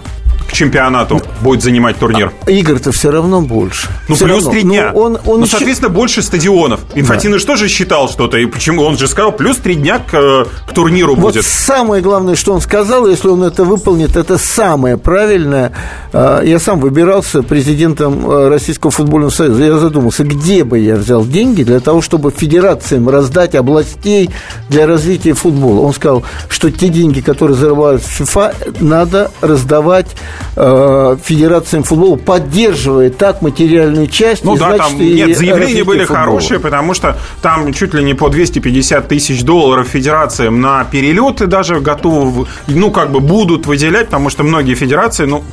к 0.49 0.53
чемпионату 0.53 1.21
будет 1.41 1.61
занимать 1.63 1.97
турнир. 1.97 2.31
Игр-то 2.47 2.91
все 2.91 3.11
равно 3.11 3.41
больше. 3.41 3.87
Ну, 4.07 4.15
Всё 4.15 4.25
плюс 4.25 4.37
равно. 4.45 4.51
три 4.51 4.63
Ну, 4.63 4.69
дня. 4.69 4.91
он, 4.93 5.15
он 5.25 5.39
ну, 5.39 5.45
еще- 5.45 5.51
соответственно, 5.57 5.89
больше 5.89 6.21
стадионов. 6.21 6.81
Инфантино 6.95 7.39
же 7.39 7.45
тоже 7.45 7.67
считал 7.67 8.09
что-то. 8.09 8.37
И 8.37 8.45
почему? 8.45 8.83
Он 8.83 8.97
же 8.97 9.07
сказал, 9.07 9.31
плюс 9.31 9.57
три 9.57 9.75
дня 9.75 9.99
к, 9.99 10.13
э, 10.13 10.45
к 10.67 10.73
турниру 10.73 11.15
Вот 11.15 11.33
будет. 11.33 11.45
самое 11.45 12.01
главное, 12.01 12.35
что 12.35 12.53
он 12.53 12.61
сказал, 12.61 13.07
если 13.07 13.27
он 13.27 13.43
это 13.43 13.63
выполнит, 13.63 14.15
это 14.15 14.37
самое 14.37 14.97
правильное. 14.97 15.71
А, 16.13 16.41
Я 16.43 16.59
сам 16.59 16.79
выбирался 16.79 17.41
президентом 17.43 18.29
э, 18.29 18.47
Российского 18.49 18.91
футбольного 18.91 19.29
союза. 19.31 19.63
Я 19.63 19.77
задумался, 19.77 20.23
где 20.23 20.63
бы 20.63 20.77
я 20.79 20.95
взял 20.95 21.25
деньги 21.25 21.63
для 21.63 21.79
того, 21.79 22.01
чтобы 22.01 22.31
федерациям 22.31 23.09
раздать 23.09 23.55
областей 23.55 24.29
для 24.69 24.85
развития 24.87 25.33
футбола. 25.33 25.81
Он 25.81 25.93
сказал, 25.93 26.23
что 26.49 26.69
те 26.71 26.89
деньги, 26.89 27.21
которые 27.21 27.57
зарабатывает 27.57 28.03
ФИФА, 28.03 28.53
надо 28.79 29.31
раздавать 29.41 30.07
э, 30.11 30.34
федерациям 30.55 31.83
футбола, 31.83 32.15
поддерживая 32.15 33.09
так 33.09 33.41
материальную 33.41 34.07
часть. 34.07 34.43
Ну 34.43 34.55
и, 34.55 34.59
да, 34.59 34.75
значит, 34.75 34.97
там 34.97 34.99
нет, 34.99 35.37
заявления 35.37 35.83
были 35.83 36.05
футбола. 36.05 36.25
хорошие, 36.25 36.59
потому 36.59 36.93
что 36.93 37.17
там 37.41 37.73
чуть 37.73 37.93
ли 37.93 38.03
не 38.03 38.13
по 38.13 38.29
250 38.29 39.07
тысяч 39.07 39.43
долларов 39.43 39.87
федерациям 39.87 40.61
на 40.61 40.83
перелеты 40.85 41.47
даже 41.47 41.79
готовы, 41.79 42.47
ну, 42.67 42.91
как 42.91 43.11
бы 43.11 43.19
будут 43.19 43.65
выделять, 43.65 44.05
потому 44.05 44.29
что 44.29 44.43
многие 44.43 44.75
федерации, 44.75 45.25
ну, 45.25 45.43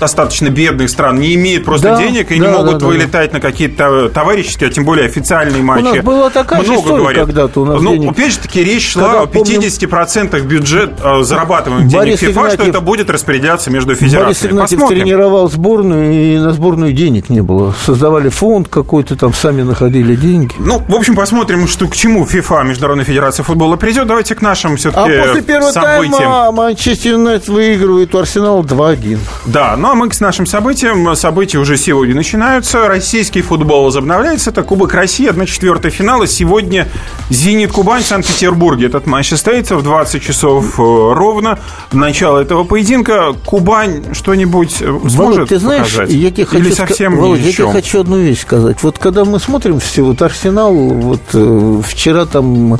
достаточно 0.00 0.48
бедных 0.48 0.90
стран 0.90 1.20
не 1.20 1.34
имеют 1.34 1.64
просто 1.64 1.88
Да, 1.90 1.98
денег 1.98 2.30
и 2.32 2.38
не 2.38 2.46
да, 2.46 2.52
могут 2.58 2.78
да, 2.78 2.86
вылетать 2.86 3.32
на 3.32 3.40
какие-то 3.40 4.08
товарищеские, 4.08 4.70
а 4.70 4.72
тем 4.72 4.84
более 4.84 5.06
официальные 5.06 5.62
матчи. 5.62 5.84
нас 5.96 6.04
была 6.04 6.30
такая 6.30 6.62
Много 6.62 6.80
история 6.80 6.98
говорят. 7.02 7.26
когда-то, 7.26 7.60
у 7.60 7.64
нас 7.66 7.80
ну, 7.82 7.92
денег- 7.92 8.10
опять 8.12 8.32
же 8.32 8.38
таки, 8.38 8.64
речь 8.64 8.90
шла 8.92 9.02
Когда, 9.04 9.20
о 9.22 9.26
помню, 9.26 9.58
50% 9.60 10.40
бюджет 10.42 10.90
э, 11.02 11.22
зарабатываемых 11.22 11.88
денег 11.88 11.98
Борис 12.00 12.18
ФИФА, 12.20 12.32
что 12.32 12.40
Игнатьев- 12.64 12.68
это 12.70 12.80
будет 12.80 13.10
распределяться 13.10 13.70
между 13.70 13.88
Борис 13.90 14.00
федерациями. 14.00 14.52
Игнатьев 14.52 14.78
Посмотрим. 14.80 15.02
тренировал 15.02 15.50
сборную, 15.50 16.12
и 16.12 16.38
на 16.38 16.52
сборную 16.52 16.92
денег 16.92 17.28
не 17.28 17.42
было. 17.42 17.74
Создавали 17.84 18.28
фонд 18.30 18.68
какой-то, 18.68 19.16
там 19.16 19.34
сами 19.34 19.62
находили 19.62 20.16
деньги. 20.16 20.54
Ну, 20.58 20.82
в 20.88 20.94
общем, 20.94 21.14
посмотрим, 21.14 21.68
что 21.68 21.86
к 21.88 21.94
чему 21.94 22.24
ФИФА, 22.26 22.62
Международная 22.62 23.04
Федерация 23.04 23.44
футбола, 23.44 23.76
придет. 23.76 24.06
Давайте 24.06 24.34
к 24.34 24.40
нашим 24.42 24.72
А 24.72 24.76
все-таки 24.76 25.18
после 25.20 25.42
первого 25.42 25.70
событиям. 25.72 26.12
тайма 26.12 26.50
Манчестер 26.52 27.12
Юнайтед 27.12 27.48
выигрывает 27.48 28.14
у 28.14 28.18
Арсенала 28.18 28.62
2-1. 28.62 29.18
Да, 29.46 29.76
ну 29.76 29.89
а 29.90 29.94
мы 29.94 30.08
к 30.08 30.20
нашим 30.20 30.46
событиям. 30.46 31.16
События 31.16 31.58
уже 31.58 31.76
сегодня 31.76 32.14
начинаются. 32.14 32.86
Российский 32.86 33.42
футбол 33.42 33.84
возобновляется. 33.84 34.50
Это 34.50 34.62
Кубок 34.62 34.94
России, 34.94 35.28
1-4 35.28 35.90
финала. 35.90 36.28
Сегодня 36.28 36.86
«Зенит 37.28 37.72
Кубань» 37.72 38.02
в 38.02 38.06
Санкт-Петербурге. 38.06 38.86
Этот 38.86 39.06
матч 39.06 39.30
состоится 39.30 39.76
в 39.76 39.82
20 39.82 40.22
часов 40.22 40.78
э, 40.78 40.82
ровно. 40.82 41.58
Начало 41.92 42.38
этого 42.38 42.62
поединка. 42.62 43.32
Кубань 43.44 44.14
что-нибудь 44.14 44.76
э, 44.80 44.84
сможет 45.08 45.14
Володь, 45.16 45.48
ты 45.48 45.58
знаешь, 45.58 45.90
показать? 45.90 46.10
я 46.10 46.30
тебе 46.30 46.44
хочу, 46.44 46.62
Или 46.62 46.72
совсем 46.72 47.16
Володь, 47.16 47.40
ни 47.40 47.46
я 47.46 47.52
тебе 47.52 47.72
хочу 47.72 48.00
одну 48.00 48.18
вещь 48.18 48.42
сказать. 48.42 48.82
Вот 48.82 48.98
когда 48.98 49.24
мы 49.24 49.40
смотрим 49.40 49.80
все, 49.80 50.02
вот 50.02 50.22
Арсенал, 50.22 50.72
вот 50.72 51.22
э, 51.32 51.80
вчера 51.84 52.26
там, 52.26 52.78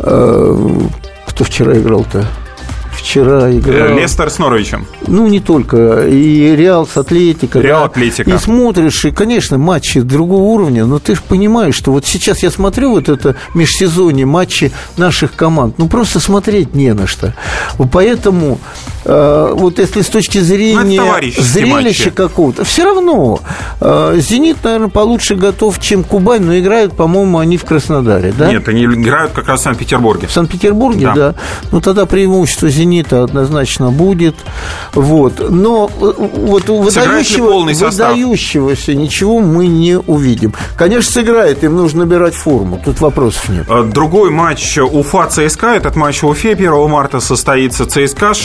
э, 0.00 0.78
кто 1.26 1.44
вчера 1.44 1.78
играл-то? 1.78 2.26
Вчера 3.00 3.50
играл... 3.50 3.96
Э, 3.96 4.00
Лестер 4.00 4.28
с 4.28 4.38
Норвичем. 4.38 4.86
Ну, 5.06 5.26
не 5.26 5.40
только. 5.40 6.06
И 6.06 6.54
Реал 6.54 6.86
с 6.86 6.96
Атлетико. 6.98 7.58
Реал 7.60 7.80
да. 7.80 7.86
Атлетико. 7.86 8.30
И 8.30 8.38
смотришь, 8.38 9.06
и, 9.06 9.10
конечно, 9.10 9.56
матчи 9.56 10.00
другого 10.00 10.42
уровня, 10.42 10.84
но 10.84 10.98
ты 10.98 11.14
же 11.14 11.22
понимаешь, 11.26 11.74
что 11.74 11.92
вот 11.92 12.06
сейчас 12.06 12.42
я 12.42 12.50
смотрю 12.50 12.90
вот 12.90 13.08
это 13.08 13.36
межсезонье, 13.54 14.26
матчи 14.26 14.70
наших 14.98 15.34
команд, 15.34 15.78
ну, 15.78 15.88
просто 15.88 16.20
смотреть 16.20 16.74
не 16.74 16.92
на 16.92 17.06
что. 17.06 17.34
Поэтому 17.90 18.58
вот 19.04 19.78
если 19.78 20.02
с 20.02 20.08
точки 20.08 20.38
зрения 20.38 20.98
товарищеские 20.98 21.44
зрелища 21.44 22.10
какого-то, 22.10 22.64
все 22.64 22.84
равно 22.84 23.40
э, 23.80 24.14
«Зенит», 24.18 24.58
наверное, 24.62 24.88
получше 24.88 25.36
готов, 25.36 25.80
чем 25.80 26.04
«Кубань», 26.04 26.42
но 26.42 26.58
играют, 26.58 26.94
по-моему, 26.94 27.38
они 27.38 27.56
в 27.56 27.64
Краснодаре, 27.64 28.34
да? 28.36 28.50
Нет, 28.50 28.68
они 28.68 28.84
играют 28.84 29.32
как 29.32 29.48
раз 29.48 29.60
в 29.60 29.62
Санкт-Петербурге. 29.64 30.26
В 30.26 30.32
Санкт-Петербурге, 30.32 31.06
Да. 31.06 31.14
да. 31.14 31.34
Ну, 31.72 31.80
тогда 31.80 32.06
преимущество 32.06 32.68
«Зенита» 32.68 33.24
однозначно 33.24 33.90
будет. 33.90 34.36
Вот. 34.94 35.50
Но 35.50 35.90
э, 36.00 36.12
вот 36.16 36.68
выдающего, 36.68 37.46
полный 37.48 37.74
состав? 37.74 38.12
выдающегося 38.12 38.94
ничего 38.94 39.40
мы 39.40 39.66
не 39.66 39.98
увидим. 39.98 40.54
Конечно, 40.76 41.10
сыграет, 41.12 41.64
им 41.64 41.76
нужно 41.76 42.00
набирать 42.04 42.34
форму, 42.34 42.80
тут 42.84 43.00
вопросов 43.00 43.48
нет. 43.48 43.66
Э, 43.68 43.84
Другой 43.84 44.30
матч 44.30 44.78
Уфа-ЦСКА. 44.78 45.74
Этот 45.76 45.96
матч 45.96 46.22
в 46.22 46.26
Уфе 46.26 46.52
1 46.52 46.88
марта 46.88 47.20
состоится. 47.20 47.86
ЦСКА 47.86 48.34
с 48.34 48.38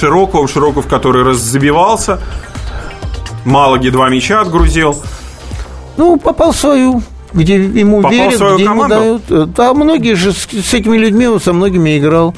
Широковым. 0.47 0.75
Широков, 0.75 0.87
который 0.87 1.23
раззабивался. 1.23 2.19
Малаги 3.45 3.89
два 3.89 4.09
мяча 4.09 4.41
отгрузил. 4.41 5.01
Ну, 5.97 6.17
попал 6.17 6.51
в 6.51 6.55
свою 6.57 7.03
где 7.33 7.55
ему 7.55 7.97
Попал 7.97 8.11
в 8.11 8.13
верят, 8.13 8.37
свою 8.37 8.55
где 8.55 8.63
ему 8.63 8.73
команду? 8.81 8.95
дают. 8.95 9.21
Э, 9.29 9.45
Да, 9.45 9.73
многие 9.73 10.15
же 10.15 10.31
с, 10.31 10.47
с 10.47 10.73
этими 10.73 10.97
людьми, 10.97 11.27
он 11.27 11.41
со 11.41 11.51
многими 11.53 11.97
играл. 11.97 12.33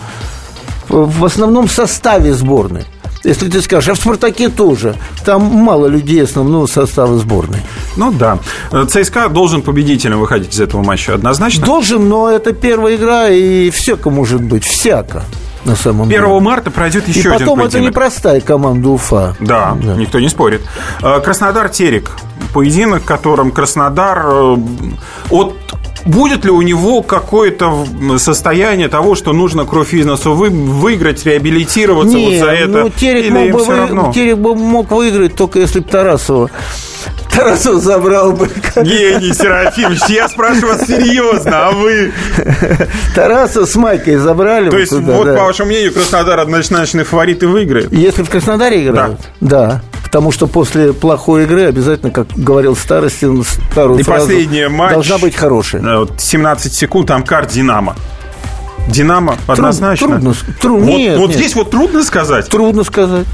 В 0.90 1.20
в 1.20 1.26
основном 1.26 1.68
в 1.68 1.72
составе 1.72 2.34
сборной. 2.34 2.84
Если 3.24 3.50
ты 3.50 3.62
скажешь, 3.62 3.90
а 3.90 3.94
в 3.94 3.98
«Спартаке» 3.98 4.50
тоже. 4.50 4.96
Там 5.26 5.44
мало 5.44 5.88
людей 5.88 6.24
основного 6.24 6.66
состава 6.66 7.18
сборной. 7.18 7.60
Ну 7.96 8.12
да. 8.12 8.40
Э, 8.72 8.86
ЦСКА 8.88 9.30
должен 9.30 9.62
победителем 9.62 10.20
выходить 10.20 10.54
из 10.56 10.62
этого 10.62 10.82
матча 10.82 11.14
однозначно. 11.14 11.66
Должен, 11.66 12.10
но 12.10 12.30
это 12.30 12.54
первая 12.54 12.96
игра, 12.96 13.30
и 13.30 13.70
всяко 13.70 14.10
может 14.10 14.42
быть, 14.42 14.64
всяко 14.64 15.24
на 15.66 15.76
самом 15.76 16.08
1 16.08 16.10
деле. 16.22 16.40
марта 16.40 16.72
пройдет 16.72 17.08
еще 17.08 17.30
и 17.30 17.32
один 17.34 17.40
потом 17.40 17.60
это 17.60 17.70
поединок. 17.72 17.92
непростая 17.92 18.42
команда 18.42 18.90
Уфа. 18.90 19.36
Да, 19.40 19.76
никто 19.98 20.20
не 20.20 20.30
спорит. 20.30 20.62
Э, 21.02 21.20
Краснодар-Терек. 21.20 22.12
Поединок, 22.54 23.04
в 23.04 23.06
котором 23.06 23.52
Краснодар... 23.52 24.26
э, 24.28 24.56
От 25.30 25.56
Будет 26.06 26.46
ли 26.46 26.52
у 26.52 26.62
него 26.62 27.02
какое-то 27.02 27.86
состояние 28.18 28.88
того, 28.88 29.14
что 29.16 29.34
нужно 29.34 29.66
кровь 29.66 29.94
из 29.94 30.06
носу 30.06 30.34
вы, 30.36 30.50
выиграть, 30.50 31.26
реабилитироваться 31.26 32.16
Не, 32.16 32.30
вот 32.40 32.46
за 32.46 32.52
это? 32.54 32.68
ну, 32.84 32.90
Терек, 32.90 33.32
мог 33.32 33.50
бы 33.52 33.64
вы-? 33.66 34.14
Терек 34.14 34.38
бы 34.38 34.56
мог 34.56 34.90
выиграть, 34.92 35.36
только 35.36 35.60
если 35.60 35.80
бы 35.80 35.90
Тарасова 35.90 36.50
Тарасов 37.38 37.84
забрал 37.84 38.32
бы. 38.32 38.50
Евгений 38.78 39.32
Серафимович, 39.34 40.02
я 40.10 40.28
спрашиваю 40.28 40.74
вас 40.78 40.88
серьезно, 40.88 41.68
а 41.68 41.72
вы... 41.72 42.12
Тарасов 43.14 43.70
с 43.70 43.76
Майкой 43.76 44.16
забрали. 44.16 44.70
То 44.72 44.78
есть, 44.80 44.92
туда, 44.92 45.14
вот, 45.14 45.26
да. 45.28 45.36
по 45.36 45.44
вашему 45.44 45.70
мнению, 45.70 45.94
Краснодар 45.94 46.40
однозначный 46.40 47.04
фаворит 47.04 47.44
и 47.44 47.46
выиграет? 47.46 47.92
Если 47.94 48.24
в 48.24 48.30
Краснодаре 48.30 48.84
играют? 48.88 49.20
Да. 49.40 49.82
Потому 50.04 50.32
что 50.32 50.48
после 50.48 50.94
плохой 50.94 51.44
игры 51.44 51.66
обязательно, 51.66 52.12
как 52.12 52.28
говорил 52.36 52.76
Старостин, 52.76 53.44
старую 53.44 54.00
И 54.00 54.04
фразу, 54.04 54.26
последний 54.26 54.68
матч. 54.68 54.94
должна 54.94 55.18
быть 55.20 55.36
хорошая. 55.36 55.82
Э, 55.84 55.98
вот 56.00 56.14
17 56.20 56.74
секунд, 56.74 57.12
Амкар 57.12 57.46
Динамо. 57.46 57.96
Динамо 58.88 59.36
однозначно. 59.48 60.08
трудно 60.08 60.34
с- 60.34 60.62
тру- 60.62 60.80
вот 60.80 60.88
нет, 60.88 61.18
вот 61.18 61.28
нет. 61.30 61.38
здесь 61.38 61.56
вот 61.56 61.70
трудно 61.72 62.04
сказать. 62.04 62.48
Трудно 62.48 62.84
сказать. 62.86 63.26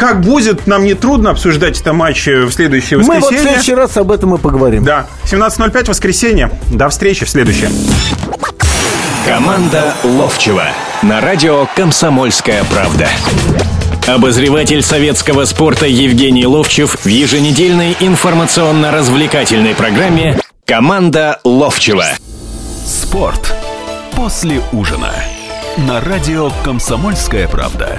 Как 0.00 0.22
будет, 0.22 0.66
нам 0.66 0.86
не 0.86 0.94
трудно 0.94 1.28
обсуждать 1.28 1.78
это 1.78 1.92
матч 1.92 2.26
в 2.26 2.50
следующее 2.52 3.00
Мы 3.00 3.04
вот 3.04 3.16
в 3.16 3.20
воскресенье. 3.20 3.48
следующий 3.50 3.74
раз 3.74 3.98
об 3.98 4.10
этом 4.10 4.34
и 4.34 4.38
поговорим. 4.38 4.82
Да, 4.82 5.06
17.05 5.26 5.88
воскресенье. 5.90 6.50
До 6.70 6.88
встречи 6.88 7.26
в 7.26 7.28
следующем. 7.28 7.68
Команда 9.26 9.92
Ловчева 10.02 10.64
на 11.02 11.20
радио 11.20 11.66
«Комсомольская 11.76 12.64
правда». 12.64 13.10
Обозреватель 14.06 14.80
советского 14.80 15.44
спорта 15.44 15.84
Евгений 15.84 16.46
Ловчев 16.46 16.96
в 17.04 17.06
еженедельной 17.06 17.94
информационно-развлекательной 18.00 19.74
программе 19.74 20.40
«Команда 20.64 21.40
Ловчева». 21.44 22.06
Спорт 22.86 23.54
после 24.16 24.62
ужина. 24.72 25.12
На 25.76 26.00
радио 26.00 26.50
«Комсомольская 26.64 27.46
правда». 27.48 27.98